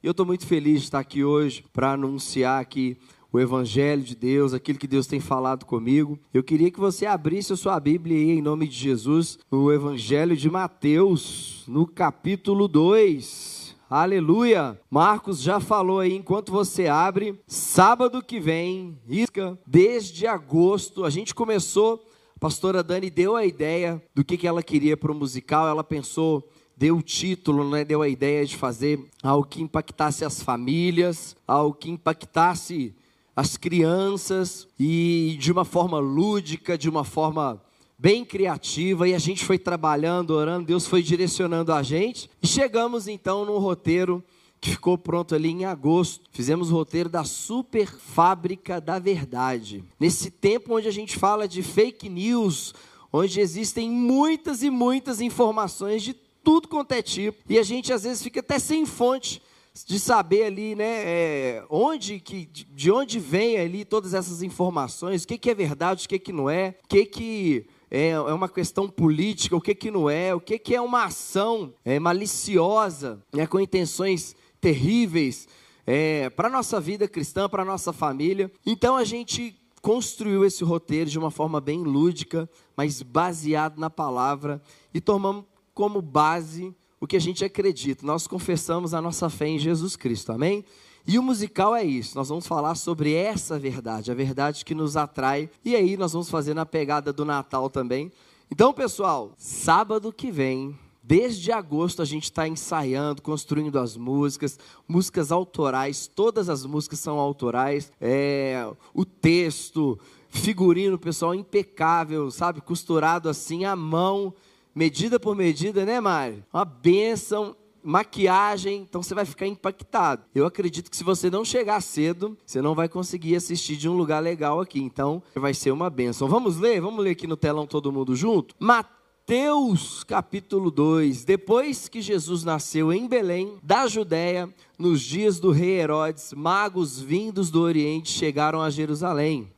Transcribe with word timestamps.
E 0.00 0.06
eu 0.06 0.12
estou 0.12 0.24
muito 0.24 0.46
feliz 0.46 0.80
de 0.80 0.86
estar 0.86 1.00
aqui 1.00 1.24
hoje 1.24 1.64
para 1.72 1.94
anunciar 1.94 2.60
aqui 2.60 2.96
o 3.32 3.40
Evangelho 3.40 4.00
de 4.00 4.14
Deus, 4.14 4.54
aquilo 4.54 4.78
que 4.78 4.86
Deus 4.86 5.08
tem 5.08 5.18
falado 5.18 5.66
comigo. 5.66 6.16
Eu 6.32 6.44
queria 6.44 6.70
que 6.70 6.78
você 6.78 7.04
abrisse 7.04 7.52
a 7.52 7.56
sua 7.56 7.80
Bíblia 7.80 8.16
aí, 8.16 8.38
em 8.38 8.40
nome 8.40 8.68
de 8.68 8.76
Jesus, 8.76 9.40
no 9.50 9.72
Evangelho 9.72 10.36
de 10.36 10.48
Mateus, 10.48 11.64
no 11.66 11.84
capítulo 11.84 12.68
2. 12.68 13.76
Aleluia! 13.90 14.80
Marcos 14.88 15.42
já 15.42 15.58
falou 15.58 15.98
aí, 15.98 16.14
enquanto 16.14 16.52
você 16.52 16.86
abre, 16.86 17.36
sábado 17.44 18.22
que 18.22 18.38
vem, 18.38 18.96
isca, 19.08 19.58
desde 19.66 20.28
agosto, 20.28 21.04
a 21.04 21.10
gente 21.10 21.34
começou, 21.34 22.06
a 22.36 22.38
pastora 22.38 22.84
Dani 22.84 23.10
deu 23.10 23.34
a 23.34 23.44
ideia 23.44 24.00
do 24.14 24.24
que, 24.24 24.36
que 24.36 24.46
ela 24.46 24.62
queria 24.62 24.96
para 24.96 25.10
o 25.10 25.14
musical, 25.14 25.66
ela 25.66 25.82
pensou 25.82 26.48
deu 26.78 26.98
o 26.98 27.02
título, 27.02 27.68
né, 27.68 27.84
deu 27.84 28.02
a 28.02 28.08
ideia 28.08 28.46
de 28.46 28.56
fazer 28.56 29.04
algo 29.20 29.44
que 29.44 29.60
impactasse 29.60 30.24
as 30.24 30.40
famílias, 30.40 31.36
algo 31.46 31.74
que 31.74 31.90
impactasse 31.90 32.94
as 33.34 33.56
crianças 33.56 34.68
e 34.78 35.36
de 35.40 35.50
uma 35.50 35.64
forma 35.64 35.98
lúdica, 35.98 36.78
de 36.78 36.88
uma 36.88 37.02
forma 37.02 37.60
bem 37.98 38.24
criativa 38.24 39.08
e 39.08 39.14
a 39.14 39.18
gente 39.18 39.44
foi 39.44 39.58
trabalhando, 39.58 40.30
orando, 40.30 40.66
Deus 40.66 40.86
foi 40.86 41.02
direcionando 41.02 41.72
a 41.72 41.82
gente 41.82 42.30
e 42.40 42.46
chegamos 42.46 43.08
então 43.08 43.44
num 43.44 43.58
roteiro 43.58 44.22
que 44.60 44.70
ficou 44.70 44.96
pronto 44.96 45.34
ali 45.34 45.48
em 45.48 45.64
agosto. 45.64 46.26
Fizemos 46.30 46.70
o 46.70 46.74
roteiro 46.74 47.08
da 47.08 47.24
Super 47.24 47.88
Fábrica 47.88 48.80
da 48.80 49.00
Verdade. 49.00 49.84
Nesse 49.98 50.30
tempo 50.30 50.76
onde 50.76 50.86
a 50.86 50.92
gente 50.92 51.18
fala 51.18 51.48
de 51.48 51.60
fake 51.60 52.08
news, 52.08 52.72
onde 53.12 53.40
existem 53.40 53.90
muitas 53.90 54.62
e 54.62 54.70
muitas 54.70 55.20
informações 55.20 56.04
de 56.04 56.27
tudo 56.42 56.68
quanto 56.68 56.92
é 56.92 57.02
tipo, 57.02 57.38
e 57.48 57.58
a 57.58 57.62
gente 57.62 57.92
às 57.92 58.02
vezes 58.02 58.22
fica 58.22 58.40
até 58.40 58.58
sem 58.58 58.86
fonte 58.86 59.42
de 59.86 59.98
saber 60.00 60.44
ali, 60.44 60.74
né, 60.74 61.02
é, 61.04 61.64
onde 61.70 62.18
que, 62.18 62.46
de 62.46 62.90
onde 62.90 63.20
vem 63.20 63.58
ali 63.58 63.84
todas 63.84 64.14
essas 64.14 64.42
informações, 64.42 65.22
o 65.22 65.28
que, 65.28 65.38
que 65.38 65.50
é 65.50 65.54
verdade, 65.54 66.06
o 66.06 66.08
que, 66.08 66.18
que 66.18 66.32
não 66.32 66.50
é, 66.50 66.74
o 66.84 66.88
que, 66.88 67.04
que 67.04 67.66
é, 67.90 68.10
é 68.10 68.32
uma 68.32 68.48
questão 68.48 68.88
política, 68.88 69.56
o 69.56 69.60
que, 69.60 69.74
que 69.74 69.90
não 69.90 70.10
é, 70.10 70.34
o 70.34 70.40
que, 70.40 70.58
que 70.58 70.74
é 70.74 70.80
uma 70.80 71.04
ação 71.04 71.72
é, 71.84 71.98
maliciosa, 71.98 73.22
né, 73.32 73.46
com 73.46 73.60
intenções 73.60 74.34
terríveis 74.60 75.46
é, 75.86 76.28
para 76.30 76.48
a 76.48 76.50
nossa 76.50 76.80
vida 76.80 77.08
cristã, 77.08 77.48
para 77.48 77.62
a 77.62 77.66
nossa 77.66 77.92
família. 77.92 78.50
Então 78.66 78.96
a 78.96 79.04
gente 79.04 79.56
construiu 79.80 80.44
esse 80.44 80.64
roteiro 80.64 81.08
de 81.08 81.18
uma 81.18 81.30
forma 81.30 81.60
bem 81.60 81.82
lúdica, 81.82 82.48
mas 82.76 83.00
baseado 83.00 83.78
na 83.78 83.88
palavra, 83.88 84.60
e 84.92 85.00
tomamos 85.00 85.44
como 85.78 86.02
base 86.02 86.74
o 87.00 87.06
que 87.06 87.16
a 87.16 87.20
gente 87.20 87.44
acredita. 87.44 88.04
Nós 88.04 88.26
confessamos 88.26 88.94
a 88.94 89.00
nossa 89.00 89.30
fé 89.30 89.46
em 89.46 89.60
Jesus 89.60 89.94
Cristo, 89.94 90.32
amém? 90.32 90.64
E 91.06 91.16
o 91.16 91.22
musical 91.22 91.72
é 91.72 91.84
isso, 91.84 92.18
nós 92.18 92.28
vamos 92.28 92.48
falar 92.48 92.74
sobre 92.74 93.14
essa 93.14 93.56
verdade, 93.56 94.10
a 94.10 94.14
verdade 94.14 94.64
que 94.64 94.74
nos 94.74 94.96
atrai, 94.96 95.48
e 95.64 95.76
aí 95.76 95.96
nós 95.96 96.12
vamos 96.12 96.28
fazer 96.28 96.52
na 96.52 96.66
pegada 96.66 97.12
do 97.12 97.24
Natal 97.24 97.70
também. 97.70 98.10
Então, 98.50 98.72
pessoal, 98.72 99.32
sábado 99.38 100.12
que 100.12 100.32
vem, 100.32 100.76
desde 101.00 101.52
agosto, 101.52 102.02
a 102.02 102.04
gente 102.04 102.24
está 102.24 102.48
ensaiando, 102.48 103.22
construindo 103.22 103.78
as 103.78 103.96
músicas, 103.96 104.58
músicas 104.88 105.30
autorais, 105.30 106.08
todas 106.12 106.48
as 106.48 106.66
músicas 106.66 106.98
são 106.98 107.20
autorais, 107.20 107.92
é, 108.00 108.68
o 108.92 109.04
texto, 109.04 109.96
figurino, 110.28 110.98
pessoal, 110.98 111.36
impecável, 111.36 112.32
sabe, 112.32 112.60
costurado 112.60 113.28
assim 113.28 113.64
à 113.64 113.76
mão 113.76 114.34
medida 114.74 115.18
por 115.18 115.34
medida, 115.34 115.84
né, 115.84 116.00
Mari? 116.00 116.44
Uma 116.52 116.64
bênção, 116.64 117.56
maquiagem, 117.82 118.82
então 118.82 119.02
você 119.02 119.14
vai 119.14 119.24
ficar 119.24 119.46
impactado. 119.46 120.22
Eu 120.34 120.46
acredito 120.46 120.90
que 120.90 120.96
se 120.96 121.04
você 121.04 121.30
não 121.30 121.44
chegar 121.44 121.80
cedo, 121.80 122.36
você 122.44 122.60
não 122.60 122.74
vai 122.74 122.88
conseguir 122.88 123.36
assistir 123.36 123.76
de 123.76 123.88
um 123.88 123.96
lugar 123.96 124.22
legal 124.22 124.60
aqui, 124.60 124.80
então 124.80 125.22
vai 125.34 125.54
ser 125.54 125.70
uma 125.70 125.88
bênção. 125.88 126.28
Vamos 126.28 126.58
ler? 126.58 126.80
Vamos 126.80 127.02
ler 127.02 127.12
aqui 127.12 127.26
no 127.26 127.36
telão 127.36 127.66
todo 127.66 127.92
mundo 127.92 128.14
junto? 128.14 128.54
Mateus 128.58 130.04
capítulo 130.04 130.70
2. 130.70 131.24
Depois 131.24 131.88
que 131.88 132.02
Jesus 132.02 132.44
nasceu 132.44 132.92
em 132.92 133.06
Belém, 133.06 133.58
da 133.62 133.86
Judéia, 133.86 134.52
nos 134.78 135.00
dias 135.00 135.40
do 135.40 135.50
rei 135.50 135.80
Herodes, 135.80 136.32
magos 136.34 137.00
vindos 137.00 137.50
do 137.50 137.62
Oriente 137.62 138.10
chegaram 138.10 138.60
a 138.60 138.70
Jerusalém 138.70 139.50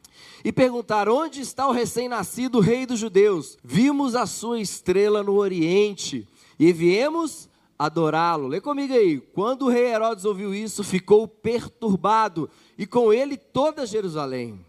e 0.44 0.52
perguntaram: 0.52 1.14
Onde 1.14 1.40
está 1.40 1.66
o 1.68 1.72
recém-nascido 1.72 2.60
rei 2.60 2.86
dos 2.86 2.98
judeus? 2.98 3.58
Vimos 3.62 4.14
a 4.14 4.26
sua 4.26 4.60
estrela 4.60 5.22
no 5.22 5.34
Oriente 5.34 6.26
e 6.58 6.72
viemos 6.72 7.48
adorá-lo. 7.78 8.46
Lê 8.46 8.60
comigo 8.60 8.92
aí. 8.92 9.20
Quando 9.20 9.66
o 9.66 9.68
rei 9.68 9.86
Herodes 9.86 10.24
ouviu 10.24 10.54
isso, 10.54 10.84
ficou 10.84 11.26
perturbado 11.26 12.50
e 12.76 12.86
com 12.86 13.12
ele 13.12 13.36
toda 13.36 13.86
Jerusalém. 13.86 14.60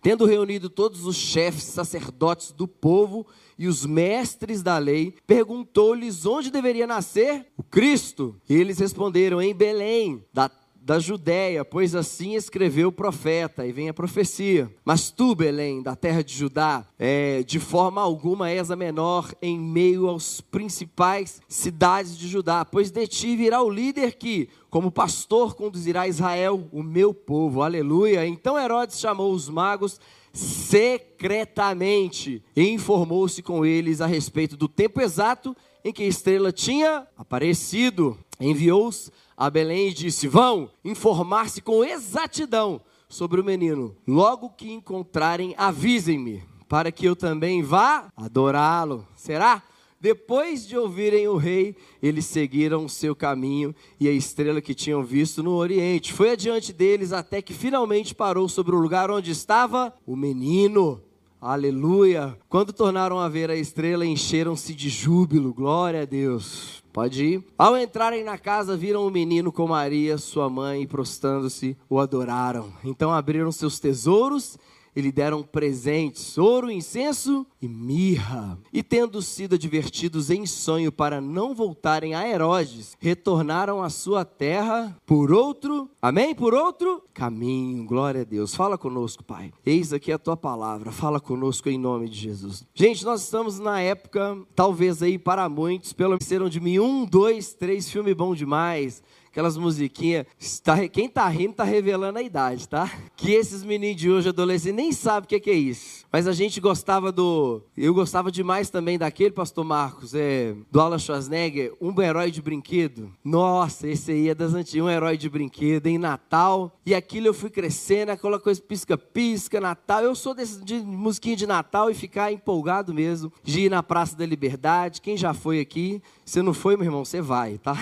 Tendo 0.00 0.26
reunido 0.26 0.68
todos 0.68 1.06
os 1.06 1.16
chefes 1.16 1.64
sacerdotes 1.64 2.52
do 2.52 2.68
povo 2.68 3.26
e 3.58 3.66
os 3.66 3.86
mestres 3.86 4.62
da 4.62 4.76
lei, 4.76 5.14
perguntou-lhes 5.26 6.26
onde 6.26 6.50
deveria 6.50 6.86
nascer 6.86 7.46
o 7.56 7.62
Cristo. 7.62 8.36
E 8.48 8.54
eles 8.54 8.78
responderam: 8.78 9.40
Em 9.40 9.54
Belém, 9.54 10.24
da 10.32 10.50
da 10.84 10.98
Judéia, 10.98 11.64
pois 11.64 11.94
assim 11.94 12.34
escreveu 12.34 12.88
o 12.88 12.92
profeta, 12.92 13.66
e 13.66 13.72
vem 13.72 13.88
a 13.88 13.94
profecia. 13.94 14.70
Mas 14.84 15.10
tu, 15.10 15.34
Belém, 15.34 15.82
da 15.82 15.96
terra 15.96 16.22
de 16.22 16.34
Judá, 16.34 16.86
é, 16.98 17.42
de 17.42 17.58
forma 17.58 18.02
alguma 18.02 18.50
és 18.50 18.70
a 18.70 18.76
menor 18.76 19.34
em 19.40 19.58
meio 19.58 20.06
aos 20.06 20.42
principais 20.42 21.40
cidades 21.48 22.18
de 22.18 22.28
Judá, 22.28 22.66
pois 22.66 22.90
de 22.90 23.06
ti 23.06 23.34
virá 23.34 23.62
o 23.62 23.70
líder 23.70 24.16
que, 24.16 24.50
como 24.68 24.90
pastor, 24.90 25.54
conduzirá 25.54 26.06
Israel, 26.06 26.68
o 26.70 26.82
meu 26.82 27.14
povo. 27.14 27.62
Aleluia. 27.62 28.26
Então 28.26 28.58
Herodes 28.58 29.00
chamou 29.00 29.32
os 29.32 29.48
magos 29.48 29.98
secretamente 30.34 32.42
e 32.54 32.68
informou-se 32.68 33.42
com 33.42 33.64
eles 33.64 34.02
a 34.02 34.06
respeito 34.06 34.54
do 34.54 34.68
tempo 34.68 35.00
exato 35.00 35.56
em 35.82 35.90
que 35.92 36.02
a 36.02 36.08
estrela 36.08 36.52
tinha 36.52 37.06
aparecido. 37.16 38.18
Enviou-os 38.38 39.10
a 39.36 39.50
Belém 39.50 39.88
e 39.88 39.94
disse: 39.94 40.26
Vão 40.28 40.70
informar-se 40.84 41.60
com 41.60 41.84
exatidão 41.84 42.80
sobre 43.08 43.40
o 43.40 43.44
menino. 43.44 43.96
Logo 44.06 44.50
que 44.50 44.72
encontrarem, 44.72 45.54
avisem-me, 45.56 46.42
para 46.68 46.90
que 46.90 47.06
eu 47.06 47.14
também 47.14 47.62
vá 47.62 48.12
adorá-lo. 48.16 49.06
Será? 49.14 49.62
Depois 50.00 50.66
de 50.66 50.76
ouvirem 50.76 51.26
o 51.28 51.36
rei, 51.36 51.74
eles 52.02 52.26
seguiram 52.26 52.84
o 52.84 52.90
seu 52.90 53.16
caminho 53.16 53.74
e 53.98 54.06
a 54.06 54.12
estrela 54.12 54.60
que 54.60 54.74
tinham 54.74 55.02
visto 55.02 55.42
no 55.42 55.52
oriente 55.52 56.12
foi 56.12 56.32
adiante 56.32 56.74
deles 56.74 57.10
até 57.10 57.40
que 57.40 57.54
finalmente 57.54 58.14
parou 58.14 58.46
sobre 58.46 58.74
o 58.76 58.78
lugar 58.78 59.10
onde 59.10 59.30
estava 59.30 59.94
o 60.06 60.14
menino. 60.14 61.02
Aleluia! 61.46 62.38
Quando 62.48 62.72
tornaram 62.72 63.18
a 63.18 63.28
ver 63.28 63.50
a 63.50 63.54
estrela, 63.54 64.06
encheram-se 64.06 64.74
de 64.74 64.88
júbilo. 64.88 65.52
Glória 65.52 66.00
a 66.00 66.04
Deus. 66.06 66.82
Pode 66.90 67.22
ir. 67.22 67.44
Ao 67.58 67.76
entrarem 67.76 68.24
na 68.24 68.38
casa, 68.38 68.78
viram 68.78 69.06
o 69.06 69.10
menino 69.10 69.52
com 69.52 69.66
Maria, 69.66 70.16
sua 70.16 70.48
mãe, 70.48 70.80
e 70.80 70.86
prostando-se, 70.86 71.76
o 71.86 72.00
adoraram. 72.00 72.72
Então 72.82 73.12
abriram 73.12 73.52
seus 73.52 73.78
tesouros 73.78 74.56
e 74.94 75.00
lhe 75.00 75.10
deram 75.10 75.42
presentes, 75.42 76.38
ouro, 76.38 76.70
incenso 76.70 77.46
e 77.60 77.68
mirra. 77.68 78.58
E 78.72 78.82
tendo 78.82 79.20
sido 79.20 79.54
advertidos 79.54 80.30
em 80.30 80.46
sonho 80.46 80.92
para 80.92 81.20
não 81.20 81.54
voltarem 81.54 82.14
a 82.14 82.28
Herodes, 82.28 82.96
retornaram 83.00 83.82
à 83.82 83.90
sua 83.90 84.24
terra 84.24 84.96
por 85.06 85.32
outro, 85.32 85.90
amém? 86.00 86.34
Por 86.34 86.54
outro 86.54 87.02
caminho. 87.12 87.84
Glória 87.84 88.22
a 88.22 88.24
Deus. 88.24 88.54
Fala 88.54 88.78
conosco, 88.78 89.24
Pai. 89.24 89.52
Eis 89.64 89.92
aqui 89.92 90.12
a 90.12 90.18
tua 90.18 90.36
palavra. 90.36 90.90
Fala 90.92 91.20
conosco 91.20 91.68
em 91.68 91.78
nome 91.78 92.08
de 92.08 92.16
Jesus. 92.16 92.64
Gente, 92.74 93.04
nós 93.04 93.22
estamos 93.22 93.58
na 93.58 93.80
época, 93.80 94.38
talvez 94.54 95.02
aí 95.02 95.18
para 95.18 95.48
muitos, 95.48 95.92
pelo 95.92 96.18
menos 96.30 96.50
de 96.50 96.60
mim 96.60 96.78
um, 96.78 97.04
dois, 97.04 97.54
três, 97.54 97.90
filme 97.90 98.14
bom 98.14 98.34
demais 98.34 99.02
aquelas 99.34 99.56
musiquinhas. 99.56 100.26
Está, 100.38 100.88
quem 100.88 101.08
tá 101.08 101.26
rindo 101.28 101.54
tá 101.54 101.64
revelando 101.64 102.20
a 102.20 102.22
idade, 102.22 102.68
tá? 102.68 102.88
Que 103.16 103.32
esses 103.32 103.64
meninos 103.64 104.00
de 104.00 104.08
hoje, 104.08 104.28
adolescentes, 104.28 104.76
nem 104.76 104.92
sabem 104.92 105.24
o 105.24 105.28
que, 105.28 105.40
que 105.40 105.50
é 105.50 105.54
isso. 105.54 106.04
Mas 106.12 106.28
a 106.28 106.32
gente 106.32 106.60
gostava 106.60 107.10
do. 107.10 107.60
Eu 107.76 107.92
gostava 107.92 108.30
demais 108.30 108.70
também 108.70 108.96
daquele, 108.96 109.32
pastor 109.32 109.64
Marcos, 109.64 110.14
é, 110.14 110.54
do 110.70 110.80
Alan 110.80 110.98
Schwarzenegger, 110.98 111.74
um 111.80 112.00
herói 112.00 112.30
de 112.30 112.40
brinquedo. 112.40 113.12
Nossa, 113.24 113.88
esse 113.88 114.12
aí 114.12 114.28
é 114.28 114.34
das 114.34 114.54
antigas, 114.54 114.86
um 114.86 114.88
herói 114.88 115.16
de 115.16 115.28
brinquedo, 115.28 115.88
em 115.88 115.98
Natal. 115.98 116.78
E 116.86 116.94
aquilo 116.94 117.26
eu 117.26 117.34
fui 117.34 117.50
crescendo, 117.50 118.10
aquela 118.10 118.38
coisa 118.38 118.62
pisca-pisca, 118.62 119.60
Natal. 119.60 120.02
Eu 120.04 120.14
sou 120.14 120.32
desse 120.32 120.64
de 120.64 120.78
musiquinha 120.78 121.34
de 121.34 121.46
Natal 121.46 121.90
e 121.90 121.94
ficar 121.94 122.30
empolgado 122.30 122.94
mesmo, 122.94 123.32
de 123.42 123.62
ir 123.62 123.70
na 123.70 123.82
Praça 123.82 124.16
da 124.16 124.24
Liberdade. 124.24 125.00
Quem 125.00 125.16
já 125.16 125.34
foi 125.34 125.58
aqui? 125.58 126.00
Se 126.24 126.40
não 126.40 126.54
foi, 126.54 126.76
meu 126.76 126.86
irmão, 126.86 127.04
você 127.04 127.20
vai, 127.20 127.58
tá? 127.58 127.76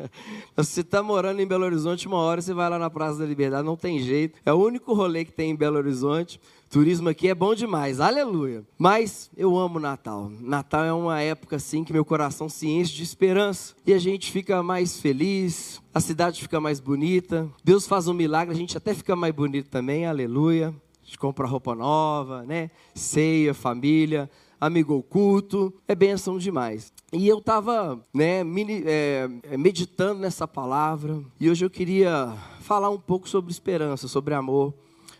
você 0.54 0.84
está 0.90 1.04
morando 1.04 1.40
em 1.40 1.46
Belo 1.46 1.64
Horizonte, 1.64 2.08
uma 2.08 2.16
hora 2.16 2.42
você 2.42 2.52
vai 2.52 2.68
lá 2.68 2.76
na 2.76 2.90
Praça 2.90 3.20
da 3.20 3.24
Liberdade, 3.24 3.64
não 3.64 3.76
tem 3.76 4.00
jeito. 4.00 4.40
É 4.44 4.52
o 4.52 4.56
único 4.56 4.92
rolê 4.92 5.24
que 5.24 5.30
tem 5.32 5.52
em 5.52 5.56
Belo 5.56 5.76
Horizonte. 5.76 6.40
Turismo 6.68 7.08
aqui 7.08 7.28
é 7.28 7.34
bom 7.34 7.54
demais, 7.54 8.00
aleluia. 8.00 8.64
Mas 8.76 9.30
eu 9.36 9.56
amo 9.56 9.78
Natal. 9.78 10.30
Natal 10.40 10.84
é 10.84 10.92
uma 10.92 11.20
época 11.20 11.56
assim 11.56 11.84
que 11.84 11.92
meu 11.92 12.04
coração 12.04 12.48
se 12.48 12.68
enche 12.68 12.94
de 12.96 13.04
esperança 13.04 13.74
e 13.86 13.92
a 13.92 13.98
gente 13.98 14.32
fica 14.32 14.64
mais 14.64 15.00
feliz, 15.00 15.80
a 15.94 16.00
cidade 16.00 16.40
fica 16.40 16.60
mais 16.60 16.80
bonita. 16.80 17.48
Deus 17.62 17.86
faz 17.86 18.08
um 18.08 18.14
milagre, 18.14 18.52
a 18.52 18.58
gente 18.58 18.76
até 18.76 18.92
fica 18.92 19.14
mais 19.14 19.32
bonito 19.32 19.70
também, 19.70 20.06
aleluia. 20.06 20.74
A 21.02 21.06
gente 21.06 21.18
compra 21.18 21.46
roupa 21.46 21.72
nova, 21.72 22.42
né? 22.42 22.68
Ceia, 22.96 23.54
família, 23.54 24.28
amigo 24.60 24.94
oculto, 24.94 25.72
é 25.86 25.94
bênção 25.94 26.36
demais. 26.36 26.92
E 27.12 27.26
eu 27.26 27.38
estava 27.38 28.00
né, 28.14 28.42
é, 28.84 29.28
meditando 29.58 30.20
nessa 30.20 30.46
palavra 30.46 31.20
e 31.40 31.50
hoje 31.50 31.64
eu 31.64 31.70
queria 31.70 32.32
falar 32.60 32.88
um 32.88 33.00
pouco 33.00 33.28
sobre 33.28 33.50
esperança, 33.50 34.06
sobre 34.06 34.32
amor, 34.32 34.72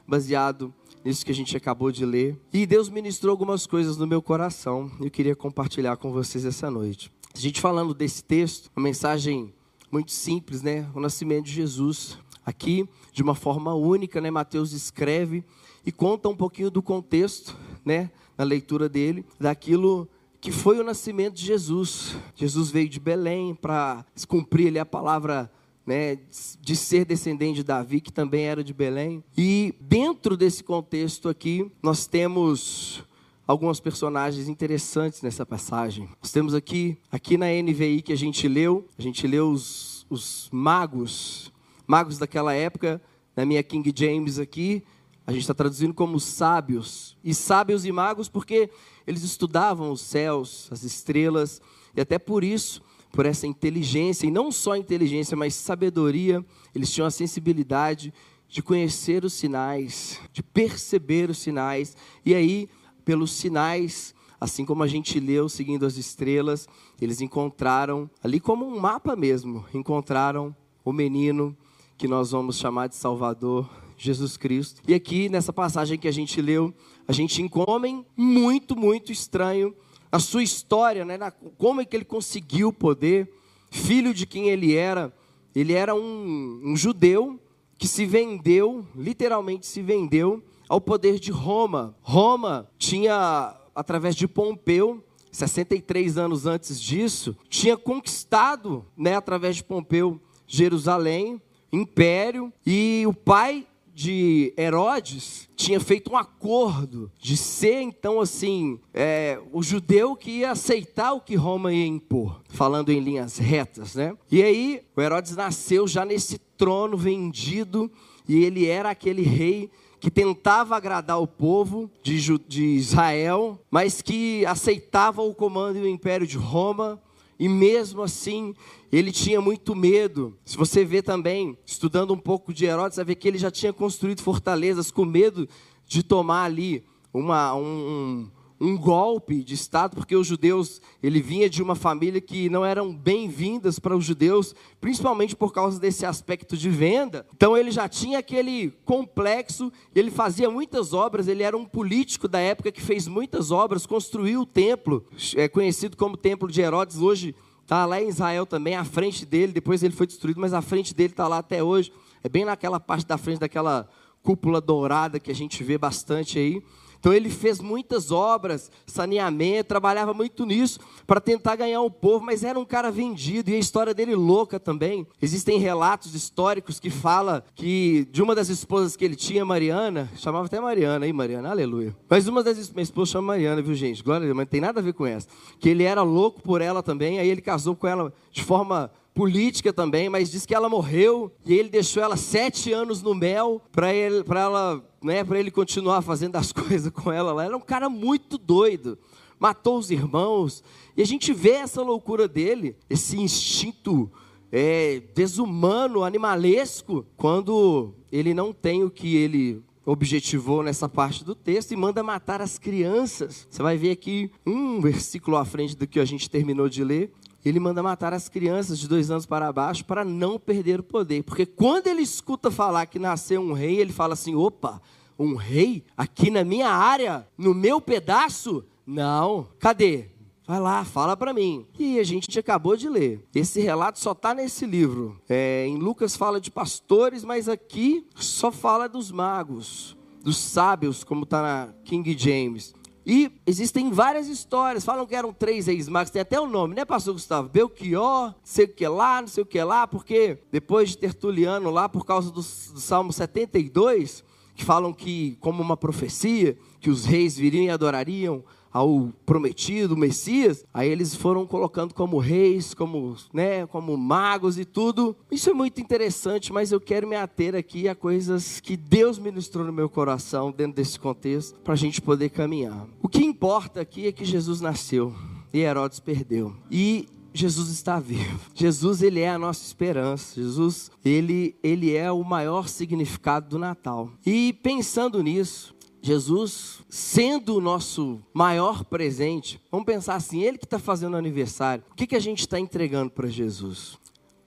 baseado 0.07 0.73
nisso 1.05 1.25
que 1.25 1.33
a 1.33 1.35
gente 1.35 1.57
acabou 1.57 1.91
de 1.91 2.05
ler. 2.05 2.39
E 2.53 2.65
Deus 2.65 2.89
ministrou 2.89 3.33
algumas 3.33 3.67
coisas 3.67 3.97
no 3.97 4.07
meu 4.07 4.23
coração 4.23 4.89
e 5.01 5.07
eu 5.07 5.11
queria 5.11 5.35
compartilhar 5.35 5.97
com 5.97 6.13
vocês 6.13 6.45
essa 6.45 6.71
noite. 6.71 7.11
A 7.35 7.39
gente 7.39 7.61
falando 7.61 7.93
desse 7.93 8.23
texto, 8.23 8.71
uma 8.77 8.85
mensagem 8.85 9.53
muito 9.91 10.13
simples, 10.13 10.63
né? 10.63 10.89
O 10.95 11.01
nascimento 11.01 11.47
de 11.47 11.53
Jesus. 11.53 12.17
Aqui, 12.47 12.89
de 13.13 13.23
uma 13.23 13.35
forma 13.35 13.75
única, 13.75 14.21
né? 14.21 14.31
Mateus 14.31 14.73
escreve 14.73 15.45
e 15.85 15.91
conta 15.91 16.29
um 16.29 16.37
pouquinho 16.37 16.71
do 16.71 16.81
contexto, 16.81 17.57
né? 17.85 18.11
Na 18.39 18.45
leitura 18.45 18.89
dele, 18.89 19.25
daquilo 19.39 20.09
que 20.41 20.51
foi 20.51 20.79
o 20.81 20.85
nascimento 20.85 21.35
de 21.35 21.45
Jesus. 21.45 22.17
Jesus 22.35 22.71
veio 22.71 22.89
de 22.89 22.99
Belém 22.99 23.55
para 23.55 24.05
cumprir 24.27 24.69
ali 24.69 24.79
a 24.79 24.87
palavra 24.87 25.51
né, 25.87 26.19
de 26.61 26.77
ser 26.77 27.05
descendente 27.05 27.57
de 27.57 27.65
Davi, 27.65 28.01
que 28.01 28.13
também 28.13 28.45
era 28.45 28.65
de 28.65 28.73
Belém. 28.73 29.23
E 29.37 29.75
dentro 29.81 30.37
desse 30.37 30.65
contexto 30.65 31.29
aqui, 31.29 31.71
nós 31.83 32.07
temos 32.07 33.05
alguns 33.47 33.81
personagens 33.81 34.49
interessantes 34.49 35.21
nessa 35.23 35.45
passagem. 35.45 36.09
Nós 36.23 36.31
temos 36.31 36.55
aqui, 36.55 36.97
aqui 37.11 37.37
na 37.37 37.47
NVI 37.47 38.01
que 38.01 38.13
a 38.13 38.17
gente 38.17 38.47
leu, 38.49 38.87
a 38.97 39.03
gente 39.03 39.27
leu 39.27 39.51
os, 39.51 40.07
os 40.09 40.49
magos, 40.53 41.53
magos 41.87 42.17
daquela 42.17 42.55
época, 42.55 43.03
na 43.37 43.45
minha 43.45 43.63
King 43.63 43.93
James 43.95 44.39
aqui, 44.39 44.83
a 45.31 45.33
gente 45.33 45.43
está 45.43 45.55
traduzindo 45.55 45.95
como 45.95 46.19
sábios. 46.19 47.17
E 47.23 47.33
sábios 47.33 47.87
e 47.87 47.93
magos 47.93 48.29
porque 48.29 48.69
eles 49.07 49.23
estudavam 49.23 49.93
os 49.93 50.01
céus, 50.01 50.69
as 50.73 50.83
estrelas, 50.83 51.63
e 51.97 52.01
até 52.01 52.19
por 52.19 52.43
isso 52.43 52.83
por 53.13 53.27
essa 53.27 53.47
inteligência, 53.47 54.27
e 54.27 54.31
não 54.31 54.51
só 54.51 54.77
inteligência, 54.77 55.37
mas 55.37 55.55
sabedoria, 55.55 56.45
eles 56.75 56.93
tinham 56.93 57.07
a 57.07 57.11
sensibilidade 57.11 58.13
de 58.49 58.61
conhecer 58.61 59.25
os 59.25 59.33
sinais, 59.33 60.21
de 60.33 60.43
perceber 60.43 61.31
os 61.31 61.39
sinais, 61.39 61.97
e 62.25 62.35
aí, 62.35 62.69
pelos 63.05 63.33
sinais, 63.33 64.15
assim 64.41 64.65
como 64.65 64.83
a 64.83 64.87
gente 64.87 65.19
leu 65.19 65.49
seguindo 65.49 65.87
as 65.87 65.97
estrelas, 65.97 66.69
eles 67.01 67.21
encontraram, 67.21 68.09
ali 68.23 68.39
como 68.39 68.65
um 68.65 68.79
mapa 68.79 69.17
mesmo, 69.17 69.65
encontraram 69.75 70.55
o 70.85 70.93
menino 70.93 71.57
que 71.99 72.07
nós 72.07 72.31
vamos 72.31 72.59
chamar 72.59 72.89
de 72.89 72.97
Salvador, 72.97 73.69
Jesus 74.03 74.37
Cristo. 74.37 74.83
E 74.89 74.95
aqui 74.95 75.29
nessa 75.29 75.53
passagem 75.53 75.99
que 75.99 76.09
a 76.09 76.13
gente 76.13 76.41
leu, 76.41 76.75
a 77.07 77.13
gente 77.13 77.43
encontra 77.43 77.71
um 77.71 77.75
homem 77.75 78.07
muito, 78.17 78.75
muito 78.75 79.13
estranho 79.13 79.75
a 80.13 80.19
sua 80.19 80.43
história, 80.43 81.05
né, 81.05 81.17
na, 81.17 81.31
como 81.31 81.81
é 81.81 81.85
que 81.85 81.97
ele 81.97 82.05
conseguiu 82.05 82.69
o 82.69 82.73
poder, 82.73 83.33
filho 83.71 84.13
de 84.13 84.27
quem 84.27 84.49
ele 84.49 84.75
era. 84.75 85.15
Ele 85.55 85.73
era 85.73 85.95
um, 85.95 86.61
um 86.65 86.77
judeu 86.77 87.39
que 87.79 87.87
se 87.87 88.05
vendeu, 88.05 88.85
literalmente 88.95 89.67
se 89.67 89.81
vendeu, 89.83 90.43
ao 90.69 90.81
poder 90.81 91.19
de 91.19 91.31
Roma. 91.31 91.97
Roma 92.03 92.69
tinha, 92.79 93.57
através 93.75 94.17
de 94.17 94.27
Pompeu, 94.27 95.03
63 95.33 96.19
anos 96.19 96.45
antes 96.47 96.81
disso, 96.81 97.37
tinha 97.49 97.77
conquistado, 97.77 98.85
né, 98.97 99.15
através 99.15 99.57
de 99.57 99.65
Pompeu, 99.65 100.21
Jerusalém, 100.47 101.41
império, 101.73 102.53
e 102.67 103.05
o 103.07 103.15
pai 103.15 103.67
de 104.01 104.55
Herodes 104.57 105.47
tinha 105.55 105.79
feito 105.79 106.11
um 106.11 106.17
acordo 106.17 107.13
de 107.21 107.37
ser 107.37 107.83
então 107.83 108.19
assim 108.19 108.81
é, 108.95 109.39
o 109.53 109.63
judeu 109.63 110.17
que 110.17 110.39
ia 110.39 110.53
aceitar 110.53 111.13
o 111.13 111.21
que 111.21 111.35
Roma 111.35 111.71
ia 111.71 111.85
impor, 111.85 112.41
falando 112.49 112.91
em 112.91 112.99
linhas 112.99 113.37
retas, 113.37 113.95
né? 113.95 114.17
E 114.33 114.43
aí 114.43 114.81
o 114.97 115.03
Herodes 115.03 115.37
nasceu 115.37 115.87
já 115.87 116.03
nesse 116.03 116.39
trono 116.39 116.97
vendido 116.97 117.93
e 118.27 118.43
ele 118.43 118.67
era 118.67 118.89
aquele 118.89 119.21
rei 119.21 119.71
que 120.01 120.11
tentava 120.11 120.75
agradar 120.75 121.21
o 121.21 121.27
povo 121.27 121.91
de, 122.03 122.63
Israel, 122.63 123.61
mas 123.71 124.01
que 124.01 124.47
aceitava 124.47 125.21
o 125.21 125.35
comando 125.35 125.77
e 125.77 125.83
o 125.83 125.87
império 125.87 126.27
de 126.27 126.39
Roma 126.39 126.99
e 127.41 127.49
mesmo 127.49 128.03
assim, 128.03 128.55
ele 128.93 129.11
tinha 129.11 129.41
muito 129.41 129.75
medo. 129.75 130.37
Se 130.45 130.59
você 130.59 130.85
vê 130.85 131.01
também, 131.01 131.57
estudando 131.65 132.13
um 132.13 132.19
pouco 132.19 132.53
de 132.53 132.67
Herodes, 132.67 132.97
você 132.97 133.03
vê 133.03 133.15
que 133.15 133.27
ele 133.27 133.39
já 133.39 133.51
tinha 133.51 133.73
construído 133.73 134.21
fortalezas 134.21 134.91
com 134.91 135.07
medo 135.07 135.49
de 135.87 136.03
tomar 136.03 136.45
ali 136.45 136.85
uma, 137.15 137.55
um, 137.55 138.31
um 138.61 138.77
golpe 138.77 139.43
de 139.43 139.55
Estado, 139.55 139.97
porque 139.97 140.15
os 140.15 140.27
judeus, 140.27 140.83
ele 141.03 141.23
vinha 141.23 141.49
de 141.49 141.63
uma 141.63 141.75
família 141.75 142.21
que 142.21 142.51
não 142.51 142.65
eram 142.65 142.95
bem-vindas 142.95 143.79
para 143.79 143.97
os 143.97 144.05
judeus, 144.05 144.55
principalmente 144.81 145.35
por 145.35 145.53
causa 145.53 145.81
desse 145.81 146.05
aspecto 146.05 146.57
de 146.57 146.69
venda. 146.69 147.27
Então 147.35 147.57
ele 147.57 147.71
já 147.71 147.89
tinha 147.89 148.19
aquele 148.19 148.71
complexo, 148.85 149.73
ele 149.95 150.11
fazia 150.11 150.51
muitas 150.51 150.93
obras, 150.93 151.27
ele 151.27 151.43
era 151.43 151.57
um 151.57 151.65
político 151.65 152.29
da 152.29 152.39
época 152.39 152.71
que 152.71 152.83
fez 152.83 153.09
muitas 153.09 153.51
obras, 153.51 153.87
construiu 153.87 154.43
o 154.43 154.47
templo, 154.47 155.07
é 155.37 155.49
conhecido 155.49 155.97
como 155.97 156.17
Templo 156.17 156.51
de 156.51 156.61
Herodes, 156.61 156.99
hoje 156.99 157.35
está 157.63 157.87
lá 157.87 158.03
em 158.03 158.09
Israel 158.09 158.45
também, 158.45 158.75
à 158.75 158.85
frente 158.85 159.25
dele, 159.25 159.53
depois 159.53 159.83
ele 159.83 159.95
foi 159.95 160.07
destruído, 160.07 160.41
mas 160.41 160.53
à 160.53 160.61
frente 160.61 160.95
dele 160.95 161.13
está 161.13 161.27
lá 161.27 161.39
até 161.39 161.63
hoje. 161.63 161.93
É 162.23 162.29
bem 162.29 162.45
naquela 162.45 162.79
parte 162.79 163.07
da 163.07 163.17
frente 163.17 163.39
daquela 163.39 163.89
cúpula 164.23 164.61
dourada 164.61 165.19
que 165.19 165.31
a 165.31 165.35
gente 165.35 165.65
vê 165.65 165.79
bastante 165.79 166.39
aí. 166.39 166.63
Então 167.01 167.13
ele 167.13 167.31
fez 167.31 167.61
muitas 167.61 168.13
obras, 168.13 168.71
saneamento, 168.87 169.69
trabalhava 169.69 170.13
muito 170.13 170.45
nisso 170.45 170.79
para 171.07 171.21
tentar 171.21 171.57
ganhar 171.57 171.81
o 171.81 171.91
povo, 171.91 172.25
mas 172.25 172.45
era 172.45 172.59
um 172.59 172.65
cara 172.65 172.91
vendido 172.91 173.51
e 173.51 173.55
a 173.55 173.59
história 173.59 173.95
dele 173.95 174.15
louca 174.15 174.61
também. 174.61 175.07
Existem 175.21 175.59
relatos 175.59 176.15
históricos 176.15 176.79
que 176.79 176.91
fala 176.91 177.43
que 177.55 178.07
de 178.13 178.23
uma 178.23 178.35
das 178.35 178.51
esposas 178.51 178.97
que 178.97 179.05
ele 179.05 179.17
tinha, 179.17 179.45
Mariana, 179.45 180.11
chamava 180.17 180.47
até 180.47 180.61
Mariana, 180.61 181.07
aí 181.07 181.13
Mariana, 181.13 181.51
aleluia. 181.51 181.97
Mas 182.09 182.29
uma 182.29 182.43
das 182.43 182.71
minha 182.71 182.83
esposa 182.83 183.13
chama 183.13 183.29
Mariana, 183.29 183.63
viu 183.63 183.75
gente? 183.75 184.03
Glória 184.03 184.25
a 184.25 184.27
Deus, 184.27 184.37
mas 184.37 184.45
não 184.45 184.51
tem 184.51 184.61
nada 184.61 184.81
a 184.81 184.83
ver 184.83 184.93
com 184.93 185.07
essa. 185.07 185.27
Que 185.59 185.71
ele 185.71 185.85
era 185.85 186.03
louco 186.03 186.43
por 186.43 186.61
ela 186.61 186.83
também, 186.83 187.19
aí 187.19 187.29
ele 187.29 187.41
casou 187.41 187.75
com 187.75 187.87
ela 187.87 188.13
de 188.31 188.45
forma 188.45 188.91
política 189.15 189.73
também, 189.73 190.09
mas 190.09 190.31
diz 190.31 190.47
que 190.47 190.55
ela 190.55 190.69
morreu 190.69 191.33
e 191.45 191.55
ele 191.55 191.69
deixou 191.69 192.03
ela 192.03 192.17
sete 192.17 192.73
anos 192.73 193.03
no 193.03 193.15
mel 193.15 193.61
para 193.73 193.93
ela, 193.93 194.83
né, 195.03 195.25
para 195.25 195.39
ele 195.39 195.51
continuar 195.51 196.03
fazendo 196.03 196.37
as 196.37 196.53
coisas 196.53 196.93
com 196.93 197.11
ela. 197.11 197.31
Ela 197.31 197.45
era 197.45 197.57
um 197.57 197.61
cara 197.61 197.89
muito 197.89 198.37
doido, 198.37 198.99
matou 199.39 199.79
os 199.79 199.91
irmãos 199.91 200.63
e 200.97 201.03
a 201.03 201.07
gente 201.07 201.33
vê 201.33 201.53
essa 201.53 201.83
loucura 201.83 202.29
dele, 202.29 202.77
esse 202.89 203.19
instinto 203.19 204.11
é, 204.53 205.03
desumano, 205.15 206.05
animalesco, 206.05 207.07
quando 207.17 207.95
ele 208.11 208.35
não 208.35 208.53
tem 208.53 208.83
o 208.83 208.91
que 208.91 209.17
ele 209.17 209.63
objetivou 209.85 210.63
nessa 210.63 210.89
parte 210.89 211.25
do 211.25 211.35
texto 211.35 211.73
e 211.73 211.77
manda 211.77 212.03
matar 212.03 212.41
as 212.43 212.59
crianças. 212.59 213.47
Você 213.51 213.63
vai 213.63 213.77
ver 213.77 213.93
aqui 213.93 214.31
um 214.47 214.81
versículo 214.81 215.37
à 215.37 215.45
frente 215.45 215.77
do 215.77 215.87
que 215.87 215.99
a 215.99 216.05
gente 216.05 216.29
terminou 216.29 216.69
de 216.69 216.85
ler 216.85 217.13
ele 217.45 217.61
manda 217.61 217.83
matar 217.83 218.13
as 218.13 218.29
crianças 218.29 218.79
de 218.79 218.89
dois 218.89 219.11
anos 219.11 219.27
para 219.27 219.53
baixo 219.53 219.85
para 219.85 220.05
não 220.05 220.39
perder 220.39 220.81
o 220.81 220.85
poder. 220.85 221.23
Porque 221.23 221.47
quando 221.47 221.87
ele 221.87 222.03
escuta 222.03 222.51
falar 222.51 222.87
que 222.87 222.99
nasceu 222.99 223.41
um 223.41 223.53
rei, 223.53 223.79
ele 223.79 223.93
fala 223.93 224.15
assim: 224.15 224.35
opa, 224.35 224.81
um 225.19 225.35
rei 225.35 225.85
aqui 225.97 226.31
na 226.31 226.45
minha 226.45 226.69
área, 226.69 227.27
no 227.37 227.55
meu 227.55 227.81
pedaço? 227.81 228.65
Não. 228.87 229.49
Cadê? 229.59 230.09
Vai 230.51 230.59
lá, 230.59 230.85
fala 230.85 231.17
para 231.17 231.33
mim. 231.33 231.65
E 231.79 232.01
a 232.01 232.03
gente 232.03 232.37
acabou 232.37 232.77
de 232.77 232.89
ler. 232.89 233.25
Esse 233.33 233.61
relato 233.61 234.01
só 234.01 234.11
está 234.11 234.35
nesse 234.35 234.67
livro. 234.67 235.21
É, 235.29 235.65
em 235.65 235.77
Lucas 235.77 236.17
fala 236.17 236.41
de 236.41 236.51
pastores, 236.51 237.25
mas 237.25 237.49
aqui 237.49 238.05
só 238.17 238.51
fala 238.51 238.89
dos 238.89 239.13
magos, 239.13 239.97
dos 240.25 240.37
sábios, 240.39 241.05
como 241.05 241.23
está 241.23 241.41
na 241.41 241.73
King 241.85 242.17
James. 242.19 242.75
E 243.13 243.29
existem 243.45 243.91
várias 243.91 244.29
histórias, 244.29 244.85
falam 244.85 245.05
que 245.05 245.17
eram 245.17 245.33
três 245.33 245.67
reis 245.67 245.89
magos, 245.89 246.13
tem 246.13 246.23
até 246.23 246.39
o 246.39 246.45
um 246.45 246.49
nome, 246.49 246.77
né, 246.77 246.85
pastor 246.85 247.15
Gustavo? 247.15 247.49
Belchior, 247.49 248.27
não 248.27 248.35
sei 248.45 248.67
o 248.67 248.69
que 248.69 248.87
lá, 248.87 249.21
não 249.21 249.27
sei 249.27 249.43
o 249.43 249.47
que 249.47 249.61
lá, 249.65 249.85
porque 249.85 250.39
depois 250.53 250.91
de 250.91 250.99
Tertuliano 250.99 251.73
lá, 251.73 251.89
por 251.89 252.07
causa 252.07 252.29
do, 252.31 252.37
do 252.37 252.43
Salmo 252.81 253.13
72, 253.13 254.23
que 254.55 254.65
falam 254.65 254.93
que, 254.93 255.37
como 255.41 255.61
uma 255.61 255.77
profecia, 255.77 256.57
que 256.79 256.89
os 256.89 257.05
reis 257.05 257.37
viriam 257.37 257.65
e 257.65 257.71
adorariam 257.71 258.45
ao 258.73 259.13
prometido, 259.27 259.97
Messias, 259.97 260.65
aí 260.73 260.89
eles 260.89 261.15
foram 261.15 261.47
colocando 261.47 261.95
como 261.95 262.19
reis, 262.19 262.73
como, 262.75 263.17
né, 263.33 263.67
como 263.67 263.97
magos 263.97 264.59
e 264.59 264.65
tudo. 264.65 265.17
Isso 265.31 265.51
é 265.51 265.55
muito 265.55 265.81
interessante, 265.81 266.53
mas 266.53 266.73
eu 266.73 266.81
quero 266.81 267.07
me 267.07 267.17
ater 267.17 267.55
aqui 267.55 267.89
a 267.89 267.95
coisas 267.95 268.61
que 268.61 268.77
Deus 268.77 269.19
ministrou 269.19 269.65
no 269.65 269.73
meu 269.73 269.89
coração 269.89 270.53
dentro 270.53 270.77
desse 270.77 270.99
contexto 270.99 271.59
para 271.61 271.75
a 271.75 271.77
gente 271.77 272.01
poder 272.01 272.31
caminhar. 272.31 272.87
O 273.03 273.09
que 273.09 273.25
importa 273.25 273.81
aqui 273.81 274.07
é 274.07 274.13
que 274.13 274.25
Jesus 274.25 274.61
nasceu 274.61 275.15
e 275.53 275.61
Herodes 275.61 276.01
perdeu. 276.01 276.55
E 276.71 277.09
Jesus 277.33 277.69
está 277.71 277.99
vivo. 277.99 278.41
Jesus 278.55 279.03
ele 279.03 279.21
é 279.21 279.31
a 279.31 279.39
nossa 279.39 279.65
esperança. 279.65 280.41
Jesus 280.41 280.91
ele 281.05 281.55
ele 281.63 281.95
é 281.95 282.11
o 282.11 282.25
maior 282.25 282.69
significado 282.69 283.49
do 283.49 283.59
Natal. 283.59 284.11
E 284.25 284.53
pensando 284.63 285.23
nisso, 285.23 285.75
Jesus, 286.03 286.81
sendo 286.89 287.57
o 287.57 287.61
nosso 287.61 288.21
maior 288.33 288.85
presente, 288.85 289.61
vamos 289.71 289.87
pensar 289.87 290.15
assim: 290.15 290.43
Ele 290.43 290.59
que 290.59 290.65
está 290.65 290.79
fazendo 290.79 291.17
aniversário, 291.17 291.85
o 291.91 291.95
que, 291.95 292.07
que 292.07 292.17
a 292.17 292.21
gente 292.21 292.41
está 292.41 292.59
entregando 292.59 293.11
para 293.11 293.29
Jesus? 293.29 293.99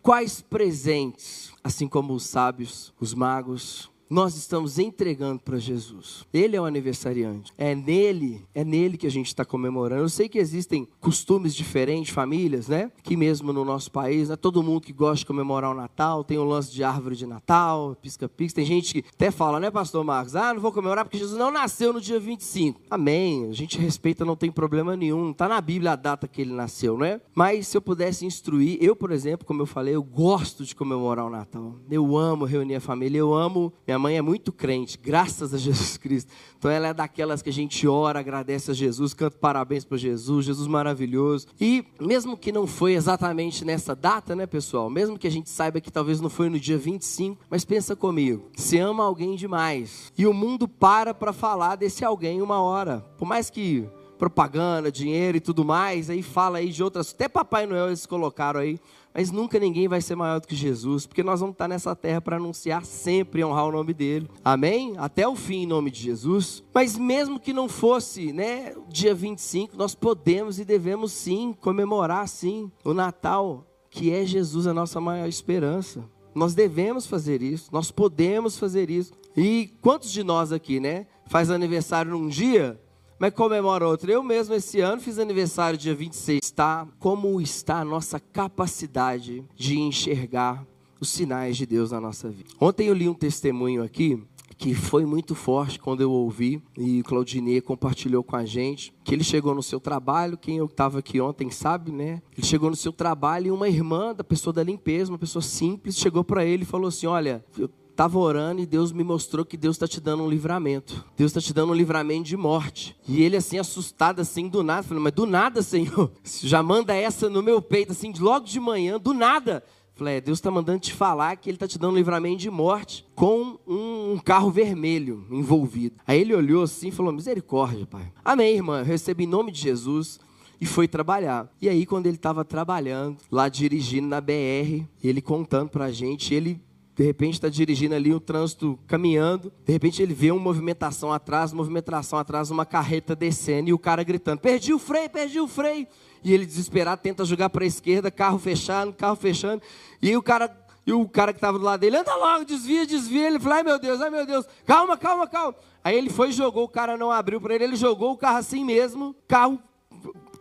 Quais 0.02 0.42
presentes, 0.42 1.52
assim 1.64 1.88
como 1.88 2.14
os 2.14 2.26
sábios, 2.26 2.94
os 3.00 3.14
magos, 3.14 3.90
nós 4.10 4.36
estamos 4.36 4.78
entregando 4.78 5.40
para 5.40 5.58
Jesus. 5.58 6.26
Ele 6.34 6.56
é 6.56 6.62
o 6.62 6.66
aniversariante. 6.66 7.52
É 7.58 7.74
nele, 7.74 8.46
é 8.54 8.64
nele 8.64 8.98
que 8.98 9.08
a 9.08 9.12
gente 9.12 9.28
está 9.28 9.44
comemorando. 9.44 10.04
Eu 10.04 10.10
sei 10.10 10.30
que 10.30 10.38
existem 10.38 10.88
costumes 11.00 11.56
diferentes, 11.56 12.14
famílias, 12.14 12.68
né? 12.68 12.92
Que 13.02 13.18
mesmo 13.18 13.52
no 13.52 13.66
nosso 13.66 13.92
país, 13.92 14.30
né? 14.30 14.36
todo 14.36 14.64
mundo 14.64 14.82
que 14.82 14.94
gosta 14.94 15.20
de 15.20 15.26
comemorar 15.26 15.72
o 15.72 15.74
Natal, 15.74 16.24
tem 16.24 16.38
o 16.38 16.44
lance 16.44 16.72
de 16.72 16.84
árvore 16.84 17.16
de 17.16 17.26
Natal, 17.26 17.98
pisca-pisca. 18.02 18.58
Tem 18.58 18.66
gente 18.66 19.02
que 19.02 19.10
até 19.10 19.32
fala, 19.32 19.60
né, 19.60 19.72
pastor 19.72 20.04
Marcos? 20.04 20.36
Ah, 20.36 20.54
não 20.54 20.62
vou 20.62 20.72
comemorar 20.72 21.06
porque 21.06 21.18
Jesus 21.18 21.38
não 21.38 21.52
nasceu 21.52 21.92
no 21.94 22.02
dia 22.02 22.20
25. 22.20 22.82
Amém. 22.90 23.48
A 23.50 23.54
gente 23.54 23.80
respeita, 23.80 24.24
não 24.24 24.36
tem 24.36 24.52
problema 24.52 24.96
nenhum. 24.96 25.32
Está 25.32 25.48
na 25.48 25.60
Bíblia 25.60 25.94
a 25.94 25.96
data 25.96 26.28
que 26.28 26.42
ele 26.42 26.54
nasceu, 26.54 26.98
né? 26.98 27.20
Mas 27.34 27.68
se 27.68 27.78
eu 27.78 27.82
pudesse 27.82 28.26
instruir, 28.26 28.78
eu, 28.82 28.96
por 28.96 29.12
exemplo, 29.12 29.46
como 29.46 29.62
eu 29.62 29.66
falei, 29.66 29.96
eu 29.96 30.04
gosto 30.04 30.64
de 30.64 30.76
comemorar 30.76 31.26
o 31.26 31.30
Natal. 31.30 31.76
Eu 31.90 32.18
amo 32.18 32.46
reunir 32.46 32.76
a 32.76 32.82
família, 32.82 33.18
eu 33.18 33.34
amo 33.34 33.74
minha 33.88 33.93
mãe 34.00 34.18
é 34.18 34.22
muito 34.22 34.52
crente, 34.52 34.98
graças 35.02 35.54
a 35.54 35.58
Jesus 35.58 35.98
Cristo. 35.98 36.32
Então 36.58 36.70
ela 36.70 36.88
é 36.88 36.94
daquelas 36.94 37.42
que 37.42 37.50
a 37.50 37.54
gente 37.54 37.88
ora, 37.88 38.20
agradece 38.20 38.72
a 38.72 38.74
Jesus, 38.74 39.14
canta 39.14 39.38
parabéns 39.38 39.84
para 39.84 39.98
Jesus, 39.98 40.46
Jesus 40.46 40.68
maravilhoso. 40.68 41.48
E 41.60 41.86
mesmo 42.00 42.38
que 42.38 42.52
não 42.52 42.66
foi 42.66 42.94
exatamente 42.94 43.66
nessa 43.66 43.96
data, 43.96 44.36
né, 44.36 44.46
pessoal? 44.46 44.90
Mesmo 44.90 45.18
que 45.18 45.28
a 45.28 45.32
gente 45.32 45.50
saiba 45.50 45.82
que 45.82 45.92
talvez 45.92 46.22
não 46.22 46.30
foi 46.30 46.50
no 46.50 46.60
dia 46.60 46.78
25, 46.78 47.44
mas 47.50 47.66
pensa 47.66 47.96
comigo, 47.96 48.50
se 48.56 48.78
ama 48.78 49.04
alguém 49.04 49.36
demais 49.36 50.12
e 50.18 50.26
o 50.26 50.34
mundo 50.34 50.68
para 50.68 51.14
para 51.14 51.34
falar 51.34 51.76
desse 51.76 52.06
alguém 52.06 52.42
uma 52.42 52.62
hora. 52.62 53.00
Por 53.18 53.26
mais 53.26 53.50
que 53.50 53.88
propaganda, 54.24 54.90
dinheiro 54.90 55.36
e 55.36 55.42
tudo 55.42 55.66
mais, 55.66 56.10
aí 56.10 56.24
fala 56.24 56.60
aí 56.60 56.70
de 56.70 56.82
outras, 56.82 57.14
até 57.14 57.28
Papai 57.28 57.66
Noel 57.66 57.88
eles 57.88 58.06
colocaram 58.06 58.62
aí 58.62 58.80
mas 59.14 59.30
nunca 59.30 59.60
ninguém 59.60 59.88
vai 59.88 60.02
ser 60.02 60.16
maior 60.16 60.40
do 60.40 60.48
que 60.48 60.56
Jesus, 60.56 61.06
porque 61.06 61.22
nós 61.22 61.40
vamos 61.40 61.54
estar 61.54 61.68
nessa 61.68 61.96
terra 61.96 62.20
para 62.20 62.38
anunciar 62.38 62.84
sempre 62.84 63.42
e 63.42 63.46
honrar 63.46 63.68
o 63.68 63.72
nome 63.72 63.94
dele. 63.94 64.28
Amém? 64.44 64.96
Até 64.98 65.28
o 65.28 65.36
fim, 65.36 65.64
em 65.64 65.68
nome 65.68 65.92
de 65.92 66.02
Jesus. 66.02 66.64
Mas 66.74 66.98
mesmo 66.98 67.40
que 67.40 67.54
não 67.54 67.70
fosse, 67.70 68.34
né, 68.34 68.74
dia 68.90 69.14
25, 69.14 69.78
nós 69.78 69.94
podemos 69.94 70.58
e 70.58 70.66
devemos 70.66 71.12
sim 71.12 71.54
comemorar 71.62 72.28
sim 72.28 72.72
o 72.84 72.92
Natal, 72.92 73.68
que 73.88 74.12
é 74.12 74.26
Jesus 74.26 74.66
a 74.66 74.74
nossa 74.74 75.00
maior 75.00 75.28
esperança. 75.28 76.04
Nós 76.34 76.56
devemos 76.56 77.06
fazer 77.06 77.44
isso, 77.44 77.70
nós 77.72 77.92
podemos 77.92 78.58
fazer 78.58 78.90
isso. 78.90 79.14
E 79.38 79.72
quantos 79.80 80.12
de 80.12 80.24
nós 80.24 80.52
aqui, 80.52 80.80
né, 80.80 81.06
faz 81.28 81.52
aniversário 81.52 82.12
num 82.12 82.28
dia 82.28 82.80
mas 83.24 83.34
comemora 83.34 83.88
outro. 83.88 84.12
Eu 84.12 84.22
mesmo 84.22 84.54
esse 84.54 84.82
ano 84.82 85.02
fiz 85.02 85.18
aniversário 85.18 85.80
dia 85.80 85.96
26. 85.96 86.42
Está 86.44 86.86
como 87.00 87.40
está 87.40 87.80
a 87.80 87.86
nossa 87.86 88.20
capacidade 88.20 89.46
de 89.56 89.80
enxergar 89.80 90.68
os 91.00 91.08
sinais 91.08 91.56
de 91.56 91.66
Deus 91.66 91.92
na 91.92 92.02
nossa 92.02 92.30
vida. 92.30 92.50
Ontem 92.60 92.88
eu 92.88 92.94
li 92.94 93.08
um 93.08 93.14
testemunho 93.14 93.82
aqui 93.82 94.22
que 94.58 94.76
foi 94.76 95.06
muito 95.06 95.36
forte 95.36 95.80
quando 95.80 96.02
eu 96.02 96.12
ouvi 96.12 96.62
e 96.78 97.00
o 97.00 97.04
Claudinei 97.06 97.62
compartilhou 97.62 98.26
com 98.26 98.36
a 98.36 98.44
gente 98.44 98.94
que 99.06 99.16
ele 99.16 99.24
chegou 99.24 99.56
no 99.56 99.64
seu 99.64 99.80
trabalho, 99.80 100.38
quem 100.38 100.58
eu 100.58 100.66
estava 100.66 101.00
aqui 101.00 101.22
ontem 101.22 101.50
sabe, 101.50 101.94
né? 101.94 102.22
Ele 102.38 102.46
chegou 102.46 102.70
no 102.70 102.76
seu 102.76 102.92
trabalho 102.92 103.48
e 103.48 103.52
uma 103.52 103.70
irmã 103.70 104.14
da 104.14 104.24
pessoa 104.24 104.54
da 104.54 104.64
limpeza, 104.64 105.10
uma 105.10 105.18
pessoa 105.18 105.42
simples, 105.42 105.98
chegou 105.98 106.26
para 106.26 106.44
ele 106.44 106.64
e 106.64 106.66
falou 106.66 106.90
assim: 106.90 107.08
"Olha, 107.08 107.44
eu 107.58 107.70
estava 107.94 108.18
orando 108.18 108.62
e 108.62 108.66
Deus 108.66 108.92
me 108.92 109.04
mostrou 109.04 109.46
que 109.46 109.56
Deus 109.56 109.76
está 109.76 109.88
te 109.88 110.02
dando 110.02 110.24
um 110.24 110.30
livramento. 110.30 111.06
Deus 111.16 111.30
está 111.30 111.40
te 111.40 111.54
dando 111.54 111.72
um 111.72 111.76
livramento 111.76 112.24
de 112.24 112.36
morte. 112.36 112.96
E 113.08 113.22
ele 113.22 113.38
assim, 113.38 113.58
assustado 113.58 114.20
assim, 114.20 114.50
do 114.50 114.62
nada, 114.62 114.84
falando, 114.84 115.04
mas 115.04 115.14
do 115.14 115.26
nada, 115.26 115.62
Senhor, 115.62 116.12
já 116.42 116.62
manda 116.62 116.94
essa 116.94 117.30
no 117.30 117.42
meu 117.42 117.62
peito, 117.62 117.92
assim, 117.92 118.12
logo 118.20 118.46
de 118.46 118.60
manhã, 118.60 119.00
do 119.00 119.14
nada. 119.14 119.64
Falei, 119.96 120.16
é, 120.16 120.22
Deus 120.22 120.40
está 120.40 120.50
mandando 120.50 120.80
te 120.80 120.92
falar 120.92 121.36
que 121.36 121.48
Ele 121.48 121.56
está 121.56 121.68
te 121.68 121.78
dando 121.78 121.94
um 121.94 121.98
livramento 121.98 122.38
de 122.38 122.50
morte 122.50 123.06
com 123.14 123.60
um, 123.68 124.14
um, 124.14 124.18
carro 124.18 124.50
vermelho 124.50 125.28
envolvido. 125.30 125.96
Aí 126.06 126.20
ele 126.20 126.34
olhou 126.34 126.64
assim 126.64 126.88
e 126.88 126.92
falou, 126.92 127.14
misericórdia, 127.14 127.86
pai. 127.86 128.12
Amém, 128.26 128.56
irmã, 128.56 128.80
eu 128.80 128.86
recebi 128.86 129.26
em 129.26 129.28
nome 129.28 129.52
de 129.52 129.62
Jesus 129.62 130.20
e 130.60 130.66
foi 130.66 130.88
trabalhar. 130.88 131.48
E 131.62 131.70
aí, 131.70 131.86
quando 131.86 132.08
ele 132.08 132.16
estava 132.16 132.44
trabalhando, 132.44 133.18
lá 133.32 133.48
dirigindo 133.50 134.08
na 134.08 134.20
BR, 134.20 134.84
ele 135.04 135.22
contando 135.22 135.70
para 135.70 135.86
a 135.86 135.92
gente, 135.92 136.34
ele 136.34 136.60
de 136.96 137.04
repente 137.04 137.34
está 137.34 137.50
dirigindo 137.50 137.96
ali 137.96 138.14
o 138.14 138.20
trânsito 138.20 138.78
caminhando, 138.88 139.52
de 139.66 139.74
repente 139.74 140.02
ele 140.02 140.14
vê 140.14 140.32
uma 140.32 140.40
movimentação 140.40 141.12
atrás, 141.12 141.52
movimentação 141.52 142.20
atrás, 142.20 142.52
uma 142.52 142.66
carreta 142.66 143.16
descendo 143.16 143.70
e 143.70 143.74
o 143.74 143.80
cara 143.80 144.04
gritando: 144.04 144.40
perdi 144.40 144.74
o 144.74 144.80
freio, 144.80 145.10
perdi 145.10 145.40
o 145.40 145.48
freio. 145.48 145.88
E 146.24 146.34
ele 146.34 146.46
desesperado 146.46 147.02
tenta 147.02 147.26
jogar 147.26 147.50
para 147.50 147.64
a 147.64 147.68
esquerda, 147.68 148.10
carro 148.12 148.38
fechando, 148.38 148.94
carro 148.94 149.16
fechando. 149.16 149.62
E 150.02 150.16
o 150.16 150.22
cara, 150.22 150.56
e 150.86 150.94
o 150.94 151.08
cara 151.10 151.34
que 151.34 151.38
estava 151.38 151.58
do 151.58 151.66
lado 151.66 151.80
dele, 151.82 151.98
anda 151.98 152.16
logo, 152.16 152.46
desvia, 152.46 152.86
desvia. 152.86 153.28
Ele 153.28 153.40
falou: 153.40 153.58
ai 153.58 153.64
meu 153.64 153.80
Deus, 153.80 154.00
ai 154.00 154.10
meu 154.12 154.26
Deus, 154.26 154.46
calma, 154.66 154.96
calma, 154.96 155.28
calma. 155.28 155.56
Aí 155.84 155.98
ele 155.98 156.10
foi 156.10 156.30
e 156.30 156.32
jogou, 156.32 156.64
o 156.64 156.70
cara 156.70 156.96
não 156.96 157.12
abriu 157.12 157.42
para 157.42 157.56
ele, 157.56 157.64
ele 157.64 157.76
jogou 157.76 158.14
o 158.14 158.18
carro 158.18 158.38
assim 158.38 158.64
mesmo, 158.64 159.16
carro 159.28 159.60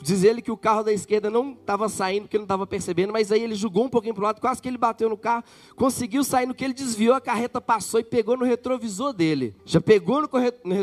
Diz 0.03 0.25
ele 0.25 0.43
que 0.43 0.51
o 0.51 0.57
carro 0.57 0.83
da 0.83 0.93
esquerda 0.93 1.31
não 1.31 1.53
estava 1.53 1.89
saindo, 1.89 2.27
que 2.27 2.37
ele 2.37 2.43
não 2.43 2.47
estava 2.47 2.67
percebendo, 2.67 3.13
mas 3.13 3.31
aí 3.31 3.43
ele 3.43 3.55
jogou 3.55 3.85
um 3.85 3.89
pouquinho 3.89 4.15
para 4.15 4.21
o 4.21 4.25
lado, 4.25 4.41
quase 4.41 4.61
que 4.61 4.69
ele 4.69 4.77
bateu 4.77 5.09
no 5.09 5.17
carro, 5.17 5.45
conseguiu 5.77 6.25
sair 6.25 6.45
no 6.47 6.55
que 6.55 6.65
ele 6.65 6.75
desviou, 6.75 7.15
a 7.15 7.21
carreta 7.21 7.61
passou 7.61 8.01
e 8.01 8.05
pegou 8.05 8.37
no 8.37 8.45
retrovisor 8.45 9.13
dele. 9.13 9.55
Já 9.65 9.81
pegou 9.81 10.21
no, 10.21 10.29
no 10.65 10.75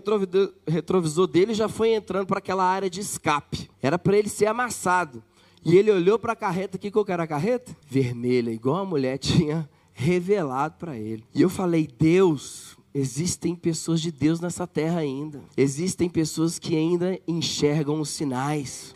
retrovisor 0.66 1.28
dele 1.28 1.52
e 1.52 1.56
já 1.56 1.68
foi 1.68 1.90
entrando 1.90 2.28
para 2.28 2.40
aquela 2.40 2.64
área 2.64 2.90
de 2.90 3.02
escape. 3.02 3.70
Era 3.82 4.00
para 4.00 4.18
ele 4.18 4.30
ser 4.30 4.46
amassado. 4.46 5.22
E 5.66 5.78
ele 5.78 5.92
olhou 5.92 6.18
para 6.18 6.34
a 6.34 6.36
carreta, 6.36 6.78
que 6.78 6.90
qual 6.90 7.06
era 7.10 7.24
a 7.24 7.28
carreta? 7.28 7.76
Vermelha, 7.86 8.50
igual 8.50 8.78
a 8.78 8.86
mulher 8.86 9.18
tinha 9.20 9.70
revelado 9.94 10.76
para 10.80 10.98
ele. 10.98 11.26
E 11.36 11.42
eu 11.42 11.50
falei, 11.50 11.86
Deus, 11.86 12.78
Existem 12.93 13.55
pessoas 13.55 14.01
de 14.01 14.12
Deus 14.12 14.39
nessa 14.39 14.65
terra 14.65 15.00
ainda. 15.00 15.43
Existem 15.55 16.10
pessoas 16.10 16.58
que 16.58 16.75
ainda 16.75 17.19
enxergam 17.27 18.01
os 18.01 18.10
sinais. 18.10 18.96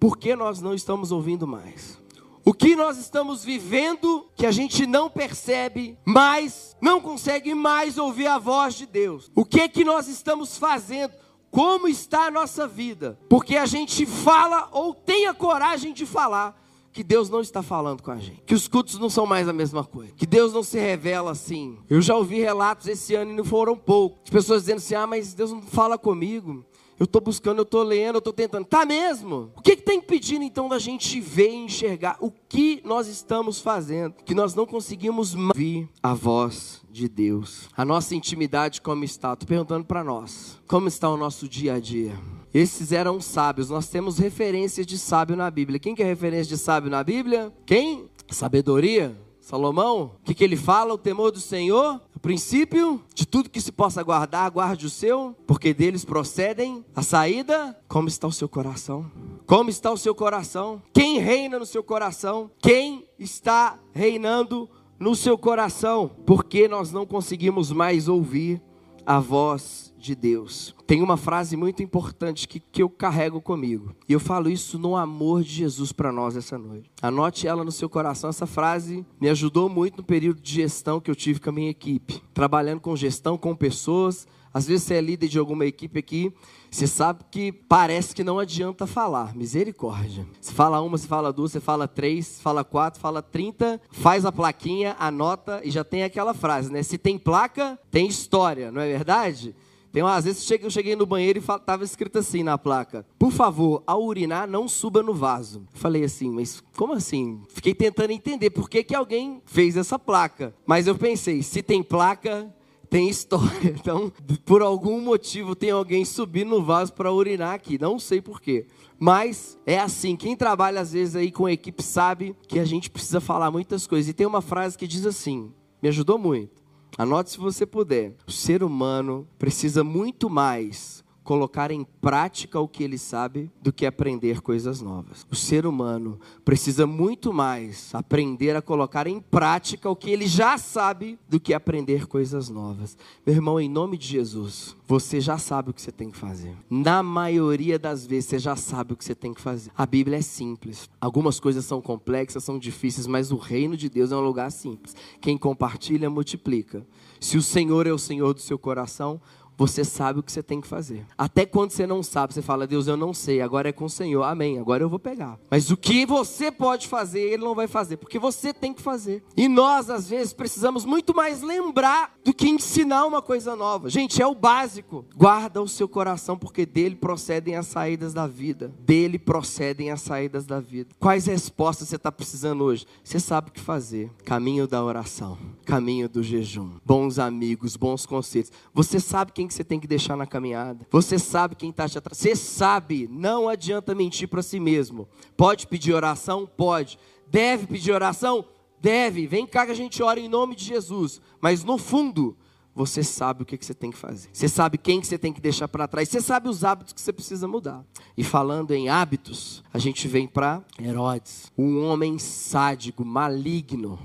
Por 0.00 0.16
que 0.16 0.34
nós 0.34 0.60
não 0.60 0.74
estamos 0.74 1.12
ouvindo 1.12 1.46
mais? 1.46 1.98
O 2.44 2.54
que 2.54 2.76
nós 2.76 2.96
estamos 2.96 3.44
vivendo 3.44 4.24
que 4.36 4.46
a 4.46 4.52
gente 4.52 4.86
não 4.86 5.10
percebe, 5.10 5.98
mas 6.04 6.76
não 6.80 7.00
consegue 7.00 7.54
mais 7.54 7.98
ouvir 7.98 8.28
a 8.28 8.38
voz 8.38 8.74
de 8.74 8.86
Deus? 8.86 9.30
O 9.34 9.44
que 9.44 9.68
que 9.68 9.84
nós 9.84 10.06
estamos 10.06 10.56
fazendo? 10.56 11.12
Como 11.50 11.88
está 11.88 12.26
a 12.26 12.30
nossa 12.30 12.66
vida? 12.66 13.18
Porque 13.28 13.56
a 13.56 13.66
gente 13.66 14.06
fala 14.06 14.68
ou 14.72 14.94
tem 14.94 15.26
a 15.26 15.34
coragem 15.34 15.92
de 15.92 16.06
falar, 16.06 16.56
que 16.96 17.04
Deus 17.04 17.28
não 17.28 17.42
está 17.42 17.62
falando 17.62 18.02
com 18.02 18.10
a 18.10 18.16
gente, 18.16 18.40
que 18.46 18.54
os 18.54 18.66
cultos 18.66 18.98
não 18.98 19.10
são 19.10 19.26
mais 19.26 19.46
a 19.46 19.52
mesma 19.52 19.84
coisa, 19.84 20.14
que 20.16 20.24
Deus 20.24 20.54
não 20.54 20.62
se 20.62 20.78
revela 20.78 21.30
assim. 21.30 21.76
Eu 21.90 22.00
já 22.00 22.16
ouvi 22.16 22.40
relatos 22.40 22.86
esse 22.86 23.14
ano 23.14 23.32
e 23.32 23.36
não 23.36 23.44
foram 23.44 23.76
poucos, 23.76 24.24
de 24.24 24.30
pessoas 24.30 24.62
dizendo 24.62 24.78
assim: 24.78 24.94
ah, 24.94 25.06
mas 25.06 25.34
Deus 25.34 25.52
não 25.52 25.60
fala 25.60 25.98
comigo. 25.98 26.64
Eu 26.98 27.04
estou 27.04 27.20
buscando, 27.20 27.58
eu 27.58 27.64
estou 27.64 27.82
lendo, 27.82 28.14
eu 28.14 28.20
estou 28.20 28.32
tentando. 28.32 28.64
Tá 28.64 28.86
mesmo? 28.86 29.52
O 29.54 29.60
que 29.60 29.72
está 29.72 29.92
impedindo 29.92 30.42
então 30.42 30.66
da 30.66 30.78
gente 30.78 31.20
ver 31.20 31.50
e 31.50 31.56
enxergar 31.56 32.16
o 32.20 32.30
que 32.30 32.80
nós 32.86 33.06
estamos 33.06 33.60
fazendo? 33.60 34.14
Que 34.24 34.34
nós 34.34 34.54
não 34.54 34.64
conseguimos 34.64 35.34
ouvir 35.34 35.90
a 36.02 36.14
voz 36.14 36.80
de 36.90 37.06
Deus. 37.06 37.68
A 37.76 37.84
nossa 37.84 38.14
intimidade 38.14 38.80
como 38.80 39.04
está? 39.04 39.34
Estou 39.34 39.46
perguntando 39.46 39.84
para 39.84 40.02
nós. 40.02 40.58
Como 40.66 40.88
está 40.88 41.10
o 41.10 41.18
nosso 41.18 41.46
dia 41.46 41.74
a 41.74 41.78
dia? 41.78 42.18
Esses 42.56 42.90
eram 42.90 43.20
sábios. 43.20 43.68
Nós 43.68 43.86
temos 43.86 44.16
referências 44.16 44.86
de 44.86 44.96
sábio 44.96 45.36
na 45.36 45.50
Bíblia. 45.50 45.78
Quem 45.78 45.94
que 45.94 46.02
é 46.02 46.06
referência 46.06 46.56
de 46.56 46.56
sábio 46.56 46.90
na 46.90 47.04
Bíblia? 47.04 47.52
Quem? 47.66 48.08
Sabedoria. 48.30 49.14
Salomão, 49.38 50.12
o 50.22 50.24
que, 50.24 50.32
que 50.32 50.42
ele 50.42 50.56
fala? 50.56 50.94
O 50.94 50.98
temor 50.98 51.30
do 51.30 51.38
Senhor, 51.38 52.00
o 52.14 52.18
princípio 52.18 53.04
de 53.14 53.26
tudo 53.26 53.50
que 53.50 53.60
se 53.60 53.70
possa 53.70 54.02
guardar, 54.02 54.50
guarde 54.50 54.86
o 54.86 54.90
seu, 54.90 55.36
porque 55.46 55.74
deles 55.74 56.02
procedem 56.02 56.82
a 56.96 57.02
saída. 57.02 57.78
Como 57.86 58.08
está 58.08 58.26
o 58.26 58.32
seu 58.32 58.48
coração? 58.48 59.04
Como 59.46 59.68
está 59.68 59.92
o 59.92 59.98
seu 59.98 60.14
coração? 60.14 60.82
Quem 60.94 61.18
reina 61.18 61.58
no 61.58 61.66
seu 61.66 61.84
coração? 61.84 62.50
Quem 62.58 63.06
está 63.18 63.78
reinando 63.92 64.66
no 64.98 65.14
seu 65.14 65.36
coração? 65.36 66.10
Porque 66.24 66.66
nós 66.66 66.90
não 66.90 67.04
conseguimos 67.04 67.70
mais 67.70 68.08
ouvir 68.08 68.62
a 69.06 69.20
voz 69.20 69.94
de 69.96 70.14
Deus. 70.14 70.74
Tem 70.86 71.02
uma 71.02 71.16
frase 71.16 71.56
muito 71.56 71.82
importante 71.82 72.46
que, 72.46 72.60
que 72.60 72.82
eu 72.82 72.88
carrego 72.88 73.40
comigo. 73.40 73.94
E 74.08 74.12
eu 74.12 74.20
falo 74.20 74.48
isso 74.48 74.78
no 74.78 74.96
amor 74.96 75.42
de 75.42 75.50
Jesus 75.50 75.92
para 75.92 76.12
nós 76.12 76.36
essa 76.36 76.58
noite. 76.58 76.90
Anote 77.00 77.46
ela 77.46 77.64
no 77.64 77.72
seu 77.72 77.88
coração. 77.88 78.30
Essa 78.30 78.46
frase 78.46 79.04
me 79.20 79.28
ajudou 79.28 79.68
muito 79.68 79.98
no 79.98 80.04
período 80.04 80.40
de 80.40 80.54
gestão 80.54 81.00
que 81.00 81.10
eu 81.10 81.16
tive 81.16 81.40
com 81.40 81.50
a 81.50 81.52
minha 81.52 81.70
equipe. 81.70 82.22
Trabalhando 82.34 82.80
com 82.80 82.94
gestão, 82.96 83.38
com 83.38 83.54
pessoas. 83.54 84.26
Às 84.56 84.66
vezes 84.66 84.84
você 84.84 84.94
é 84.94 85.02
líder 85.02 85.28
de 85.28 85.38
alguma 85.38 85.66
equipe 85.66 85.98
aqui, 85.98 86.32
você 86.70 86.86
sabe 86.86 87.24
que 87.30 87.52
parece 87.52 88.14
que 88.14 88.24
não 88.24 88.38
adianta 88.38 88.86
falar. 88.86 89.36
Misericórdia. 89.36 90.26
Você 90.40 90.50
fala 90.50 90.80
uma, 90.80 90.96
você 90.96 91.06
fala 91.06 91.30
duas, 91.30 91.52
você 91.52 91.60
fala 91.60 91.86
três, 91.86 92.40
fala 92.40 92.64
quatro, 92.64 92.98
fala 92.98 93.20
trinta, 93.20 93.78
faz 93.90 94.24
a 94.24 94.32
plaquinha, 94.32 94.96
anota 94.98 95.60
e 95.62 95.70
já 95.70 95.84
tem 95.84 96.04
aquela 96.04 96.32
frase, 96.32 96.72
né? 96.72 96.82
Se 96.82 96.96
tem 96.96 97.18
placa, 97.18 97.78
tem 97.90 98.06
história, 98.06 98.72
não 98.72 98.80
é 98.80 98.88
verdade? 98.88 99.54
Tem 99.92 100.02
às 100.02 100.24
vezes 100.24 100.50
eu 100.50 100.70
cheguei 100.70 100.96
no 100.96 101.04
banheiro 101.04 101.38
e 101.38 101.42
estava 101.42 101.84
escrito 101.84 102.18
assim 102.18 102.42
na 102.42 102.56
placa: 102.56 103.06
Por 103.18 103.32
favor, 103.32 103.82
ao 103.86 104.04
urinar, 104.04 104.46
não 104.46 104.68
suba 104.68 105.02
no 105.02 105.12
vaso. 105.12 105.66
Falei 105.74 106.04
assim, 106.04 106.30
mas 106.30 106.62
como 106.76 106.94
assim? 106.94 107.42
Fiquei 107.48 107.74
tentando 107.74 108.10
entender 108.10 108.50
por 108.50 108.70
que, 108.70 108.82
que 108.84 108.94
alguém 108.94 109.42
fez 109.44 109.76
essa 109.76 109.98
placa. 109.98 110.54
Mas 110.66 110.86
eu 110.86 110.94
pensei: 110.94 111.42
se 111.42 111.62
tem 111.62 111.82
placa, 111.82 112.54
tem 112.88 113.08
história. 113.08 113.46
Então, 113.78 114.12
por 114.44 114.62
algum 114.62 115.00
motivo, 115.00 115.54
tem 115.54 115.70
alguém 115.70 116.04
subindo 116.04 116.50
no 116.50 116.62
vaso 116.62 116.92
para 116.92 117.12
urinar 117.12 117.54
aqui. 117.54 117.78
Não 117.78 117.98
sei 117.98 118.20
porquê. 118.20 118.66
Mas 118.98 119.58
é 119.66 119.78
assim, 119.78 120.16
quem 120.16 120.34
trabalha 120.34 120.80
às 120.80 120.92
vezes 120.92 121.14
aí 121.14 121.30
com 121.30 121.46
a 121.46 121.52
equipe 121.52 121.82
sabe 121.82 122.34
que 122.48 122.58
a 122.58 122.64
gente 122.64 122.90
precisa 122.90 123.20
falar 123.20 123.50
muitas 123.50 123.86
coisas. 123.86 124.08
E 124.08 124.14
tem 124.14 124.26
uma 124.26 124.40
frase 124.40 124.76
que 124.76 124.86
diz 124.86 125.04
assim: 125.06 125.52
me 125.82 125.88
ajudou 125.88 126.18
muito. 126.18 126.64
Anote 126.98 127.30
se 127.30 127.38
você 127.38 127.66
puder. 127.66 128.14
O 128.26 128.32
ser 128.32 128.62
humano 128.62 129.28
precisa 129.38 129.84
muito 129.84 130.30
mais 130.30 131.04
colocar 131.26 131.72
em 131.72 131.84
prática 132.00 132.60
o 132.60 132.68
que 132.68 132.84
ele 132.84 132.96
sabe 132.96 133.50
do 133.60 133.72
que 133.72 133.84
aprender 133.84 134.40
coisas 134.40 134.80
novas. 134.80 135.26
O 135.28 135.34
ser 135.34 135.66
humano 135.66 136.20
precisa 136.44 136.86
muito 136.86 137.32
mais 137.32 137.92
aprender 137.92 138.54
a 138.54 138.62
colocar 138.62 139.08
em 139.08 139.20
prática 139.20 139.90
o 139.90 139.96
que 139.96 140.08
ele 140.08 140.28
já 140.28 140.56
sabe 140.56 141.18
do 141.28 141.40
que 141.40 141.52
aprender 141.52 142.06
coisas 142.06 142.48
novas. 142.48 142.96
Meu 143.26 143.34
irmão, 143.34 143.60
em 143.60 143.68
nome 143.68 143.98
de 143.98 144.06
Jesus, 144.06 144.76
você 144.86 145.20
já 145.20 145.36
sabe 145.36 145.70
o 145.70 145.74
que 145.74 145.82
você 145.82 145.90
tem 145.90 146.12
que 146.12 146.16
fazer. 146.16 146.56
Na 146.70 147.02
maioria 147.02 147.76
das 147.76 148.06
vezes 148.06 148.30
você 148.30 148.38
já 148.38 148.54
sabe 148.54 148.92
o 148.92 148.96
que 148.96 149.04
você 149.04 149.14
tem 149.14 149.34
que 149.34 149.40
fazer. 149.40 149.72
A 149.76 149.84
Bíblia 149.84 150.18
é 150.18 150.22
simples. 150.22 150.88
Algumas 151.00 151.40
coisas 151.40 151.64
são 151.64 151.82
complexas, 151.82 152.44
são 152.44 152.56
difíceis, 152.56 153.08
mas 153.08 153.32
o 153.32 153.36
reino 153.36 153.76
de 153.76 153.88
Deus 153.88 154.12
é 154.12 154.16
um 154.16 154.20
lugar 154.20 154.52
simples. 154.52 154.94
Quem 155.20 155.36
compartilha 155.36 156.08
multiplica. 156.08 156.86
Se 157.20 157.36
o 157.36 157.42
Senhor 157.42 157.84
é 157.88 157.92
o 157.92 157.98
Senhor 157.98 158.32
do 158.32 158.40
seu 158.40 158.58
coração, 158.58 159.20
você 159.56 159.84
sabe 159.84 160.20
o 160.20 160.22
que 160.22 160.30
você 160.30 160.42
tem 160.42 160.60
que 160.60 160.66
fazer. 160.66 161.06
Até 161.16 161.46
quando 161.46 161.70
você 161.70 161.86
não 161.86 162.02
sabe, 162.02 162.34
você 162.34 162.42
fala, 162.42 162.66
Deus, 162.66 162.86
eu 162.86 162.96
não 162.96 163.14
sei, 163.14 163.40
agora 163.40 163.68
é 163.68 163.72
com 163.72 163.86
o 163.86 163.90
Senhor, 163.90 164.22
amém, 164.22 164.58
agora 164.58 164.82
eu 164.82 164.88
vou 164.88 164.98
pegar. 164.98 165.38
Mas 165.50 165.70
o 165.70 165.76
que 165.76 166.04
você 166.04 166.50
pode 166.50 166.88
fazer, 166.88 167.20
Ele 167.20 167.44
não 167.44 167.54
vai 167.54 167.66
fazer, 167.66 167.96
porque 167.96 168.18
você 168.18 168.52
tem 168.52 168.72
que 168.72 168.82
fazer. 168.82 169.22
E 169.36 169.48
nós, 169.48 169.88
às 169.88 170.08
vezes, 170.08 170.32
precisamos 170.32 170.84
muito 170.84 171.14
mais 171.14 171.42
lembrar 171.42 172.14
do 172.24 172.34
que 172.34 172.48
ensinar 172.48 173.06
uma 173.06 173.22
coisa 173.22 173.56
nova. 173.56 173.88
Gente, 173.88 174.20
é 174.20 174.26
o 174.26 174.34
básico. 174.34 175.04
Guarda 175.16 175.62
o 175.62 175.68
seu 175.68 175.88
coração, 175.88 176.36
porque 176.36 176.66
dele 176.66 176.96
procedem 176.96 177.56
as 177.56 177.66
saídas 177.66 178.12
da 178.12 178.26
vida. 178.26 178.72
Dele 178.80 179.18
procedem 179.18 179.90
as 179.90 180.02
saídas 180.02 180.44
da 180.44 180.60
vida. 180.60 180.90
Quais 180.98 181.26
respostas 181.26 181.88
você 181.88 181.96
está 181.96 182.12
precisando 182.12 182.62
hoje? 182.64 182.86
Você 183.02 183.18
sabe 183.18 183.48
o 183.48 183.52
que 183.52 183.60
fazer. 183.60 184.10
Caminho 184.24 184.66
da 184.66 184.82
oração, 184.82 185.38
caminho 185.64 186.08
do 186.08 186.22
jejum, 186.22 186.72
bons 186.84 187.18
amigos, 187.18 187.76
bons 187.76 188.04
conselhos. 188.04 188.52
Você 188.74 189.00
sabe 189.00 189.32
quem 189.32 189.45
que 189.46 189.54
você 189.54 189.64
tem 189.64 189.80
que 189.80 189.86
deixar 189.86 190.16
na 190.16 190.26
caminhada. 190.26 190.86
Você 190.90 191.18
sabe 191.18 191.54
quem 191.54 191.70
está 191.70 191.88
te 191.88 191.98
atrás. 191.98 192.18
Você 192.18 192.34
sabe, 192.34 193.08
não 193.10 193.48
adianta 193.48 193.94
mentir 193.94 194.28
para 194.28 194.42
si 194.42 194.60
mesmo. 194.60 195.08
Pode 195.36 195.66
pedir 195.66 195.92
oração? 195.92 196.46
Pode. 196.46 196.98
Deve 197.28 197.66
pedir 197.66 197.92
oração? 197.92 198.44
Deve. 198.80 199.26
Vem 199.26 199.46
cá 199.46 199.66
que 199.66 199.72
a 199.72 199.76
gente 199.76 200.02
ora 200.02 200.20
em 200.20 200.28
nome 200.28 200.54
de 200.54 200.64
Jesus. 200.64 201.20
Mas 201.40 201.64
no 201.64 201.78
fundo, 201.78 202.36
você 202.76 203.02
sabe 203.02 203.42
o 203.42 203.46
que, 203.46 203.56
você 203.58 203.72
tem 203.72 203.90
que 203.90 203.96
fazer. 203.96 204.28
Você 204.30 204.48
sabe 204.48 204.76
quem 204.76 205.00
que 205.00 205.06
você 205.06 205.16
tem 205.16 205.32
que 205.32 205.40
deixar 205.40 205.66
para 205.66 205.88
trás. 205.88 206.10
Você 206.10 206.20
sabe 206.20 206.50
os 206.50 206.62
hábitos 206.62 206.92
que 206.92 207.00
você 207.00 207.10
precisa 207.10 207.48
mudar. 207.48 207.82
E 208.14 208.22
falando 208.22 208.72
em 208.72 208.90
hábitos, 208.90 209.64
a 209.72 209.78
gente 209.78 210.06
vem 210.06 210.28
para 210.28 210.62
Herodes, 210.78 211.50
um 211.56 211.86
homem 211.86 212.18
sádico, 212.18 213.02
maligno, 213.02 213.98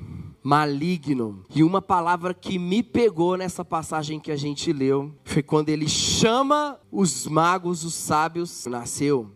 maligno. 0.44 1.46
E 1.54 1.64
uma 1.64 1.82
palavra 1.82 2.34
que 2.34 2.58
me 2.58 2.82
pegou 2.82 3.38
nessa 3.38 3.64
passagem 3.64 4.20
que 4.20 4.32
a 4.32 4.36
gente 4.36 4.72
leu 4.72 5.14
foi 5.24 5.44
quando 5.44 5.70
ele 5.70 5.88
chama 5.88 6.80
os 6.92 7.28
magos, 7.28 7.84
os 7.84 7.94
sábios, 7.94 8.66
nasceu 8.66 9.32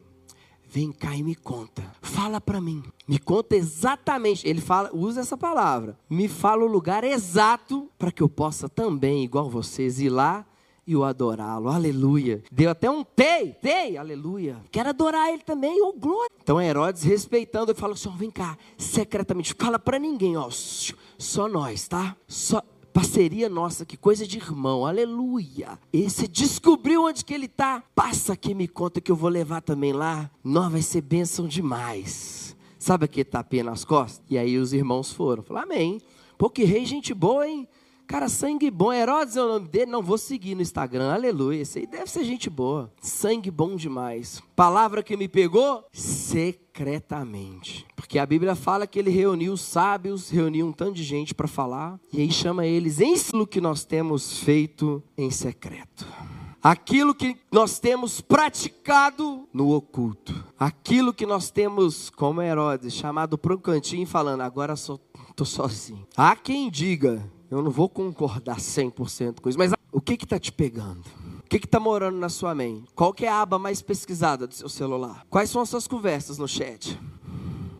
Vem 0.75 0.91
cá 0.91 1.15
e 1.15 1.23
me 1.23 1.35
conta. 1.35 1.89
Fala 2.01 2.41
para 2.41 2.59
mim. 2.59 2.83
Me 3.07 3.17
conta 3.17 3.55
exatamente. 3.55 4.45
Ele 4.45 4.59
fala, 4.59 4.89
usa 4.93 5.21
essa 5.21 5.37
palavra. 5.37 5.97
Me 6.09 6.27
fala 6.27 6.65
o 6.65 6.67
lugar 6.67 7.05
exato 7.05 7.89
para 7.97 8.11
que 8.11 8.21
eu 8.21 8.27
possa 8.27 8.67
também, 8.67 9.23
igual 9.23 9.49
vocês, 9.49 10.01
ir 10.01 10.09
lá 10.09 10.45
e 10.87 10.95
o 10.95 11.03
adorá-lo. 11.03 11.69
Aleluia. 11.69 12.43
Deu 12.51 12.69
até 12.69 12.89
um 12.89 13.03
tei, 13.03 13.53
tei, 13.53 13.97
aleluia. 13.97 14.57
Quero 14.71 14.89
adorar 14.89 15.31
ele 15.31 15.43
também, 15.43 15.81
oh 15.81 15.93
glória. 15.93 16.35
Então 16.41 16.61
Herodes, 16.61 17.03
respeitando, 17.03 17.71
ele 17.71 17.79
fala 17.79 17.93
assim: 17.93 18.09
vem 18.15 18.31
cá, 18.31 18.57
secretamente, 18.77 19.55
fala 19.57 19.79
para 19.79 19.99
ninguém, 19.99 20.37
ó, 20.37 20.49
só 20.49 21.47
nós, 21.47 21.87
tá? 21.87 22.15
Só 22.27 22.61
Parceria 22.95 23.49
nossa, 23.49 23.85
que 23.85 23.97
coisa 23.97 24.25
de 24.25 24.37
irmão, 24.37 24.85
aleluia. 24.85 25.77
E 25.91 26.09
você 26.09 26.29
descobriu 26.29 27.03
onde 27.03 27.25
que 27.25 27.33
ele 27.33 27.47
está? 27.47 27.83
Passa 27.93 28.31
aqui 28.31 28.53
me 28.53 28.69
conta 28.69 29.01
que 29.01 29.11
eu 29.11 29.17
vou 29.17 29.29
levar 29.29 29.59
também 29.59 29.91
lá. 29.91 30.31
Não, 30.41 30.69
vai 30.69 30.81
ser 30.81 31.01
bênção 31.01 31.45
demais. 31.45 32.55
Sabe 32.79 33.03
aquele 33.03 33.25
tapinha 33.25 33.65
nas 33.65 33.83
costas? 33.83 34.23
E 34.29 34.37
aí 34.37 34.57
os 34.57 34.71
irmãos 34.71 35.11
foram. 35.11 35.43
Falaram, 35.43 35.73
amém. 35.73 35.99
Pô, 36.37 36.49
que 36.49 36.63
rei, 36.63 36.85
gente 36.85 37.13
boa, 37.13 37.45
hein? 37.45 37.67
Cara, 38.07 38.29
sangue 38.29 38.69
bom. 38.69 38.93
Herodes 38.93 39.35
é 39.35 39.43
o 39.43 39.47
nome 39.47 39.67
dele? 39.67 39.87
Não, 39.87 40.01
vou 40.01 40.17
seguir 40.17 40.53
no 40.55 40.61
Instagram. 40.61 41.11
Aleluia. 41.11 41.61
Esse 41.61 41.79
aí 41.79 41.87
deve 41.87 42.09
ser 42.09 42.23
gente 42.23 42.49
boa. 42.49 42.91
Sangue 43.01 43.49
bom 43.49 43.75
demais. 43.75 44.41
Palavra 44.55 45.01
que 45.01 45.17
me 45.17 45.27
pegou? 45.27 45.83
Secretamente. 45.91 47.85
Porque 47.95 48.19
a 48.19 48.25
Bíblia 48.25 48.55
fala 48.55 48.85
que 48.85 48.99
ele 48.99 49.09
reuniu 49.09 49.53
os 49.53 49.61
sábios, 49.61 50.29
reuniu 50.29 50.67
um 50.67 50.71
tanto 50.71 50.93
de 50.93 51.03
gente 51.03 51.33
para 51.33 51.47
falar. 51.47 51.99
E 52.13 52.21
aí 52.21 52.31
chama 52.31 52.65
eles 52.65 53.01
em 53.01 53.15
o 53.33 53.47
que 53.47 53.59
nós 53.59 53.83
temos 53.83 54.39
feito 54.39 55.01
em 55.17 55.31
secreto. 55.31 56.05
Aquilo 56.61 57.13
que 57.13 57.37
nós 57.51 57.79
temos 57.79 58.21
praticado 58.21 59.47
no 59.53 59.71
oculto. 59.71 60.43
Aquilo 60.57 61.13
que 61.13 61.25
nós 61.25 61.49
temos, 61.49 62.09
como 62.09 62.41
Herodes, 62.41 62.93
chamado 62.93 63.37
para 63.37 63.53
um 63.53 63.57
cantinho 63.57 64.05
falando, 64.05 64.41
agora 64.41 64.73
estou 64.73 64.99
sozinho. 65.45 66.07
Há 66.17 66.35
quem 66.35 66.69
diga 66.69 67.23
eu 67.49 67.61
não 67.61 67.71
vou 67.71 67.87
concordar 67.87 68.57
100% 68.57 69.41
com 69.41 69.49
isso, 69.49 69.57
mas 69.57 69.71
o 69.91 70.01
que 70.01 70.13
está 70.13 70.39
te 70.39 70.51
pegando? 70.51 71.03
O 71.39 71.47
que 71.47 71.57
está 71.57 71.79
morando 71.79 72.17
na 72.17 72.27
sua 72.27 72.55
mente? 72.55 72.91
Qual 72.95 73.13
é 73.21 73.27
a 73.27 73.41
aba 73.41 73.59
mais 73.59 73.81
pesquisada 73.81 74.47
do 74.47 74.53
seu 74.53 74.67
celular? 74.67 75.25
Quais 75.29 75.49
são 75.49 75.61
as 75.61 75.69
suas 75.69 75.87
conversas 75.87 76.37
no 76.37 76.47
chat? 76.47 76.99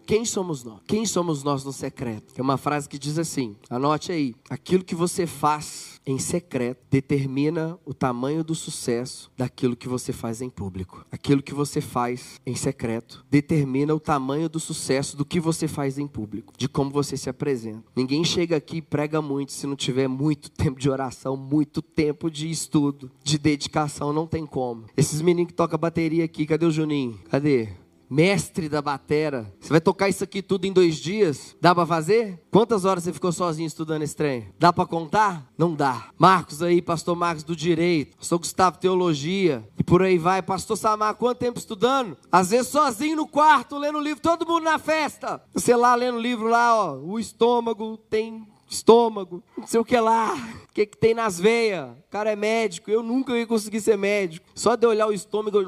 Quem 0.06 0.24
somos 0.24 0.64
nós? 0.64 0.80
Quem 0.86 1.06
somos 1.06 1.44
nós 1.44 1.64
no 1.64 1.74
secreto? 1.74 2.34
Tem 2.34 2.44
uma 2.44 2.58
frase 2.58 2.88
que 2.88 3.00
diz 3.00 3.18
assim: 3.18 3.56
anote 3.70 4.12
aí. 4.12 4.36
Aquilo 4.50 4.84
que 4.84 4.94
você 4.94 5.26
faz 5.26 6.00
em 6.06 6.20
secreto 6.20 6.86
determina 6.92 7.80
o 7.84 7.94
tamanho 7.94 8.44
do 8.44 8.54
sucesso 8.54 9.32
daquilo 9.36 9.76
que 9.76 9.88
você 9.88 10.14
faz 10.14 10.42
em 10.42 10.50
público. 10.50 11.06
Aquilo 11.12 11.42
que 11.42 11.54
você 11.54 11.82
faz 11.82 12.40
em 12.46 12.56
secreto 12.56 13.26
determina 13.30 13.96
o 13.96 14.00
tamanho 14.00 14.48
do 14.48 14.60
sucesso 14.60 15.18
do 15.18 15.26
que 15.26 15.40
você 15.40 15.68
faz 15.68 15.98
em 15.98 16.08
público, 16.08 16.54
de 16.56 16.70
como 16.70 16.92
você 16.92 17.18
se 17.18 17.30
apresenta. 17.30 17.84
Ninguém 17.96 18.24
chega 18.24 18.56
aqui 18.56 18.78
e 18.78 18.82
prega 18.82 19.22
muito 19.22 19.52
se 19.52 19.66
não 19.66 19.76
tiver 19.76 20.08
muito 20.08 20.52
tempo 20.52 20.80
de 20.80 20.90
oração, 20.90 21.36
muito 21.36 21.82
tempo 21.82 22.30
de 22.30 22.50
estudo, 22.50 23.10
de 23.24 23.38
dedicação, 23.38 24.14
não 24.14 24.28
tem 24.28 24.46
como. 24.46 24.86
Esses 24.96 25.22
meninos 25.22 25.52
que 25.52 25.56
tocam 25.56 25.80
bateria 25.80 26.26
aqui, 26.26 26.46
cadê 26.46 26.66
o 26.66 26.72
Juninho? 26.72 27.20
Cadê? 27.30 27.70
Mestre 28.10 28.70
da 28.70 28.82
batera. 28.82 29.52
Você 29.60 29.70
vai 29.70 29.82
tocar 29.82 30.10
isso 30.10 30.24
aqui 30.24 30.42
tudo 30.42 30.66
em 30.66 30.74
dois 30.74 30.98
dias? 30.98 31.56
Dá 31.60 31.74
para 31.74 31.86
fazer? 31.86 32.42
Quantas 32.52 32.86
horas 32.86 33.04
você 33.04 33.14
ficou 33.14 33.32
sozinho 33.32 33.68
estudando 33.68 34.04
esse 34.04 34.16
trem? 34.16 34.54
Dá 34.60 34.72
para 34.72 34.86
contar? 34.86 35.52
Não 35.58 35.74
dá. 35.74 36.10
Marcos 36.18 36.62
aí, 36.62 36.82
pastor 36.82 37.16
Marcos 37.16 37.44
do 37.44 37.56
Direito, 37.56 38.18
pastor 38.18 38.40
Gustavo 38.40 38.78
Teologia, 38.78 39.68
e 39.78 39.84
por 39.84 40.02
aí 40.02 40.18
vai. 40.18 40.42
Pastor 40.42 40.78
Samar, 40.78 41.16
quanto 41.16 41.40
tempo 41.40 41.60
estudando? 41.60 42.18
Às 42.32 42.50
vezes 42.52 42.68
sozinho 42.68 43.18
no 43.18 43.28
quarto, 43.28 43.78
lendo 43.78 44.00
livro, 44.00 44.22
todo 44.22 44.46
mundo 44.46 44.64
na 44.64 44.80
festa. 44.80 45.42
Você 45.54 45.76
lá 45.76 45.96
lendo 45.96 46.20
livro 46.20 46.48
lá, 46.48 46.76
ó, 46.76 46.96
o 46.98 47.20
estômago 47.20 47.98
tem 48.10 48.46
estômago, 48.70 49.44
não 49.58 49.68
sei 49.68 49.80
o 49.80 49.86
que 49.86 49.98
lá, 50.00 50.34
o 50.70 50.74
que, 50.74 50.86
que 50.86 50.98
tem 50.98 51.14
nas 51.14 51.40
veias. 51.40 51.90
O 51.90 52.10
cara 52.10 52.32
é 52.32 52.36
médico, 52.36 52.90
eu 52.90 53.04
nunca 53.04 53.38
ia 53.38 53.48
conseguir 53.48 53.82
ser 53.82 53.98
médico. 53.98 54.46
Só 54.56 54.76
de 54.76 54.86
olhar 54.86 55.08
o 55.08 55.14
estômago, 55.14 55.58
eu 55.58 55.64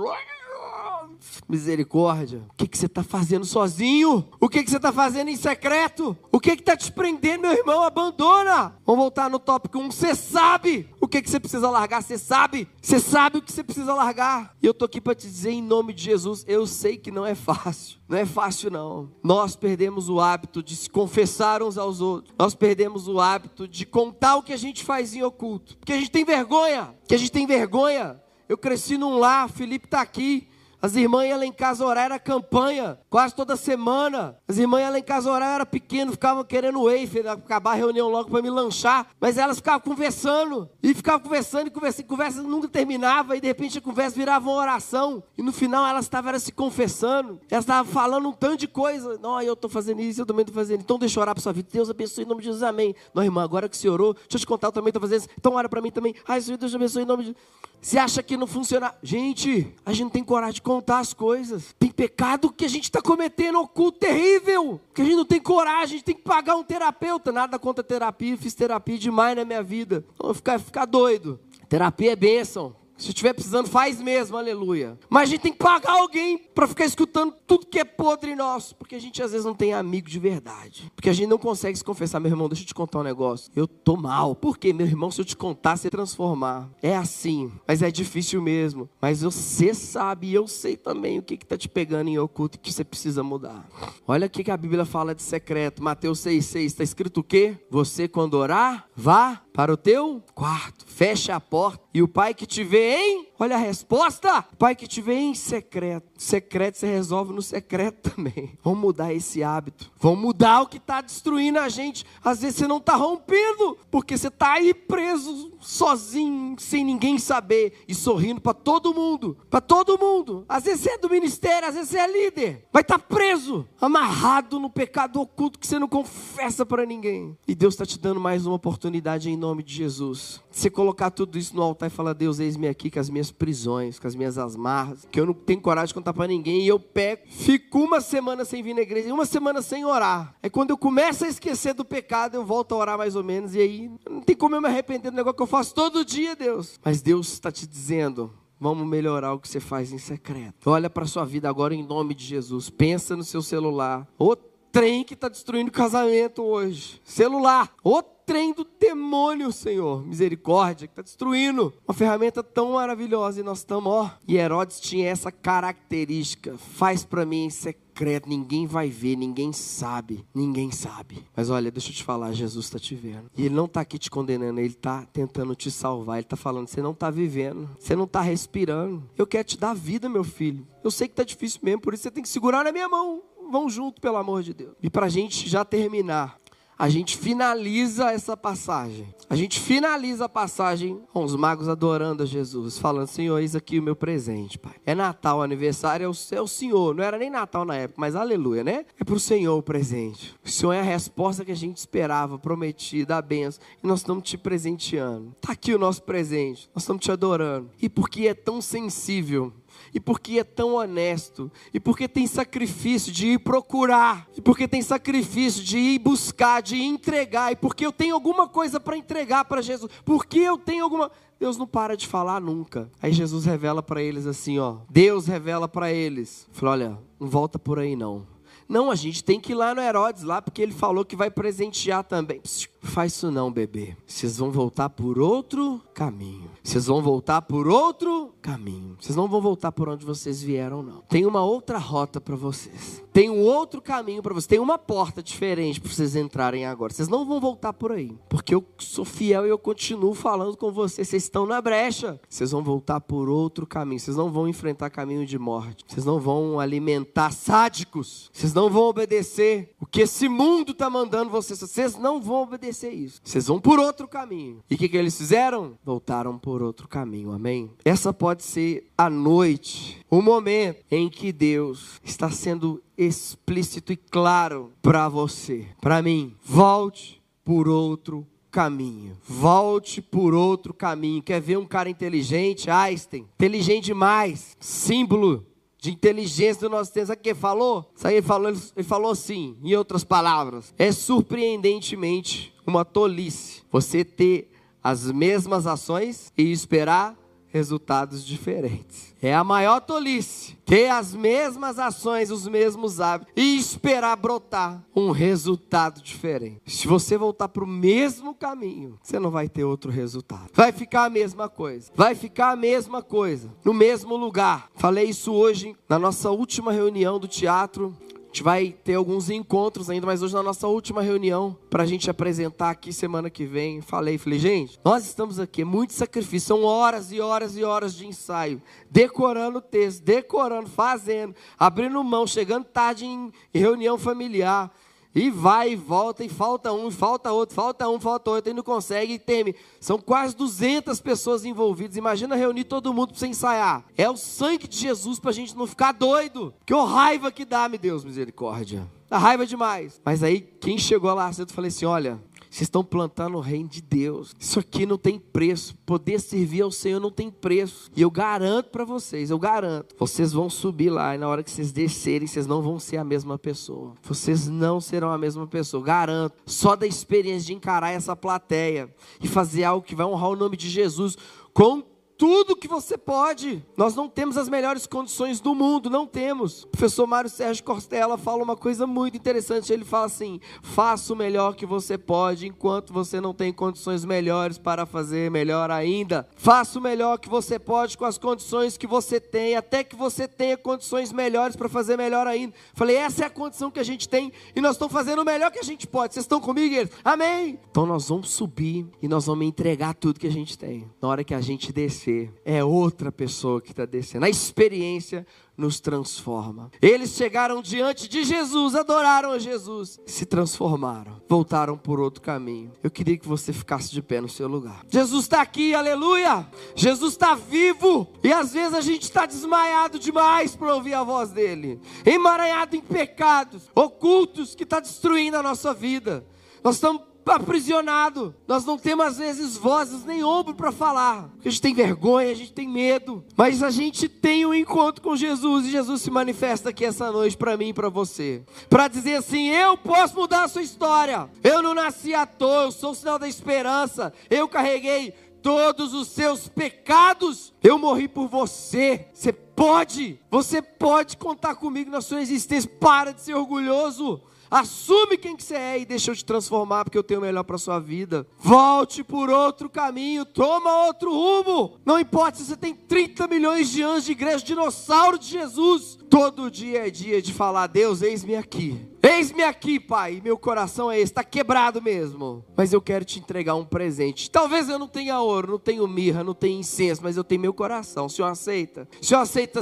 Misericórdia. 1.47 2.43
O 2.49 2.56
que, 2.56 2.67
que 2.67 2.77
você 2.77 2.86
está 2.86 3.03
fazendo 3.03 3.45
sozinho? 3.45 4.27
O 4.39 4.49
que, 4.49 4.63
que 4.63 4.69
você 4.69 4.77
está 4.77 4.91
fazendo 4.91 5.30
em 5.30 5.36
secreto? 5.36 6.17
O 6.32 6.39
que 6.39 6.51
está 6.51 6.75
te 6.75 6.91
prendendo, 6.91 7.41
meu 7.41 7.53
irmão? 7.53 7.84
Abandona. 7.84 8.75
Vamos 8.86 9.01
voltar 9.01 9.30
no 9.30 9.39
tópico 9.39 9.80
1. 9.80 9.91
Você 9.91 10.15
sabe 10.15 10.89
o 10.99 11.08
que, 11.08 11.21
que 11.21 11.30
você 11.30 11.39
precisa 11.39 11.69
largar. 11.69 12.01
Você 12.01 12.17
sabe. 12.17 12.67
Você 12.82 12.99
sabe 12.99 13.38
o 13.38 13.41
que 13.41 13.51
você 13.51 13.63
precisa 13.63 13.93
largar. 13.93 14.56
E 14.62 14.65
eu 14.65 14.71
estou 14.71 14.86
aqui 14.86 14.99
para 14.99 15.15
te 15.15 15.27
dizer, 15.27 15.51
em 15.51 15.62
nome 15.62 15.93
de 15.93 16.03
Jesus, 16.03 16.43
eu 16.47 16.65
sei 16.67 16.97
que 16.97 17.12
não 17.12 17.25
é 17.25 17.36
fácil. 17.36 17.97
Não 18.08 18.17
é 18.17 18.25
fácil, 18.25 18.71
não. 18.71 19.12
Nós 19.23 19.56
perdemos 19.56 20.10
o 20.10 20.19
hábito 20.19 20.63
de 20.63 20.75
se 20.75 20.89
confessar 20.89 21.62
uns 21.62 21.77
aos 21.77 21.99
outros. 21.99 22.34
Nós 22.39 22.56
perdemos 22.56 23.08
o 23.08 23.19
hábito 23.19 23.67
de 23.67 23.86
contar 23.86 24.38
o 24.38 24.43
que 24.43 24.53
a 24.53 24.58
gente 24.58 24.84
faz 24.84 25.13
em 25.13 25.23
oculto. 25.23 25.77
Porque 25.77 25.93
a 25.93 25.97
gente 25.97 26.12
tem 26.12 26.23
vergonha. 26.23 26.95
Que 27.08 27.15
a 27.15 27.17
gente 27.17 27.32
tem 27.32 27.45
vergonha. 27.45 28.21
Eu 28.47 28.58
cresci 28.58 28.97
num 28.97 29.17
lar, 29.17 29.49
Felipe 29.49 29.86
está 29.86 30.01
aqui. 30.01 30.47
As 30.80 30.96
irmãs 30.96 31.28
iam 31.28 31.40
lá 31.40 31.46
em 31.46 31.52
casa 31.52 31.84
orar, 31.84 32.06
era 32.06 32.20
campanha, 32.20 33.00
quase 33.10 33.34
toda 33.34 33.56
semana. 33.56 34.38
As 34.48 34.58
irmãs 34.58 34.82
iam 34.82 34.92
lá 34.92 35.00
em 35.00 35.04
casa 35.04 35.32
orar, 35.32 35.56
era 35.56 35.66
pequeno, 35.66 36.12
ficavam 36.12 36.44
querendo 36.44 36.84
wafer, 36.84 37.28
acabar 37.28 37.72
a 37.72 37.76
reunião 37.76 38.10
logo 38.10 38.30
para 38.30 38.42
me 38.42 38.50
lanchar. 38.50 39.08
Mas 39.20 39.38
elas 39.38 39.58
ficavam 39.58 39.80
conversando, 39.80 40.70
e 40.84 40.94
ficavam 40.94 41.22
conversando, 41.22 41.68
e 41.68 41.72
conversando, 41.72 42.06
e 42.06 42.08
conversa 42.08 42.44
nunca 42.44 42.68
terminava, 42.68 43.36
e 43.36 43.42
de 43.42 43.48
repente 43.48 43.80
a 43.80 43.82
conversa 43.82 44.16
virava 44.16 44.48
uma 44.48 44.56
oração. 44.56 45.24
E 45.36 45.42
no 45.42 45.52
final 45.52 45.86
elas 45.86 46.06
estavam 46.06 46.38
se 46.38 46.52
confessando, 46.52 47.40
elas 47.50 47.63
estavam 47.63 47.92
falando 47.92 48.30
um 48.30 48.34
tanto 48.34 48.58
de 48.58 48.68
coisa. 48.68 49.18
Não, 49.18 49.42
eu 49.42 49.54
estou 49.54 49.70
fazendo 49.70 50.02
isso, 50.02 50.22
eu 50.22 50.26
também 50.26 50.44
estou 50.44 50.56
fazendo. 50.56 50.82
Então 50.82 51.00
deixa 51.00 51.18
eu 51.18 51.22
orar 51.22 51.34
para 51.34 51.42
sua 51.42 51.54
vida. 51.54 51.70
Deus 51.72 51.90
abençoe 51.90 52.24
em 52.24 52.28
nome 52.28 52.42
de 52.42 52.46
Jesus, 52.48 52.62
amém. 52.62 52.96
Não, 53.16 53.24
irmã, 53.24 53.44
agora 53.44 53.68
que 53.68 53.76
você 53.76 53.90
orou, 53.90 54.13
deixa 54.13 54.36
eu 54.36 54.40
te 54.40 54.46
contar, 54.46 54.68
eu 54.68 54.72
também 54.72 54.90
estou 54.90 55.02
fazendo 55.02 55.20
isso. 55.20 55.30
Então 55.38 55.54
ora 55.54 55.68
para 55.68 55.82
mim 55.82 55.90
também. 55.90 56.13
Ai, 56.28 56.40
Deus 56.40 56.76
abençoe 56.76 57.02
em 57.02 57.06
nome 57.06 57.24
de 57.24 57.30
Jesus. 57.30 57.68
Você 57.80 57.98
acha 57.98 58.24
que 58.24 58.36
não 58.36 58.48
funciona? 58.48 58.94
Gente, 59.04 59.74
a 59.86 59.92
gente 59.92 60.04
não 60.04 60.10
tem 60.10 60.24
coragem 60.24 60.56
de 60.56 60.62
contar 60.67 60.99
as 60.99 61.13
coisas. 61.13 61.73
Tem 61.80 61.89
pecado 61.89 62.51
que 62.51 62.65
a 62.65 62.67
gente 62.67 62.84
está 62.84 63.01
cometendo 63.01 63.62
oculto 63.62 63.99
terrível. 63.99 64.82
Que 64.93 65.01
a 65.01 65.06
gente 65.06 65.15
não 65.15 65.23
tem 65.23 65.39
coragem, 65.39 65.84
a 65.84 65.88
gente 65.88 66.03
tem 66.03 66.15
que 66.15 66.23
pagar 66.23 66.58
um 66.58 66.63
terapeuta. 66.63 67.32
Nada 67.32 67.58
contra 67.58 67.82
terapia, 67.82 68.36
fiz 68.36 68.53
terapia 68.53 68.97
demais 68.97 69.38
na 69.38 69.45
minha 69.45 69.63
vida. 69.63 70.03
Então, 70.15 70.34
ficar, 70.34 70.60
ficar 70.60 70.84
doido. 70.84 71.39
Terapia 71.69 72.12
é 72.12 72.15
bênção. 72.17 72.75
Se 72.98 73.10
estiver 73.10 73.34
precisando, 73.34 73.68
faz 73.68 74.02
mesmo, 74.02 74.38
aleluia. 74.38 74.98
Mas 75.10 75.24
a 75.24 75.32
gente 75.32 75.42
tem 75.42 75.52
que 75.52 75.60
pagar 75.60 75.92
alguém 75.92 76.38
para 76.38 76.68
ficar 76.68 76.86
escutando 76.86 77.34
tudo 77.46 77.68
que 77.68 77.80
é 77.80 77.86
podre 77.86 78.36
nosso. 78.36 78.76
Porque 78.76 78.96
a 78.96 79.00
gente 79.00 79.22
às 79.22 79.32
vezes 79.32 79.46
não 79.46 79.54
tem 79.54 79.74
amigo 79.74 80.10
de 80.10 80.20
verdade. 80.20 80.92
Porque 80.96 81.10
a 81.10 81.14
gente 81.14 81.30
não 81.30 81.38
consegue 81.38 81.78
se 81.78 81.84
confessar, 81.84 82.20
meu 82.20 82.32
irmão, 82.32 82.50
deixa 82.50 82.64
eu 82.64 82.68
te 82.68 82.74
contar 82.74 83.00
um 83.00 83.04
negócio. 83.04 83.52
Eu 83.56 83.68
tô 83.68 83.96
mal. 83.96 84.36
Por 84.36 84.58
quê, 84.58 84.74
meu 84.74 84.88
irmão? 84.88 85.12
Se 85.12 85.22
eu 85.22 85.26
te 85.26 85.38
contar, 85.38 85.78
você 85.78 85.90
transformar. 85.90 86.70
É 86.82 86.96
assim. 86.96 87.52
Mas 87.68 87.82
é 87.82 87.92
difícil 87.92 88.42
mesmo. 88.42 88.90
Mas 89.00 89.22
você 89.22 89.74
sabe 89.74 90.28
e 90.28 90.34
eu 90.34 90.48
sei 90.48 90.76
também 90.76 91.20
o 91.20 91.22
que 91.22 91.36
está 91.36 91.58
te 91.58 91.70
pegando 91.70 92.10
em 92.10 92.18
oculto 92.18 92.58
e 92.58 92.60
que 92.60 92.74
você 92.74 92.84
precisa 92.84 93.22
mudar. 93.22 93.68
Olha 94.08 94.28
o 94.28 94.30
que 94.30 94.50
a 94.50 94.58
Bíblia 94.58 94.86
fala 94.86 95.14
de 95.14 95.22
secreto. 95.22 95.84
Mateus 95.84 96.20
6,6. 96.20 96.66
Está 96.66 96.84
escrito 96.84 97.20
o 97.20 97.24
quê? 97.24 97.58
Você, 97.70 98.08
quando 98.08 98.34
orar, 98.36 98.88
vá 98.96 99.42
para 99.58 99.74
o 99.74 99.78
teu 99.78 100.22
quarto, 100.36 100.86
fecha 100.86 101.36
a 101.36 101.39
porta 101.39 101.84
e 101.91 102.04
o 102.04 102.08
pai 102.08 102.32
que 102.36 102.46
te 102.46 102.63
vê 102.63 102.96
em, 102.96 103.28
olha 103.39 103.56
a 103.56 103.60
resposta, 103.60 104.43
pai 104.58 104.76
que 104.76 104.88
te 104.88 105.02
vê 105.02 105.15
em 105.15 105.34
secreto, 105.34 106.08
secreto 106.17 106.78
você 106.78 106.88
resolve 106.88 107.34
no 107.34 107.41
secreto 107.41 108.12
também. 108.12 108.58
Vamos 108.63 108.80
mudar 108.80 109.13
esse 109.13 109.43
hábito, 109.43 109.91
vamos 110.00 110.19
mudar 110.19 110.62
o 110.62 110.67
que 110.67 110.78
está 110.78 111.02
destruindo 111.02 111.60
a 111.60 111.69
gente. 111.69 112.06
Às 112.23 112.41
vezes 112.41 112.58
você 112.58 112.67
não 112.67 112.78
está 112.78 112.95
rompendo, 112.95 113.78
porque 113.89 114.17
você 114.17 114.28
está 114.28 114.54
aí 114.54 114.73
preso, 114.73 115.52
sozinho, 115.60 116.56
sem 116.60 116.84
ninguém 116.84 117.17
saber 117.17 117.84
e 117.88 117.93
sorrindo 117.93 118.41
para 118.41 118.54
todo 118.54 118.93
mundo, 118.93 119.38
para 119.50 119.62
todo 119.62 119.97
mundo. 119.97 120.45
Às 120.47 120.65
vezes 120.65 120.82
você 120.82 120.91
é 120.91 120.97
do 120.97 121.10
ministério, 121.10 121.67
às 121.67 121.76
vezes 121.76 121.89
você 121.89 122.00
é 122.00 122.08
líder, 122.08 122.65
vai 122.71 122.82
estar 122.82 123.00
tá 123.00 123.06
preso, 123.08 123.67
amarrado 123.80 124.60
no 124.60 124.69
pecado 124.69 125.21
oculto 125.21 125.60
que 125.60 125.67
você 125.67 125.80
não 125.80 125.88
confessa 125.88 126.65
para 126.65 126.86
ninguém. 126.86 127.38
E 127.47 127.56
Deus 127.56 127.73
está 127.73 127.86
te 127.86 128.00
dando 128.00 128.19
mais 128.19 128.45
uma 128.45 128.56
oportunidade 128.56 129.30
em 129.30 129.38
nome 129.38 129.63
de 129.63 129.73
Jesus. 129.73 130.41
Você 130.52 130.69
colocar 130.69 131.12
tudo 131.12 131.38
isso 131.38 131.56
no 131.56 131.62
altar 131.62 131.88
e 131.88 131.89
falar, 131.89 132.13
Deus, 132.13 132.39
eis-me 132.39 132.67
aqui 132.67 132.89
com 132.89 133.00
as 133.00 133.10
minhas 133.10 133.27
prisões, 133.32 134.00
com 134.00 134.08
as 134.08 134.16
minhas 134.16 134.38
asmarras, 134.38 135.08
que 135.12 135.20
eu 135.20 135.26
não 135.26 135.34
tenho 135.34 135.62
coragem 135.62 135.88
de 135.88 135.94
contar 135.94 136.13
para 136.13 136.28
ninguém, 136.28 136.62
e 136.62 136.68
eu 136.68 136.80
pego, 136.80 137.24
fico 137.28 137.80
uma 137.80 138.02
semana 138.02 138.46
sem 138.46 138.62
vir 138.63 138.74
na 138.74 138.82
igreja, 138.82 139.13
uma 139.13 139.26
semana 139.26 139.62
sem 139.62 139.86
orar. 139.86 140.36
É 140.42 140.50
quando 140.50 140.72
eu 140.72 140.78
começo 140.78 141.26
a 141.26 141.28
esquecer 141.28 141.74
do 141.74 141.86
pecado, 141.86 142.36
eu 142.36 142.46
volto 142.46 142.74
a 142.74 142.78
orar 142.78 142.98
mais 142.98 143.16
ou 143.16 143.24
menos, 143.24 143.56
e 143.56 143.60
aí 143.60 143.92
não 144.10 144.22
tem 144.22 144.36
como 144.36 144.56
eu 144.56 144.62
me 144.62 144.68
arrepender 144.68 145.12
do 145.12 145.16
negócio 145.16 145.38
que 145.38 145.44
eu 145.44 145.48
faço 145.48 145.74
todo 145.74 146.06
dia, 146.06 146.36
Deus. 146.36 146.80
Mas 146.84 147.02
Deus 147.02 147.34
está 147.34 147.52
te 147.52 147.68
dizendo, 147.68 148.34
Vamos 148.60 148.88
melhorar 148.88 149.34
o 149.34 149.40
que 149.40 149.48
você 149.48 149.60
faz 149.60 149.92
em 149.94 150.00
secreto. 150.00 150.72
Olha 150.72 150.90
para 150.90 151.06
sua 151.06 151.24
vida 151.24 151.48
agora 151.48 151.76
em 151.76 151.84
nome 151.84 152.16
de 152.16 152.26
Jesus. 152.26 152.72
Pensa 152.72 153.16
no 153.16 153.24
seu 153.24 153.44
celular. 153.44 154.08
O 154.18 154.36
trem 154.36 155.04
que 155.04 155.13
está 155.13 155.30
destruindo 155.30 155.70
o 155.70 155.74
casamento 155.74 156.44
hoje. 156.44 157.00
Celular. 157.04 157.72
O 157.84 158.02
trem 158.28 158.54
do 158.54 158.68
demônio, 158.78 159.54
Senhor. 159.54 160.06
Misericórdia, 160.06 160.86
que 160.86 160.92
está 160.92 161.02
destruindo. 161.02 161.74
Uma 161.88 161.94
ferramenta 161.94 162.44
tão 162.44 162.74
maravilhosa 162.74 163.40
e 163.40 163.44
nós 163.44 163.60
estamos, 163.60 163.92
ó. 163.92 164.12
E 164.28 164.36
Herodes 164.36 164.82
tinha 164.82 165.08
essa 165.08 165.32
característica. 165.32 166.58
Faz 166.58 167.06
para 167.06 167.26
mim 167.26 167.46
em 167.46 167.50
secreto, 167.50 168.28
ninguém 168.28 168.68
vai 168.68 168.90
ver, 168.90 169.16
ninguém 169.16 169.54
sabe, 169.54 170.26
ninguém 170.36 170.72
sabe. 170.72 171.26
Mas 171.34 171.50
olha, 171.50 171.72
deixa 171.72 171.90
eu 171.90 171.96
te 171.96 172.04
falar, 172.04 172.34
Jesus 172.34 172.66
está 172.66 172.78
te 172.78 172.94
vendo. 172.94 173.32
E 173.36 173.46
Ele 173.46 173.56
não 173.56 173.66
está 173.66 173.80
aqui 173.80 173.98
te 173.98 174.12
condenando, 174.12 174.60
Ele 174.60 174.68
está 174.68 175.06
tentando 175.06 175.56
te 175.56 175.72
salvar. 175.72 176.18
Ele 176.18 176.26
está 176.26 176.36
falando, 176.36 176.68
você 176.68 176.82
não 176.82 176.92
está 176.92 177.10
vivendo, 177.10 177.70
você 177.80 177.96
não 177.96 178.04
está 178.04 178.20
respirando. 178.20 179.10
Eu 179.18 179.26
quero 179.26 179.46
te 179.46 179.58
dar 179.58 179.74
vida, 179.74 180.10
meu 180.10 180.26
filho. 180.26 180.68
Eu 180.84 180.92
sei 180.92 181.08
que 181.08 181.13
está 181.13 181.24
difícil 181.24 181.62
mesmo, 181.63 181.82
por 181.82 181.94
isso 181.94 182.04
você 182.04 182.12
tem 182.12 182.24
que 182.24 182.30
segurar 182.30 182.66
na 182.66 182.74
minha 182.74 182.90
mão. 182.90 183.24
Vão 183.50 183.70
junto, 183.70 184.02
pelo 184.02 184.18
amor 184.18 184.44
de 184.44 184.54
Deus. 184.54 184.76
E 184.84 184.90
para 184.90 185.06
a 185.06 185.10
gente 185.10 185.48
já 185.48 185.63
terminar, 185.63 186.38
a 186.78 186.90
gente 186.90 187.18
finaliza 187.18 188.12
essa 188.12 188.38
passagem. 188.38 189.08
A 189.30 189.36
gente 189.36 189.60
finaliza 189.60 190.26
a 190.26 190.30
passagem 190.30 191.02
com 191.12 191.24
os 191.24 191.36
magos 191.36 191.68
adorando 191.68 192.24
a 192.24 192.26
Jesus, 192.26 192.78
falando: 192.78 193.08
Senhor, 193.08 193.40
eis 193.40 193.56
aqui 193.56 193.80
o 193.80 193.84
meu 193.84 193.96
presente, 193.96 194.58
Pai. 194.58 194.74
É 194.86 194.94
Natal, 194.94 195.42
aniversário, 195.42 196.06
é 196.06 196.08
o, 196.08 196.13
é 196.32 196.42
o 196.42 196.48
Senhor. 196.48 196.96
Não 196.96 197.04
era 197.04 197.18
nem 197.18 197.30
Natal 197.30 197.66
na 197.66 197.76
época, 197.76 198.00
mas 198.00 198.16
aleluia, 198.16 198.63
né? 198.63 198.86
É 199.00 199.04
para 199.04 199.16
o 199.16 199.20
Senhor 199.20 199.58
o 199.58 199.63
presente. 199.63 200.36
O 200.46 200.50
Senhor 200.50 200.74
é 200.74 200.80
a 200.80 200.84
resposta 200.84 201.44
que 201.44 201.52
a 201.52 201.56
gente 201.56 201.78
esperava, 201.78 202.38
prometida, 202.38 203.18
a 203.18 203.22
benção. 203.22 203.62
E 203.84 203.88
nós 203.88 204.00
estamos 204.00 204.24
te 204.24 204.38
presenteando. 204.38 205.34
Está 205.36 205.54
aqui 205.54 205.74
o 205.74 205.80
nosso 205.80 206.04
presente. 206.04 206.70
Nós 206.74 206.84
estamos 206.84 207.04
te 207.04 207.12
adorando. 207.12 207.70
E 207.82 207.90
porque 207.90 208.28
é 208.28 208.34
tão 208.34 208.62
sensível 208.62 209.52
e 209.93 210.00
porque 210.00 210.39
é 210.39 210.43
tão 210.43 210.76
honesto, 210.76 211.52
e 211.73 211.80
porque 211.80 212.08
tem 212.08 212.28
sacrifício 212.28 213.12
de 213.12 213.28
ir 213.28 213.39
procurar, 213.39 214.28
e 214.36 214.41
porque 214.41 214.67
tem 214.67 214.82
sacrifício 214.82 215.63
de 215.63 215.78
ir 215.78 216.00
buscar, 216.00 216.62
de 216.62 216.82
entregar, 216.82 217.52
e 217.52 217.56
porque 217.56 217.86
eu 217.86 217.91
tenho 217.91 218.13
alguma 218.15 218.47
coisa 218.47 218.80
para 218.80 218.97
entregar 218.97 219.45
para 219.45 219.62
Jesus, 219.62 219.91
porque 220.04 220.39
eu 220.39 220.58
tenho 220.58 220.84
alguma. 220.84 221.12
Deus 221.39 221.56
não 221.56 221.67
para 221.67 221.95
de 221.95 222.08
falar 222.08 222.41
nunca. 222.41 222.89
Aí 223.00 223.13
Jesus 223.13 223.45
revela 223.45 223.84
para 223.84 224.02
eles 224.02 224.26
assim, 224.26 224.58
ó. 224.58 224.78
Deus 224.89 225.28
revela 225.28 225.67
para 225.67 225.91
eles. 225.93 226.47
Falou, 226.52 226.73
olha, 226.73 227.00
não 227.19 227.28
volta 227.28 227.60
por 227.60 227.78
aí 227.78 227.95
não. 227.95 228.26
Não, 228.67 228.91
a 228.91 228.95
gente 228.95 229.23
tem 229.23 229.39
que 229.39 229.54
ir 229.54 229.56
lá 229.56 229.73
no 229.73 229.82
Herodes, 229.82 230.23
lá, 230.23 230.41
porque 230.41 230.62
ele 230.62 230.73
falou 230.73 231.06
que 231.06 231.15
vai 231.15 231.32
presentear 231.32 232.04
também. 232.04 232.41
Psiu, 232.41 232.69
faz 232.88 233.13
isso 233.13 233.32
não, 233.32 233.52
bebê. 233.52 233.95
Vocês 234.06 234.38
vão 234.38 234.52
voltar 234.52 234.89
por 234.89 235.19
outro 235.19 235.82
caminho. 235.93 236.50
Vocês 236.63 236.86
vão 236.86 237.02
voltar 237.02 237.41
por 237.41 237.67
outro 237.67 238.34
caminho. 238.41 238.97
Vocês 239.00 239.15
não 239.15 239.28
vão 239.28 239.41
voltar 239.41 239.71
por 239.71 239.89
onde 239.89 240.06
vocês 240.06 240.41
vieram, 240.41 240.84
não. 240.84 241.02
Tem 241.02 241.26
uma 241.26 241.43
outra 241.43 241.78
rota 241.78 242.21
para 242.21 242.36
vocês. 242.36 243.04
Tem 243.17 243.32
um 243.32 243.41
outro 243.41 243.82
caminho 243.82 244.21
para 244.21 244.32
vocês. 244.32 244.45
Tem 244.45 244.60
uma 244.60 244.78
porta 244.78 245.23
diferente 245.23 245.82
para 245.82 245.91
vocês 245.91 246.15
entrarem 246.15 246.65
agora. 246.67 246.93
Vocês 246.93 247.08
não 247.08 247.26
vão 247.26 247.39
voltar 247.39 247.73
por 247.73 247.91
aí. 247.91 248.15
Porque 248.30 248.54
eu 248.54 248.63
sou 248.78 249.04
fiel 249.04 249.43
e 249.43 249.50
eu 249.50 249.58
continuo 249.58 250.13
falando 250.13 250.56
com 250.56 250.71
vocês. 250.71 251.08
Vocês 251.08 251.23
estão 251.23 251.47
na 251.47 251.60
brecha. 251.60 252.21
Vocês 252.30 252.52
vão 252.52 252.63
voltar 252.63 253.02
por 253.02 253.28
outro 253.28 253.65
caminho. 253.65 254.00
Vocês 254.00 254.15
não 254.15 254.32
vão 254.32 254.47
enfrentar 254.47 254.91
caminho 254.91 255.26
de 255.26 255.39
morte. 255.39 255.84
Vocês 255.88 256.06
não 256.06 256.19
vão 256.19 256.60
alimentar 256.60 257.32
sádicos. 257.32 258.30
Vocês 258.32 258.54
não 258.54 258.69
vão 258.69 258.84
obedecer 258.84 259.73
o 259.82 259.86
que 259.88 260.02
esse 260.02 260.30
mundo 260.30 260.73
está 260.73 260.88
mandando 260.88 261.32
vocês. 261.32 261.60
Vocês 261.60 261.97
não 261.97 262.21
vão 262.21 262.43
obedecer 262.43 262.77
isso. 262.84 263.22
Vocês 263.24 263.48
vão 263.48 263.60
por 263.60 263.80
outro 263.80 264.08
caminho. 264.08 264.63
E 264.70 264.76
o 264.76 264.78
que, 264.78 264.90
que 264.90 264.98
eles 264.98 265.18
fizeram? 265.18 265.78
Voltaram 265.84 266.38
por 266.38 266.62
outro 266.62 266.88
caminho. 266.88 267.32
Amém? 267.32 267.72
Essa 267.84 268.13
pode 268.13 268.44
ser 268.44 268.92
a 268.98 269.10
noite, 269.10 270.00
o 270.10 270.22
momento 270.22 270.84
em 270.92 271.10
que 271.10 271.32
Deus 271.32 272.00
está 272.04 272.30
sendo 272.30 272.82
explícito 272.98 273.94
e 273.94 273.98
claro 273.98 274.72
para 274.82 275.08
você, 275.08 275.68
para 275.80 276.02
mim. 276.02 276.36
Volte 276.44 277.22
por 277.44 277.68
outro 277.68 278.28
caminho. 278.52 279.16
Volte 279.24 280.02
por 280.02 280.34
outro 280.34 280.74
caminho. 280.74 281.22
Quer 281.22 281.40
ver 281.40 281.58
um 281.58 281.66
cara 281.66 281.90
inteligente? 281.90 282.70
Einstein. 282.70 283.28
Inteligente 283.36 283.86
demais. 283.86 284.58
Símbolo 284.60 285.46
de 285.88 285.93
inteligência 285.93 286.62
do 286.62 286.69
nosso 286.69 286.91
tempo. 286.91 287.08
Sabe 287.08 287.19
o 287.19 287.23
que 287.23 287.30
ele 287.30 287.39
falou? 287.39 287.89
Ele 288.04 288.21
falou, 288.21 288.50
ele 288.50 288.84
falou 288.84 289.12
assim, 289.12 289.56
em 289.63 289.73
outras 289.76 290.04
palavras. 290.04 290.73
É 290.78 290.91
surpreendentemente 290.91 292.54
uma 292.65 292.84
tolice 292.84 293.62
você 293.71 294.04
ter 294.04 294.52
as 294.84 295.10
mesmas 295.12 295.65
ações 295.65 296.32
e 296.38 296.52
esperar 296.52 297.17
resultados 297.52 298.26
diferentes. 298.26 299.16
É 299.22 299.34
a 299.34 299.44
maior 299.44 299.80
tolice 299.80 300.56
ter 300.66 300.90
as 300.90 301.14
mesmas 301.14 301.80
ações, 301.80 302.30
os 302.30 302.48
mesmos 302.48 303.00
hábitos 303.00 303.34
e 303.36 303.58
esperar 303.58 304.16
brotar 304.16 304.84
um 304.96 305.12
resultado 305.12 306.02
diferente. 306.02 306.62
Se 306.68 306.88
você 306.88 307.18
voltar 307.18 307.48
para 307.48 307.64
o 307.64 307.68
mesmo 307.68 308.36
caminho, 308.36 309.00
você 309.02 309.18
não 309.18 309.32
vai 309.32 309.48
ter 309.50 309.64
outro 309.64 309.90
resultado. 309.90 310.50
Vai 310.54 310.72
ficar 310.72 311.06
a 311.06 311.10
mesma 311.10 311.50
coisa. 311.50 311.92
Vai 311.96 312.14
ficar 312.16 312.52
a 312.52 312.56
mesma 312.56 313.02
coisa, 313.02 313.50
no 313.64 313.74
mesmo 313.74 314.16
lugar. 314.16 314.70
Falei 314.76 315.06
isso 315.06 315.32
hoje 315.34 315.76
na 315.90 315.98
nossa 315.98 316.30
última 316.30 316.72
reunião 316.72 317.20
do 317.20 317.28
teatro 317.28 317.96
gente 318.38 318.43
vai 318.43 318.69
ter 318.84 318.93
alguns 318.93 319.32
encontros 319.32 319.89
ainda, 319.89 320.06
mas 320.06 320.21
hoje 320.21 320.36
na 320.36 320.43
nossa 320.43 320.67
última 320.67 321.02
reunião, 321.02 321.58
para 321.71 321.82
a 321.82 321.86
gente 321.88 322.08
apresentar 322.08 322.69
aqui 322.69 322.93
semana 322.93 323.32
que 323.32 323.45
vem, 323.45 323.82
falei, 323.82 324.19
falei, 324.19 324.38
gente, 324.38 324.80
nós 324.86 325.06
estamos 325.06 325.39
aqui, 325.39 325.63
é 325.63 325.65
muito 325.65 325.93
sacrifício, 325.93 326.50
são 326.50 326.63
horas 326.63 327.12
e 327.12 327.19
horas 327.19 327.58
e 327.58 327.63
horas 327.63 327.95
de 327.95 328.06
ensaio, 328.06 328.62
decorando 328.91 329.58
o 329.58 329.62
texto, 329.62 330.04
decorando, 330.04 330.69
fazendo, 330.69 331.34
abrindo 331.58 332.04
mão, 332.04 332.28
chegando 332.28 332.65
tarde 332.65 333.06
em, 333.06 333.32
reunião 333.52 333.97
familiar, 333.97 334.71
e 335.17 335.32
vai 335.32 335.71
e 335.71 335.75
volta, 335.75 336.23
e 336.23 336.30
falta 336.30 336.71
um, 336.71 336.89
e 336.89 336.91
falta 336.91 337.32
outro, 337.32 337.56
falta 337.56 337.89
um, 337.89 337.99
falta 337.99 338.30
outro, 338.30 338.51
e 338.51 338.53
não 338.53 338.62
consegue 338.62 339.13
e 339.13 339.19
teme. 339.19 339.56
São 339.80 339.97
quase 339.97 340.36
200 340.36 341.01
pessoas 341.01 341.43
envolvidas. 341.43 341.97
Imagina 341.97 342.36
reunir 342.36 342.65
todo 342.65 342.93
mundo 342.93 343.10
para 343.10 343.17
você 343.17 343.25
ensaiar. 343.25 343.84
É 343.97 344.08
o 344.08 344.15
sangue 344.15 344.67
de 344.67 344.77
Jesus 344.77 345.17
para 345.17 345.32
a 345.32 345.34
gente 345.34 345.56
não 345.56 345.65
ficar 345.65 345.91
doido. 345.91 346.53
Que 346.63 346.73
raiva 346.73 347.32
que 347.32 347.45
dá, 347.45 347.67
meu 347.67 347.80
Deus, 347.80 348.06
misericórdia. 348.06 348.88
Dá 349.10 349.17
raiva 349.17 349.45
demais. 349.45 349.99
Mas 350.06 350.21
aí, 350.21 350.39
quem 350.39 350.77
chegou 350.77 351.12
lá 351.13 351.32
cedo, 351.34 351.51
falei 351.51 351.69
assim: 351.69 351.86
olha, 351.86 352.19
vocês 352.58 352.65
estão 352.65 352.84
plantando 352.84 353.38
o 353.38 353.39
reino 353.39 353.70
de 353.70 353.84
Deus. 353.84 354.36
Isso 354.39 354.60
aqui 354.60 354.84
não 354.84 354.98
tem 354.98 355.20
preço. 355.20 355.76
Poder 355.86 356.20
servir 356.20 356.63
ao 356.63 356.72
Senhor 356.72 357.00
não 357.00 357.12
tem 357.12 357.30
preço. 357.30 357.91
E 357.96 358.02
eu 358.02 358.10
garanto 358.10 358.72
para 358.72 358.84
vocês, 358.84 359.30
eu 359.30 359.38
garanto. 359.38 359.96
Vocês 359.96 360.34
vão 360.34 360.50
subir 360.50 360.89
lá 360.89 361.13
e 361.13 361.20
na 361.20 361.28
hora 361.28 361.43
que 361.43 361.52
vocês 361.52 361.72
descerem, 361.72 362.26
vocês 362.26 362.48
não 362.48 362.63
vão 362.63 362.80
ser 362.80 362.98
a 362.98 363.04
mesma 363.04 363.38
pessoa. 363.38 363.93
Vocês 364.02 364.48
não 364.48 364.82
serão 364.82 365.12
a 365.12 365.20
mesma 365.20 365.46
pessoa. 365.46 365.84
Garanto. 365.84 366.34
Só 366.48 366.76
da 366.76 366.88
experiência 366.88 367.46
de 367.46 367.54
encarar 367.54 367.91
essa 367.91 368.15
plateia 368.15 368.91
e 369.22 369.28
fazer 369.28 369.63
algo 369.63 369.86
que 369.86 369.93
vai 369.93 370.08
honrar 370.08 370.32
o 370.32 370.36
nome 370.36 370.58
de 370.58 370.67
Jesus 370.67 371.15
com 371.54 371.84
tudo 372.17 372.56
que 372.56 372.67
você 372.67 372.97
pode. 372.97 373.63
Nós 373.77 373.95
não 373.95 374.10
temos 374.10 374.38
as 374.38 374.49
melhores 374.49 374.88
condições 374.88 375.39
do 375.39 375.53
mundo, 375.53 375.89
não 375.89 376.08
temos. 376.08 376.63
O 376.63 376.67
professor 376.67 377.06
Mário 377.06 377.30
Sérgio 377.30 377.63
Costela 377.63 378.17
fala 378.17 378.43
uma 378.43 378.56
coisa 378.56 378.88
muito 378.88 379.15
interessante. 379.15 379.71
Ele 379.71 379.86
fala 379.86 380.08
assim: 380.08 380.39
faça 380.62 381.13
o 381.13 381.15
melhor 381.15 381.56
que 381.56 381.65
você 381.65 381.97
pode, 381.97 382.47
enquanto 382.47 382.91
você 382.91 383.21
não 383.21 383.34
tem 383.34 383.53
condições 383.53 384.03
melhores 384.03 384.58
para 384.58 384.86
fazer 384.86 385.30
melhor 385.30 385.69
ainda. 385.69 386.27
Faça 386.36 386.80
o 386.80 386.82
melhor 386.82 387.19
que 387.19 387.30
você 387.30 387.60
pode 387.60 387.97
com 387.97 388.06
as 388.06 388.17
condições 388.17 388.77
que 388.77 388.88
você 388.88 389.19
tem, 389.19 389.56
até 389.56 389.84
que 389.84 389.95
você 389.95 390.27
tenha 390.27 390.58
condições 390.58 391.12
melhores 391.12 391.56
para 391.56 391.69
fazer 391.69 391.97
melhor 391.97 392.25
ainda. 392.25 392.53
Falei, 392.73 392.95
essa 392.95 393.23
é 393.23 393.27
a 393.27 393.30
condição 393.30 393.69
que 393.69 393.80
a 393.80 393.84
gente 393.84 394.10
tem 394.10 394.32
e 394.56 394.62
nós 394.62 394.73
estamos 394.73 394.93
fazendo 394.93 395.21
o 395.21 395.25
melhor 395.25 395.51
que 395.51 395.60
a 395.60 395.63
gente 395.63 395.86
pode. 395.86 396.13
Vocês 396.13 396.23
estão 396.23 396.39
comigo, 396.39 396.73
eles? 396.73 396.91
Amém? 397.03 397.60
Então 397.69 397.86
nós 397.86 398.10
vamos 398.10 398.32
subir 398.32 398.88
e 399.01 399.08
nós 399.08 399.25
vamos 399.25 399.45
entregar 399.45 399.93
tudo 399.93 400.19
que 400.19 400.27
a 400.27 400.32
gente 400.32 400.58
tem. 400.58 400.89
Na 401.01 401.08
hora 401.08 401.23
que 401.23 401.34
a 401.34 401.41
gente 401.41 401.71
descer 401.71 402.07
descer, 402.08 402.34
é 402.46 402.63
outra 402.63 403.12
pessoa 403.12 403.62
que 403.62 403.72
está 403.72 403.86
descendo. 403.86 404.26
A 404.26 404.30
experiência 404.30 405.28
nos 405.58 405.80
transforma. 405.80 406.72
Eles 406.82 407.12
chegaram 407.12 407.62
diante 407.62 408.08
de 408.08 408.24
Jesus, 408.24 408.76
adoraram 408.76 409.32
a 409.32 409.39
Jesus, 409.39 410.00
se 410.06 410.26
transformaram, 410.26 411.22
voltaram 411.28 411.78
por 411.78 412.00
outro 412.00 412.22
caminho. 412.22 412.72
Eu 412.82 412.91
queria 412.91 413.17
que 413.17 413.28
você 413.28 413.52
ficasse 413.52 413.91
de 413.91 414.02
pé 414.02 414.22
no 414.22 414.30
seu 414.30 414.48
lugar. 414.48 414.86
Jesus 414.88 415.26
está 415.26 415.41
aqui, 415.41 415.74
aleluia! 415.74 416.48
Jesus 416.76 417.13
está 417.13 417.36
vivo 417.36 418.08
e 418.24 418.32
às 418.32 418.54
vezes 418.54 418.74
a 418.74 418.82
gente 418.82 419.04
está 419.04 419.26
desmaiado 419.26 420.00
demais 420.00 420.56
para 420.56 420.76
ouvir 420.76 420.93
a 420.93 421.04
voz 421.04 421.32
dele, 421.32 421.80
emaranhado 422.06 422.76
em 422.76 422.82
pecados 422.82 423.70
ocultos 423.76 424.56
que 424.56 424.63
está 424.63 424.80
destruindo 424.80 425.38
a 425.38 425.43
nossa 425.43 425.74
vida. 425.74 426.26
Nós 426.63 426.76
estamos 426.76 427.02
aprisionado. 427.32 428.36
Nós 428.48 428.66
não 428.66 428.78
temos 428.78 429.06
às 429.06 429.18
vezes 429.18 429.58
vozes 429.58 430.04
nem 430.06 430.24
ombro 430.24 430.56
para 430.56 430.72
falar. 430.72 431.30
Porque 431.30 431.48
a 431.48 431.52
gente 431.52 431.62
tem 431.62 431.74
vergonha, 431.74 432.32
a 432.32 432.36
gente 432.36 432.54
tem 432.54 432.68
medo. 432.68 433.24
Mas 433.36 433.62
a 433.62 433.70
gente 433.70 434.08
tem 434.10 434.46
um 434.46 434.54
encontro 434.54 435.02
com 435.02 435.16
Jesus 435.16 435.66
e 435.66 435.72
Jesus 435.72 436.02
se 436.02 436.12
manifesta 436.12 436.70
aqui 436.70 436.86
essa 436.86 437.12
noite 437.12 437.38
para 437.38 437.58
mim 437.58 437.70
e 437.70 437.74
para 437.74 437.90
você. 437.90 438.44
Para 438.70 438.88
dizer 438.88 439.16
assim: 439.16 439.48
eu 439.48 439.78
posso 439.78 440.16
mudar 440.16 440.44
a 440.44 440.48
sua 440.48 440.62
história. 440.62 441.30
Eu 441.44 441.62
não 441.62 441.74
nasci 441.74 442.13
à 442.13 442.26
toa, 442.26 442.63
eu 442.63 442.72
sou 442.72 442.92
o 442.92 442.96
sinal 442.96 443.20
da 443.20 443.28
esperança. 443.28 444.13
Eu 444.30 444.48
carreguei 444.48 445.13
todos 445.42 445.94
os 445.94 446.10
seus 446.10 446.48
pecados. 446.48 447.54
Eu 447.63 447.78
morri 447.78 448.08
por 448.08 448.28
você. 448.28 449.08
Você 449.13 449.32
pode, 449.32 450.20
você 450.30 450.62
pode 450.62 451.18
contar 451.18 451.56
comigo 451.56 451.90
na 451.90 452.02
sua 452.02 452.22
existência. 452.22 452.70
Para 452.80 453.13
de 453.13 453.22
ser 453.22 453.34
orgulhoso. 453.34 454.22
Assume 454.50 455.18
quem 455.18 455.36
que 455.36 455.44
você 455.44 455.56
é 455.56 455.80
e 455.80 455.86
deixa 455.86 456.12
eu 456.12 456.16
te 456.16 456.24
transformar, 456.24 456.84
porque 456.84 456.98
eu 456.98 457.04
tenho 457.04 457.20
o 457.20 457.24
melhor 457.24 457.44
para 457.44 457.58
sua 457.58 457.80
vida. 457.80 458.28
Volte 458.38 459.04
por 459.04 459.30
outro 459.30 459.70
caminho, 459.70 460.26
toma 460.26 460.86
outro 460.86 461.12
rumo. 461.12 461.80
Não 461.86 462.00
importa 462.00 462.38
se 462.38 462.46
você 462.46 462.58
tem 462.58 462.74
30 462.74 463.28
milhões 463.28 463.70
de 463.70 463.82
anos 463.82 464.06
de 464.06 464.12
igreja, 464.12 464.44
dinossauro 464.44 465.20
de 465.20 465.28
Jesus. 465.28 465.98
Todo 466.10 466.50
dia 466.50 466.88
é 466.88 466.90
dia 466.90 467.22
de 467.22 467.34
falar: 467.34 467.68
Deus, 467.68 468.02
eis-me 468.02 468.36
aqui. 468.36 468.88
Eis-me 469.02 469.44
aqui, 469.44 469.80
Pai. 469.80 470.22
Meu 470.24 470.38
coração 470.38 470.92
é 470.92 470.98
esse, 470.98 471.12
está 471.12 471.24
quebrado 471.24 471.82
mesmo. 471.82 472.44
Mas 472.56 472.74
eu 472.74 472.82
quero 472.82 473.06
te 473.06 473.20
entregar 473.20 473.56
um 473.56 473.66
presente. 473.66 474.30
Talvez 474.30 474.70
eu 474.70 474.78
não 474.78 474.88
tenha 474.88 475.20
ouro, 475.22 475.52
não 475.52 475.60
tenho 475.60 475.88
mirra, 475.88 476.24
não 476.24 476.34
tenho 476.34 476.60
incenso, 476.60 477.02
mas 477.04 477.16
eu 477.16 477.24
tenho 477.24 477.42
meu 477.42 477.54
coração. 477.54 478.08
O 478.08 478.10
Senhor 478.10 478.28
aceita? 478.28 478.88
O 479.02 479.06
Senhor 479.06 479.22
aceita 479.22 479.62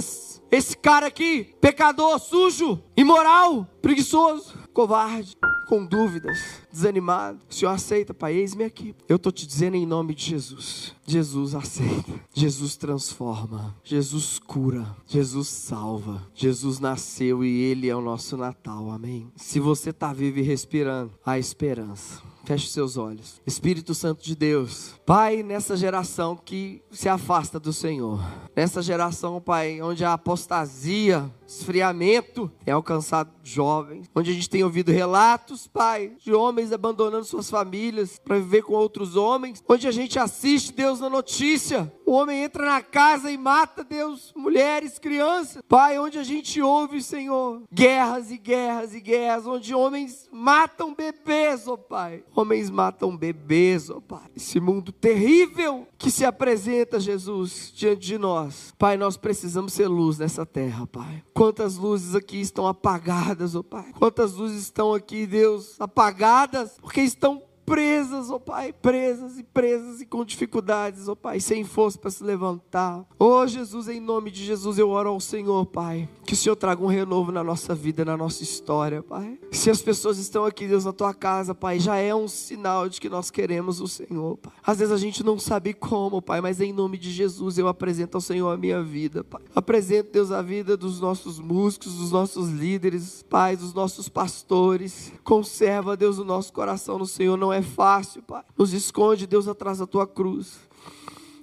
esse 0.52 0.78
cara 0.78 1.08
aqui, 1.08 1.56
pecador, 1.60 2.20
sujo, 2.20 2.82
imoral, 2.98 3.68
preguiçoso? 3.82 4.65
Covarde, 4.76 5.38
com 5.68 5.86
dúvidas, 5.86 6.62
desanimado. 6.76 7.40
O 7.50 7.54
Senhor 7.54 7.72
aceita, 7.72 8.14
Pai, 8.14 8.36
eis-me 8.36 8.64
aqui. 8.64 8.94
Eu 9.08 9.16
estou 9.16 9.32
te 9.32 9.48
dizendo 9.48 9.76
em 9.76 9.86
nome 9.86 10.14
de 10.14 10.26
Jesus. 10.26 10.94
Jesus 11.08 11.56
aceita, 11.56 12.12
Jesus 12.34 12.76
transforma, 12.76 13.76
Jesus 13.84 14.40
cura, 14.40 14.96
Jesus 15.06 15.48
salva. 15.48 16.22
Jesus 16.34 16.80
nasceu 16.80 17.44
e 17.44 17.62
Ele 17.62 17.88
é 17.88 17.96
o 17.96 18.02
nosso 18.02 18.36
Natal, 18.36 18.90
amém? 18.90 19.32
Se 19.36 19.60
você 19.60 19.92
está 19.92 20.12
vivo 20.12 20.40
e 20.40 20.42
respirando, 20.42 21.12
há 21.24 21.38
esperança. 21.38 22.22
Feche 22.46 22.70
seus 22.70 22.96
olhos. 22.96 23.42
Espírito 23.46 23.96
Santo 23.96 24.24
de 24.24 24.36
Deus, 24.36 24.94
Pai, 25.04 25.42
nessa 25.42 25.76
geração 25.76 26.36
que 26.36 26.80
se 26.92 27.10
afasta 27.10 27.60
do 27.60 27.74
Senhor, 27.74 28.24
nessa 28.56 28.84
geração, 28.84 29.42
Pai, 29.42 29.82
onde 29.82 30.06
a 30.06 30.14
apostasia, 30.14 31.32
esfriamento 31.48 32.52
é 32.64 32.72
alcançado 32.72 33.32
jovens, 33.44 34.08
onde 34.14 34.30
a 34.30 34.34
gente 34.34 34.50
tem 34.50 34.64
ouvido 34.64 34.92
relatos, 34.92 35.66
Pai, 35.66 36.14
de 36.24 36.34
homens 36.34 36.65
abandonando 36.72 37.24
suas 37.24 37.50
famílias 37.50 38.20
para 38.20 38.38
viver 38.38 38.64
com 38.64 38.74
outros 38.74 39.16
homens, 39.16 39.64
onde 39.68 39.88
a 39.88 39.92
gente 39.92 40.20
assiste, 40.20 40.74
Deus, 40.74 41.00
na 41.00 41.10
notícia, 41.10 41.92
o 42.06 42.12
homem 42.12 42.44
entra 42.44 42.66
na 42.66 42.82
casa 42.82 43.32
e 43.32 43.38
mata, 43.38 43.84
Deus, 43.84 44.32
mulheres, 44.36 45.00
crianças, 45.00 45.62
Pai, 45.68 45.98
onde 45.98 46.20
a 46.20 46.24
gente 46.24 46.62
ouve, 46.62 47.02
Senhor, 47.02 47.64
guerras 47.72 48.32
e 48.32 48.38
guerras 48.38 48.94
e 48.94 49.00
guerras, 49.00 49.48
onde 49.48 49.74
homens 49.74 50.30
matam 50.32 50.94
bebês, 50.94 51.68
ó 51.68 51.74
oh, 51.74 51.78
Pai, 51.78 52.24
homens 52.36 52.70
matam 52.70 53.16
bebês, 53.16 53.90
ó 53.90 53.98
oh, 53.98 54.02
Pai, 54.02 54.30
esse 54.36 54.60
mundo 54.60 54.92
terrível 54.92 55.88
que 55.98 56.12
se 56.12 56.24
apresenta, 56.24 57.00
Jesus, 57.00 57.72
diante 57.76 58.06
de 58.06 58.18
nós, 58.18 58.74
Pai, 58.78 58.98
nós 58.98 59.18
precisamos 59.18 59.74
ser 59.74 59.88
luz 59.88 60.20
nessa 60.20 60.46
terra, 60.46 60.86
Pai. 60.86 61.24
Quantas 61.34 61.78
luzes 61.78 62.16
aqui 62.16 62.40
estão 62.40 62.68
apagadas, 62.68 63.56
ó 63.56 63.60
oh 63.60 63.64
Pai. 63.64 63.92
Quantas 63.98 64.34
luzes 64.34 64.64
estão 64.64 64.94
aqui, 64.94 65.26
Deus, 65.26 65.76
apagadas, 65.80 66.78
porque 66.80 67.02
estão 67.02 67.42
presas, 67.66 68.30
ó 68.30 68.36
oh 68.36 68.40
Pai, 68.40 68.72
presas 68.72 69.38
e 69.40 69.44
presas 69.44 70.00
e 70.00 70.06
com 70.06 70.24
dificuldades, 70.24 71.08
ó 71.08 71.14
oh 71.14 71.16
Pai, 71.16 71.40
sem 71.40 71.64
força 71.64 71.98
para 71.98 72.12
se 72.12 72.24
levantar. 72.24 73.06
Oh 73.18 73.46
Jesus, 73.48 73.88
em 73.88 74.00
nome 74.00 74.30
de 74.30 74.46
Jesus, 74.46 74.78
eu 74.78 74.90
oro 74.90 75.10
ao 75.10 75.20
Senhor, 75.20 75.66
Pai, 75.66 76.08
que 76.26 76.34
o 76.34 76.38
Senhor 76.38 76.56
traga 76.56 76.84
um 76.84 76.88
renovo 76.88 77.32
na 77.32 77.44
nossa 77.44 77.74
vida, 77.74 78.06
na 78.06 78.16
nossa 78.16 78.44
história, 78.44 79.02
Pai. 79.02 79.40
Se 79.52 79.70
as 79.70 79.82
pessoas 79.82 80.20
estão 80.20 80.46
aqui, 80.46 80.68
Deus, 80.68 80.86
na 80.86 80.94
tua 80.94 81.14
casa, 81.14 81.56
Pai, 81.56 81.80
já 81.80 81.98
é 81.98 82.14
um 82.14 82.28
sinal 82.28 82.88
de 82.88 83.02
que 83.02 83.10
nós 83.10 83.32
queremos 83.32 83.82
o 83.82 83.88
Senhor, 83.88 84.38
Pai. 84.38 84.54
Às 84.64 84.80
vezes 84.80 84.94
a 84.94 84.98
gente 84.98 85.24
não 85.24 85.40
sabe 85.40 85.74
como, 85.74 86.22
Pai, 86.22 86.42
mas 86.42 86.62
em 86.62 86.72
nome 86.72 86.98
de 86.98 87.12
Jesus 87.12 87.58
eu 87.58 87.68
apresento 87.68 88.18
ao 88.18 88.22
Senhor 88.22 88.50
a 88.50 88.58
minha 88.58 88.84
vida, 88.84 89.24
Pai. 89.24 89.42
Apresento, 89.56 90.12
Deus, 90.12 90.32
a 90.32 90.42
vida 90.42 90.78
dos 90.78 91.00
nossos 91.00 91.40
músicos, 91.40 91.96
dos 91.96 92.12
nossos 92.12 92.50
líderes, 92.50 93.24
Pai, 93.24 93.58
dos 93.58 93.74
nossos 93.74 94.08
pastores. 94.08 95.12
Conserva, 95.24 95.98
Deus, 95.98 96.20
o 96.20 96.26
nosso 96.26 96.54
coração 96.54 97.00
no 97.00 97.06
Senhor, 97.06 97.38
não 97.38 97.52
é 97.52 97.55
é 97.56 97.62
fácil, 97.62 98.22
Pai. 98.22 98.44
Nos 98.58 98.74
esconde, 98.74 99.28
Deus, 99.28 99.48
atrás 99.48 99.80
da 99.80 99.88
tua 99.88 100.06
cruz. 100.06 100.60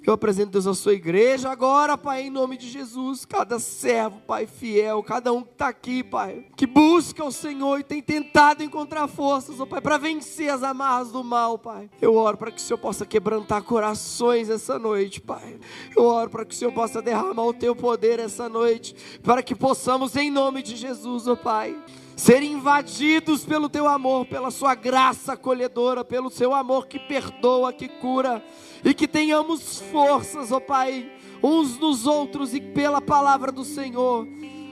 Eu 0.05 0.15
apresento, 0.15 0.51
Deus, 0.51 0.67
a 0.67 0.75
sua 0.75 0.95
igreja 0.95 1.49
agora, 1.49 1.97
Pai, 1.97 2.23
em 2.23 2.31
nome 2.31 2.57
de 2.57 2.69
Jesus. 2.69 3.25
Cada 3.25 3.61
servo, 3.61 4.21
Pai, 4.27 4.47
fiel, 4.47 5.01
cada 5.03 5.33
um 5.33 5.43
que 5.43 5.53
está 5.53 5.69
aqui, 5.69 6.03
Pai, 6.03 6.47
que 6.57 6.67
busca 6.67 7.25
o 7.25 7.31
Senhor 7.31 7.79
e 7.79 7.85
tem 7.85 8.03
tentado 8.03 8.65
encontrar 8.65 9.07
forças, 9.07 9.61
ó 9.61 9.67
Pai, 9.67 9.81
para 9.81 9.99
vencer 9.99 10.51
as 10.51 10.65
amarras 10.65 11.13
do 11.13 11.23
mal, 11.23 11.57
Pai. 11.57 11.89
Eu 12.01 12.17
oro 12.17 12.37
para 12.37 12.51
que 12.51 12.59
o 12.59 12.61
Senhor 12.61 12.79
possa 12.79 13.07
quebrantar 13.07 13.63
corações 13.63 14.51
essa 14.51 14.77
noite, 14.77 15.21
Pai. 15.21 15.61
Eu 15.97 16.05
oro 16.05 16.31
para 16.31 16.45
que 16.45 16.53
o 16.53 16.59
Senhor 16.59 16.73
possa 16.73 17.01
derramar 17.01 17.45
o 17.45 17.55
teu 17.55 17.77
poder 17.77 18.19
essa 18.19 18.49
noite, 18.49 18.97
para 19.23 19.41
que 19.41 19.55
possamos, 19.55 20.17
em 20.17 20.33
nome 20.33 20.65
de 20.65 20.75
Jesus, 20.75 21.29
ó 21.29 21.37
Pai 21.37 21.77
ser 22.17 22.43
invadidos 22.43 23.45
pelo 23.45 23.69
teu 23.69 23.87
amor, 23.89 24.27
pela 24.27 24.51
sua 24.51 24.75
graça 24.75 25.33
acolhedora, 25.33 26.05
pelo 26.05 26.31
seu 26.31 26.55
amor 26.55 26.87
que 26.87 26.99
perdoa, 26.99 27.73
que 27.73 27.89
cura, 27.89 28.43
e 28.85 28.93
que 28.93 29.07
tenhamos 29.07 29.81
forças, 29.81 30.51
ó 30.53 30.61
Pai, 30.61 31.11
uns 31.43 31.79
nos 31.79 32.07
outros 32.07 32.55
e 32.55 32.61
pela 32.61 33.01
palavra 33.01 33.51
do 33.51 33.65
Senhor. 33.65 34.27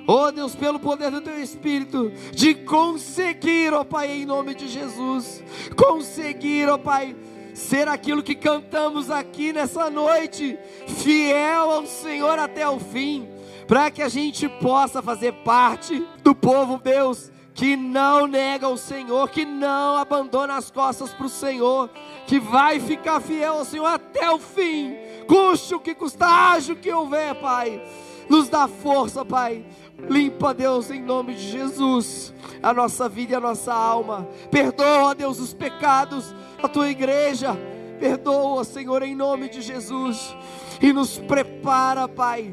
Ó 0.06 0.30
Deus, 0.30 0.56
pelo 0.56 0.80
poder 0.80 1.10
do 1.10 1.20
teu 1.20 1.40
Espírito, 1.40 2.10
de 2.32 2.54
conseguir, 2.54 3.72
ó 3.72 3.84
Pai, 3.84 4.10
em 4.10 4.24
nome 4.26 4.54
de 4.54 4.66
Jesus, 4.66 5.42
conseguir, 5.76 6.68
ó 6.68 6.78
Pai, 6.78 7.14
ser 7.54 7.86
aquilo 7.88 8.22
que 8.22 8.34
cantamos 8.34 9.10
aqui 9.10 9.52
nessa 9.52 9.90
noite, 9.90 10.58
fiel 10.86 11.70
ao 11.70 11.86
Senhor 11.86 12.38
até 12.38 12.68
o 12.68 12.80
fim, 12.80 13.28
para 13.70 13.88
que 13.88 14.02
a 14.02 14.08
gente 14.08 14.48
possa 14.48 15.00
fazer 15.00 15.32
parte 15.44 16.04
do 16.24 16.34
povo, 16.34 16.80
Deus, 16.82 17.30
que 17.54 17.76
não 17.76 18.26
nega 18.26 18.66
o 18.66 18.76
Senhor, 18.76 19.30
que 19.30 19.44
não 19.44 19.96
abandona 19.96 20.56
as 20.56 20.72
costas 20.72 21.12
para 21.12 21.26
o 21.26 21.28
Senhor, 21.28 21.88
que 22.26 22.40
vai 22.40 22.80
ficar 22.80 23.20
fiel 23.20 23.58
ao 23.58 23.64
Senhor 23.64 23.86
até 23.86 24.28
o 24.28 24.40
fim, 24.40 24.96
custe 25.28 25.72
o 25.72 25.78
que 25.78 25.94
custar, 25.94 26.56
haja 26.56 26.72
o 26.72 26.76
que 26.76 26.92
houver, 26.92 27.32
Pai. 27.36 27.80
Nos 28.28 28.48
dá 28.48 28.66
força, 28.66 29.24
Pai. 29.24 29.64
Limpa, 30.00 30.52
Deus, 30.52 30.90
em 30.90 31.00
nome 31.00 31.34
de 31.34 31.48
Jesus, 31.52 32.34
a 32.60 32.74
nossa 32.74 33.08
vida 33.08 33.34
e 33.34 33.36
a 33.36 33.40
nossa 33.40 33.72
alma. 33.72 34.26
Perdoa, 34.50 35.14
Deus, 35.14 35.38
os 35.38 35.54
pecados 35.54 36.34
da 36.60 36.66
tua 36.66 36.90
igreja. 36.90 37.56
Perdoa, 38.00 38.64
Senhor, 38.64 39.00
em 39.04 39.14
nome 39.14 39.48
de 39.48 39.62
Jesus. 39.62 40.34
E 40.82 40.92
nos 40.92 41.18
prepara, 41.18 42.08
Pai 42.08 42.52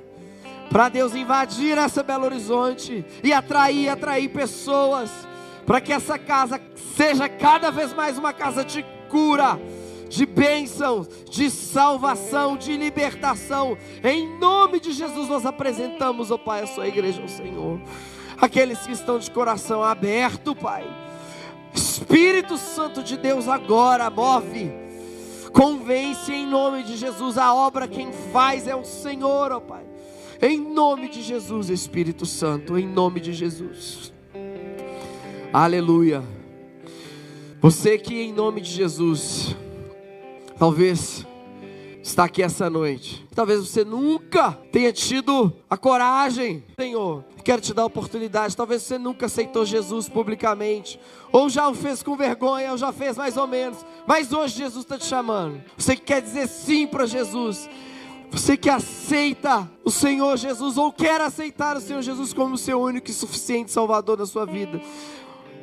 para 0.70 0.90
Deus 0.90 1.16
invadir 1.16 1.78
essa 1.78 2.04
Belo 2.04 2.26
Horizonte 2.26 3.06
e 3.24 3.34
atrair, 3.34 3.90
atrair 3.90 4.30
pessoas, 4.30 5.12
para 5.66 5.82
que 5.82 5.94
essa 5.94 6.18
casa 6.18 6.60
seja 6.96 7.28
cada 7.30 7.72
vez 7.72 7.94
mais 7.94 8.18
uma 8.18 8.34
casa 8.34 8.64
de 8.64 8.86
cura, 9.10 9.60
de 10.10 10.26
bênção, 10.26 11.08
de 11.30 11.50
salvação, 11.50 12.58
de 12.58 12.76
libertação. 12.78 13.78
Em 14.04 14.38
nome 14.40 14.80
de 14.80 14.92
Jesus 14.92 15.28
nós 15.28 15.46
apresentamos, 15.46 16.32
ó 16.32 16.36
oh 16.36 16.40
Pai, 16.40 16.64
a 16.64 16.68
sua 16.68 16.88
igreja 16.88 17.22
ao 17.22 17.28
Senhor. 17.28 17.80
Aqueles 18.40 18.80
que 18.80 18.92
estão 18.92 19.18
de 19.20 19.30
coração 19.32 19.84
aberto, 19.84 20.56
Pai. 20.56 20.86
Espírito 21.74 22.58
Santo 22.58 23.04
de 23.04 23.18
Deus 23.18 23.48
agora 23.48 24.10
move. 24.10 24.72
Convence 25.52 26.32
em 26.32 26.46
nome 26.46 26.84
de 26.84 26.98
Jesus 26.98 27.38
a 27.38 27.54
obra 27.54 27.88
quem 27.88 28.12
faz 28.32 28.68
é 28.68 28.76
o 28.76 28.84
Senhor, 28.84 29.52
ó 29.52 29.60
Pai. 29.60 29.84
Em 30.40 30.60
nome 30.60 31.10
de 31.10 31.24
Jesus, 31.24 31.70
Espírito 31.70 32.24
Santo, 32.24 32.78
em 32.78 32.88
nome 32.88 33.20
de 33.20 33.34
Jesus. 33.34 34.14
Aleluia. 35.52 36.24
Você 37.60 37.98
que 37.98 38.22
em 38.22 38.32
nome 38.32 38.62
de 38.62 38.70
Jesus, 38.70 39.56
talvez 40.60 41.26
está 42.04 42.26
aqui 42.26 42.44
essa 42.44 42.70
noite. 42.70 43.26
Talvez 43.34 43.68
você 43.68 43.84
nunca 43.84 44.52
tenha 44.72 44.94
tido 44.94 45.52
a 45.68 45.76
coragem, 45.76 46.64
Senhor. 46.80 47.26
Quero 47.44 47.62
te 47.62 47.74
dar 47.74 47.82
a 47.82 47.88
oportunidade. 47.88 48.56
Talvez 48.56 48.84
você 48.84 49.00
nunca 49.00 49.26
aceitou 49.26 49.66
Jesus 49.66 50.08
publicamente, 50.08 51.00
ou 51.32 51.50
já 51.50 51.68
o 51.68 51.74
fez 51.74 52.04
com 52.04 52.16
vergonha, 52.16 52.74
ou 52.74 52.78
já 52.78 52.94
fez 52.94 53.18
mais 53.18 53.38
ou 53.38 53.48
menos. 53.48 53.84
Mas 54.06 54.32
hoje 54.32 54.58
Jesus 54.58 54.86
está 54.86 55.00
te 55.00 55.06
chamando. 55.06 55.64
Você 55.76 55.96
que 55.96 56.04
quer 56.04 56.22
dizer 56.22 56.48
sim 56.48 56.86
para 56.86 57.08
Jesus. 57.08 57.68
Você 58.32 58.58
que 58.58 58.70
aceita 58.70 59.70
o 59.84 59.92
Senhor 59.92 60.38
Jesus 60.38 60.78
ou 60.78 60.92
quer 60.92 61.22
aceitar 61.22 61.78
o 61.78 61.82
Senhor 61.82 62.02
Jesus 62.02 62.34
como 62.34 62.58
seu 62.58 62.82
único 62.82 63.10
e 63.10 63.14
suficiente 63.14 63.72
Salvador 63.72 64.18
da 64.18 64.26
sua 64.26 64.46
vida, 64.46 64.82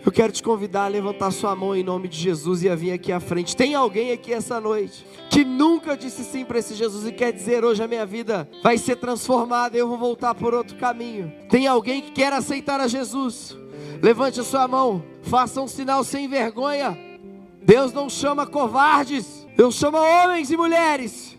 eu 0.04 0.12
quero 0.12 0.32
te 0.32 0.42
convidar 0.42 0.84
a 0.84 0.88
levantar 0.88 1.30
sua 1.30 1.56
mão 1.56 1.74
em 1.74 1.82
nome 1.82 2.08
de 2.08 2.18
Jesus 2.18 2.62
e 2.62 2.68
a 2.68 2.74
vir 2.74 2.92
aqui 2.92 3.10
à 3.10 3.20
frente. 3.20 3.56
Tem 3.56 3.74
alguém 3.74 4.12
aqui 4.12 4.34
essa 4.34 4.60
noite 4.60 5.06
que 5.30 5.44
nunca 5.44 5.96
disse 5.96 6.22
sim 6.24 6.44
para 6.44 6.58
esse 6.58 6.74
Jesus 6.74 7.06
e 7.06 7.12
quer 7.12 7.32
dizer 7.32 7.64
hoje 7.64 7.82
a 7.82 7.88
minha 7.88 8.04
vida 8.04 8.48
vai 8.62 8.76
ser 8.76 8.96
transformada, 8.96 9.78
eu 9.78 9.88
vou 9.88 9.96
voltar 9.96 10.34
por 10.34 10.52
outro 10.52 10.76
caminho. 10.76 11.32
Tem 11.48 11.66
alguém 11.66 12.02
que 12.02 12.12
quer 12.12 12.32
aceitar 12.32 12.80
a 12.80 12.88
Jesus? 12.88 13.56
Levante 14.02 14.40
a 14.40 14.44
sua 14.44 14.68
mão, 14.68 15.02
faça 15.22 15.60
um 15.60 15.68
sinal 15.68 16.04
sem 16.04 16.28
vergonha. 16.28 16.98
Deus 17.62 17.92
não 17.92 18.10
chama 18.10 18.46
covardes, 18.46 19.46
Deus 19.56 19.74
chama 19.74 20.00
homens 20.00 20.50
e 20.50 20.56
mulheres 20.56 21.33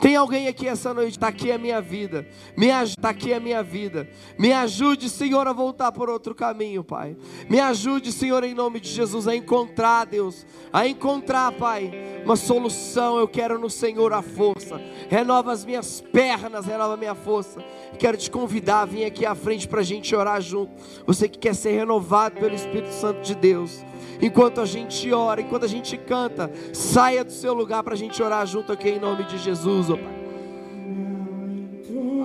tem 0.00 0.14
alguém 0.14 0.46
aqui 0.46 0.68
essa 0.68 0.94
noite? 0.94 1.12
Está 1.12 1.28
aqui 1.28 1.50
a 1.50 1.58
minha 1.58 1.80
vida. 1.80 2.26
Me 2.56 2.68
está 2.68 3.10
aqui 3.10 3.32
a 3.32 3.40
minha 3.40 3.62
vida. 3.62 4.08
Me 4.38 4.52
ajude, 4.52 5.10
Senhor, 5.10 5.46
a 5.48 5.52
voltar 5.52 5.90
por 5.90 6.08
outro 6.08 6.34
caminho, 6.34 6.84
Pai. 6.84 7.16
Me 7.48 7.58
ajude, 7.58 8.12
Senhor, 8.12 8.44
em 8.44 8.54
nome 8.54 8.78
de 8.78 8.88
Jesus, 8.88 9.26
a 9.26 9.34
encontrar, 9.34 10.06
Deus, 10.06 10.46
a 10.72 10.86
encontrar, 10.86 11.50
Pai, 11.52 11.92
uma 12.24 12.36
solução. 12.36 13.18
Eu 13.18 13.26
quero 13.26 13.58
no 13.58 13.68
Senhor 13.68 14.12
a 14.12 14.22
força. 14.22 14.80
Renova 15.08 15.52
as 15.52 15.64
minhas 15.64 16.00
pernas, 16.00 16.66
renova 16.66 16.94
a 16.94 16.96
minha 16.96 17.14
força. 17.14 17.64
Quero 17.98 18.16
te 18.16 18.30
convidar 18.30 18.82
a 18.82 18.86
vir 18.86 19.04
aqui 19.04 19.26
à 19.26 19.34
frente 19.34 19.66
para 19.66 19.80
a 19.80 19.84
gente 19.84 20.14
orar 20.14 20.40
junto. 20.40 20.72
Você 21.06 21.28
que 21.28 21.38
quer 21.38 21.54
ser 21.54 21.72
renovado 21.72 22.38
pelo 22.38 22.54
Espírito 22.54 22.92
Santo 22.92 23.22
de 23.22 23.34
Deus 23.34 23.84
enquanto 24.20 24.60
a 24.60 24.66
gente 24.66 25.12
ora, 25.12 25.40
enquanto 25.40 25.64
a 25.64 25.68
gente 25.68 25.96
canta, 25.96 26.50
saia 26.72 27.24
do 27.24 27.32
seu 27.32 27.54
lugar 27.54 27.82
para 27.82 27.94
a 27.94 27.96
gente 27.96 28.22
orar 28.22 28.46
junto 28.46 28.72
aqui 28.72 28.88
em 28.88 29.00
nome 29.00 29.24
de 29.24 29.38
Jesus, 29.38 29.90
ó 29.90 29.96
Pai. 29.96 30.18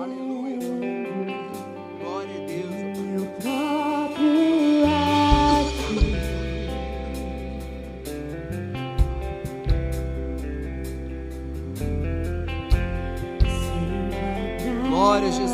Aleluia. 0.02 0.58
Glória 2.00 2.42
a 2.42 2.46
Deus. 2.46 2.74
Glória 14.88 15.28
a 15.28 15.30
Jesus. 15.30 15.53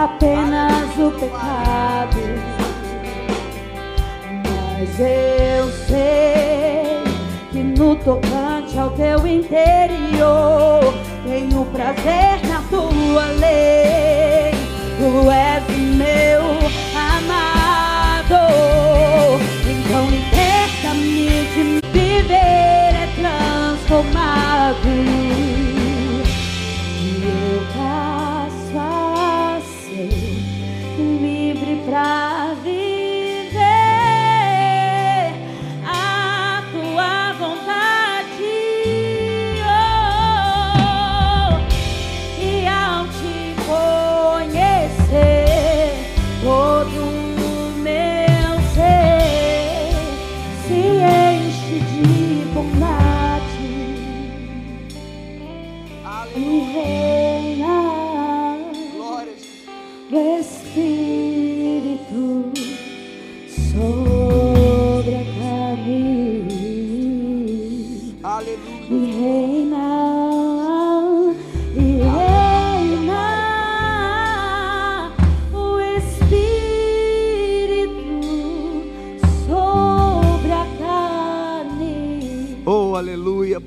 Apenas 0.00 0.96
o 0.98 1.10
pecado. 1.12 2.18
Mas 4.44 4.98
eu 4.98 5.70
sei 5.86 7.02
que 7.50 7.58
no 7.58 7.96
tocante 7.96 8.78
ao 8.78 8.90
teu 8.90 9.26
interior 9.26 10.94
tenho 11.24 11.64
prazer 11.66 12.40
na 12.48 12.62
tua 12.70 13.26
lei. 13.26 14.52
Tu 14.98 15.30
és 15.30 15.64
meu 15.96 16.42
amado. 16.94 18.40
Então 19.66 20.10
liberta-me 20.10 21.44
de 21.54 21.62
viver 21.62 21.79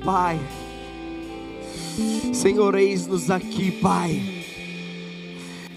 Pai. 0.04 0.38
Senhor, 2.34 2.74
eis-nos 2.74 3.30
aqui, 3.30 3.70
Pai. 3.70 4.44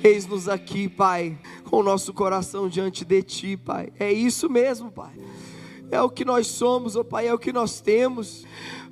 Eis-nos 0.03 0.49
aqui, 0.49 0.89
Pai, 0.89 1.37
com 1.63 1.77
o 1.77 1.83
nosso 1.83 2.13
coração 2.13 2.67
diante 2.67 3.05
de 3.05 3.23
Ti, 3.23 3.55
Pai. 3.55 3.87
É 3.97 4.11
isso 4.11 4.49
mesmo, 4.49 4.91
Pai. 4.91 5.13
É 5.89 6.01
o 6.01 6.09
que 6.09 6.25
nós 6.25 6.47
somos, 6.47 6.97
oh 6.97 7.05
Pai, 7.05 7.27
é 7.27 7.33
o 7.33 7.39
que 7.39 7.53
nós 7.53 7.79
temos. 7.79 8.45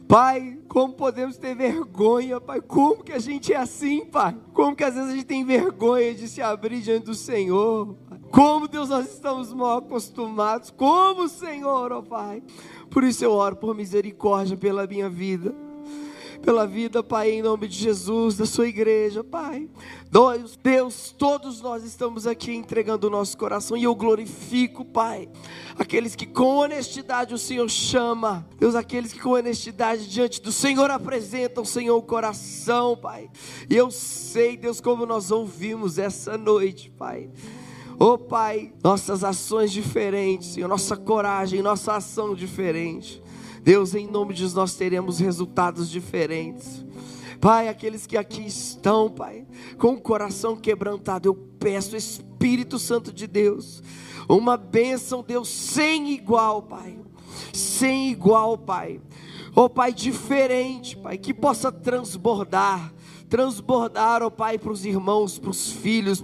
Pai, 0.08 0.60
como 0.68 0.94
podemos 0.94 1.38
ter 1.38 1.56
vergonha, 1.56 2.40
Pai? 2.40 2.62
Como 2.62 3.04
que 3.04 3.12
a 3.12 3.20
gente 3.20 3.52
é 3.52 3.58
assim, 3.58 4.06
Pai? 4.06 4.38
Como 4.54 4.76
que 4.76 4.84
às 4.84 4.94
vezes 4.94 5.10
a 5.10 5.14
gente 5.14 5.26
tem 5.26 5.44
vergonha 5.44 6.14
de 6.14 6.28
se 6.28 6.42
abrir 6.42 6.82
diante 6.82 7.06
do 7.06 7.16
Senhor? 7.16 7.96
Pai? 8.08 8.20
Como, 8.32 8.68
Deus, 8.68 8.90
nós 8.90 9.12
estamos 9.12 9.52
mal 9.52 9.80
acostumados. 9.80 10.70
Como, 10.70 11.28
Senhor, 11.28 11.92
ó 11.92 12.02
Pai? 12.02 12.44
Por 12.90 13.04
isso 13.04 13.26
eu 13.26 13.32
oro 13.32 13.56
por 13.56 13.76
misericórdia 13.76 14.56
pela 14.56 14.86
minha 14.86 15.10
vida 15.10 15.65
pela 16.42 16.66
vida, 16.68 17.04
Pai, 17.04 17.32
em 17.32 17.42
nome 17.42 17.68
de 17.68 17.78
Jesus, 17.78 18.38
da 18.38 18.46
sua 18.46 18.68
igreja, 18.68 19.24
Pai. 19.24 19.70
Deus, 20.64 21.14
todos 21.18 21.62
nós 21.62 21.84
estamos 21.84 22.26
aqui 22.26 22.54
entregando 22.54 23.08
o 23.08 23.10
nosso 23.10 23.38
coração 23.38 23.76
e 23.76 23.84
eu 23.84 23.94
glorifico, 23.94 24.86
Pai, 24.86 25.28
aqueles 25.78 26.16
que 26.16 26.26
com 26.26 26.58
honestidade 26.58 27.34
o 27.34 27.38
Senhor 27.38 27.70
chama, 27.70 28.48
Deus, 28.58 28.76
aqueles 28.76 29.12
que 29.12 29.20
com 29.20 29.32
honestidade 29.32 30.10
diante 30.10 30.42
do 30.42 30.52
Senhor 30.52 30.90
apresentam, 30.90 31.66
Senhor, 31.66 31.98
o 31.98 32.02
coração, 32.02 32.96
Pai. 32.96 33.30
E 33.70 33.76
eu 33.76 33.92
sei, 33.92 34.56
Deus, 34.56 34.80
como 34.80 35.06
nós 35.06 35.32
ouvimos 35.32 35.98
essa 35.98 36.38
noite, 36.38 36.90
Pai. 36.90 37.30
Oh 37.98 38.18
Pai, 38.18 38.74
nossas 38.84 39.24
ações 39.24 39.72
diferentes, 39.72 40.50
Senhor, 40.50 40.68
nossa 40.68 40.98
coragem, 40.98 41.62
nossa 41.62 41.96
ação 41.96 42.36
diferente. 42.36 43.24
Deus, 43.66 43.96
em 43.96 44.06
nome 44.06 44.32
de 44.32 44.42
Jesus, 44.42 44.54
nós 44.54 44.76
teremos 44.76 45.18
resultados 45.18 45.90
diferentes. 45.90 46.86
Pai, 47.42 47.68
aqueles 47.68 48.06
que 48.06 48.16
aqui 48.16 48.46
estão, 48.46 49.10
Pai, 49.10 49.48
com 49.80 49.94
o 49.94 50.00
coração 50.00 50.56
quebrantado, 50.56 51.28
eu 51.28 51.34
peço, 51.34 51.96
Espírito 51.96 52.78
Santo 52.78 53.12
de 53.12 53.26
Deus, 53.26 53.82
uma 54.30 54.56
bênção, 54.56 55.24
Deus, 55.28 55.50
sem 55.50 56.12
igual, 56.12 56.62
Pai, 56.62 56.96
sem 57.52 58.12
igual, 58.12 58.56
Pai. 58.56 59.02
Oh 59.56 59.68
Pai, 59.68 59.92
diferente, 59.92 60.96
Pai, 60.96 61.18
que 61.18 61.34
possa 61.34 61.72
transbordar, 61.72 62.94
transbordar, 63.36 64.24
ó 64.24 64.30
Pai, 64.30 64.58
para 64.58 64.72
os 64.72 64.86
irmãos, 64.86 65.38
para 65.38 65.50
os 65.50 65.70
filhos, 65.70 66.24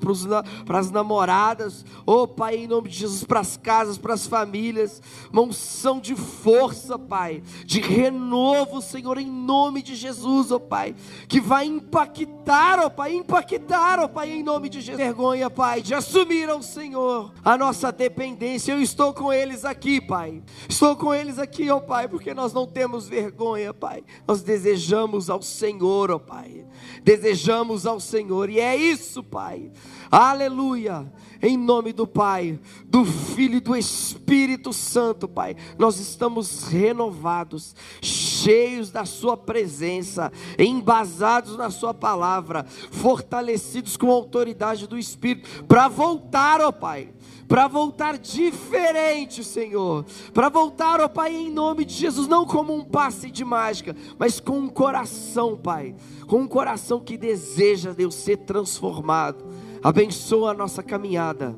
para 0.66 0.80
as 0.80 0.89
namoradas, 0.89 1.86
ó 2.07 2.26
Pai, 2.26 2.55
em 2.55 2.68
nome 2.68 2.88
de 2.88 2.99
Jesus, 2.99 3.26
para 3.26 3.41
as 3.41 3.57
casas, 3.57 3.97
para 3.97 4.14
as 4.14 4.26
famílias, 4.26 5.01
uma 5.30 5.41
unção 5.41 5.99
de 5.99 6.16
força, 6.16 6.97
Pai, 6.97 7.43
de 7.66 7.82
renovo, 7.82 8.82
Senhor, 8.82 9.18
em 9.18 9.30
nome 9.30 9.82
de 9.82 9.93
Jesus, 9.93 10.53
ó 10.53 10.59
Pai, 10.59 10.95
que 11.28 11.41
vai 11.41 11.66
impactar, 11.66 12.80
ó 12.80 12.89
Pai, 12.89 13.14
impactar, 13.14 13.99
ó 13.99 14.07
Pai, 14.07 14.32
em 14.32 14.41
nome 14.41 14.70
de 14.70 14.80
Jesus. 14.80 14.95
Vergonha, 14.97 15.49
Pai, 15.49 15.82
de 15.82 15.93
assumir 15.93 16.49
ao 16.49 16.64
Senhor 16.64 17.34
a 17.43 17.57
nossa 17.57 17.91
dependência. 17.91 18.72
Eu 18.72 18.82
estou 18.82 19.14
com 19.14 19.34
eles 19.34 19.66
aqui, 19.66 19.99
Pai. 19.99 20.41
Estou 20.70 20.95
com 20.95 21.14
eles 21.14 21.38
aqui, 21.38 21.70
ó 21.70 21.82
Pai, 21.82 22.07
porque 22.07 22.34
nós 22.34 22.53
não 22.53 22.66
temos 22.66 23.05
vergonha, 23.05 23.74
Pai. 23.74 24.01
Nós 24.26 24.41
desejamos 24.41 25.30
ao 25.30 25.41
Senhor, 25.41 26.09
ó 26.09 26.18
Pai. 26.18 26.66
Desejamos 27.04 27.86
ao 27.86 27.99
Senhor, 27.99 28.49
e 28.49 28.60
é 28.60 28.76
isso, 28.76 29.24
Pai. 29.24 29.72
Aleluia. 30.12 31.09
Em 31.41 31.57
nome 31.57 31.93
do 31.93 32.05
Pai, 32.05 32.59
do 32.86 33.03
Filho 33.03 33.55
e 33.55 33.59
do 33.62 33.76
Espírito 33.76 34.72
Santo, 34.72 35.28
Pai, 35.28 35.55
nós 35.76 35.99
estamos 35.99 36.68
renovados, 36.68 37.76
cheios 37.99 38.91
da 38.91 39.05
Sua 39.05 39.36
presença, 39.36 40.32
embasados 40.59 41.57
na 41.57 41.72
Sua 41.72 41.95
palavra, 41.95 42.64
fortalecidos 42.91 43.97
com 43.97 44.12
a 44.12 44.14
autoridade 44.14 44.86
do 44.86 44.99
Espírito, 44.99 45.64
para 45.64 45.88
voltar, 45.88 46.62
ó 46.62 46.72
Pai 46.72 47.09
para 47.47 47.68
voltar 47.68 48.18
diferente, 48.18 49.43
Senhor. 49.43 50.05
Para 50.34 50.47
voltar, 50.47 51.01
ó 51.01 51.09
Pai, 51.09 51.36
em 51.36 51.51
nome 51.51 51.84
de 51.84 51.93
Jesus, 51.93 52.26
não 52.26 52.45
como 52.45 52.74
um 52.74 52.82
passe 52.82 53.30
de 53.30 53.43
mágica, 53.43 53.93
mas 54.18 54.39
com 54.39 54.57
um 54.57 54.70
coração, 54.70 55.57
Pai, 55.57 55.93
com 56.28 56.38
um 56.38 56.47
coração 56.47 57.01
que 57.01 57.18
deseja, 57.18 57.91
Deus, 57.91 58.16
ser 58.16 58.38
transformado. 58.38 59.43
Abençoa 59.84 60.51
a 60.51 60.53
nossa 60.53 60.84
caminhada. 60.84 61.55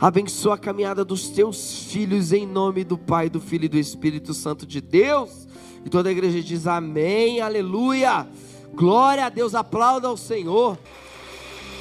Abençoa 0.00 0.54
a 0.54 0.58
caminhada 0.58 1.04
dos 1.04 1.28
teus 1.28 1.84
filhos 1.84 2.32
em 2.32 2.46
nome 2.46 2.84
do 2.84 2.96
Pai, 2.96 3.28
do 3.28 3.40
Filho 3.40 3.64
e 3.66 3.68
do 3.68 3.78
Espírito 3.78 4.32
Santo 4.32 4.66
de 4.66 4.80
Deus. 4.80 5.46
E 5.84 5.90
toda 5.90 6.08
a 6.08 6.12
igreja 6.12 6.42
diz 6.42 6.66
amém, 6.66 7.40
aleluia. 7.40 8.26
Glória 8.74 9.26
a 9.26 9.28
Deus, 9.28 9.54
aplauda 9.54 10.08
ao 10.08 10.16
Senhor. 10.16 10.78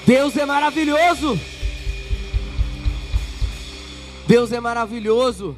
Deus 0.05 0.35
é 0.37 0.45
maravilhoso. 0.45 1.39
Deus 4.27 4.51
é 4.51 4.59
maravilhoso. 4.59 5.55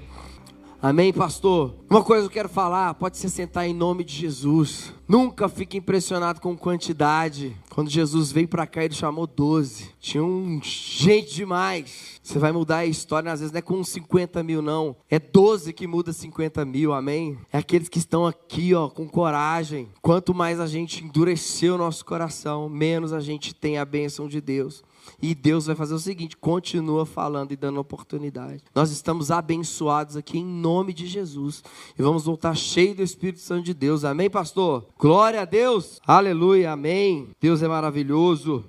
Amém, 0.81 1.11
pastor? 1.11 1.73
Uma 1.89 2.03
coisa 2.03 2.25
eu 2.25 2.29
quero 2.29 2.49
falar, 2.49 2.93
pode 2.93 3.17
se 3.17 3.29
sentar 3.29 3.67
em 3.67 3.73
nome 3.73 4.03
de 4.03 4.13
Jesus. 4.13 4.93
Nunca 5.07 5.47
fique 5.47 5.77
impressionado 5.77 6.41
com 6.41 6.57
quantidade. 6.57 7.55
Quando 7.69 7.89
Jesus 7.89 8.29
veio 8.29 8.47
para 8.47 8.67
cá, 8.67 8.83
ele 8.83 8.93
chamou 8.93 9.25
12. 9.25 9.89
Tinha 10.01 10.21
um 10.21 10.59
gente 10.61 11.33
demais. 11.33 12.19
Você 12.21 12.37
vai 12.37 12.51
mudar 12.51 12.79
a 12.79 12.85
história, 12.85 13.31
às 13.31 13.39
vezes 13.39 13.53
não 13.53 13.59
é 13.59 13.61
com 13.61 13.81
50 13.81 14.43
mil, 14.43 14.61
não. 14.61 14.97
É 15.09 15.17
12 15.17 15.71
que 15.71 15.87
muda 15.87 16.11
50 16.11 16.65
mil, 16.65 16.91
amém? 16.91 17.37
É 17.53 17.57
aqueles 17.57 17.87
que 17.87 17.99
estão 17.99 18.27
aqui, 18.27 18.73
ó, 18.73 18.89
com 18.89 19.07
coragem. 19.07 19.87
Quanto 20.01 20.35
mais 20.35 20.59
a 20.59 20.67
gente 20.67 21.01
endurecer 21.01 21.73
o 21.73 21.77
nosso 21.77 22.03
coração, 22.03 22.67
menos 22.67 23.13
a 23.13 23.21
gente 23.21 23.55
tem 23.55 23.77
a 23.77 23.85
bênção 23.85 24.27
de 24.27 24.41
Deus. 24.41 24.83
E 25.21 25.33
Deus 25.33 25.65
vai 25.65 25.75
fazer 25.75 25.93
o 25.93 25.99
seguinte: 25.99 26.37
continua 26.37 27.05
falando 27.05 27.51
e 27.51 27.55
dando 27.55 27.79
oportunidade. 27.79 28.63
Nós 28.73 28.91
estamos 28.91 29.31
abençoados 29.31 30.15
aqui 30.15 30.37
em 30.37 30.45
nome 30.45 30.93
de 30.93 31.07
Jesus. 31.07 31.63
E 31.97 32.01
vamos 32.01 32.25
voltar 32.25 32.55
cheio 32.55 32.95
do 32.95 33.03
Espírito 33.03 33.39
Santo 33.39 33.63
de 33.63 33.73
Deus. 33.73 34.03
Amém, 34.03 34.29
pastor? 34.29 34.85
Glória 34.97 35.41
a 35.41 35.45
Deus. 35.45 35.99
Aleluia. 36.05 36.71
Amém. 36.71 37.29
Deus 37.39 37.61
é 37.61 37.67
maravilhoso. 37.67 38.65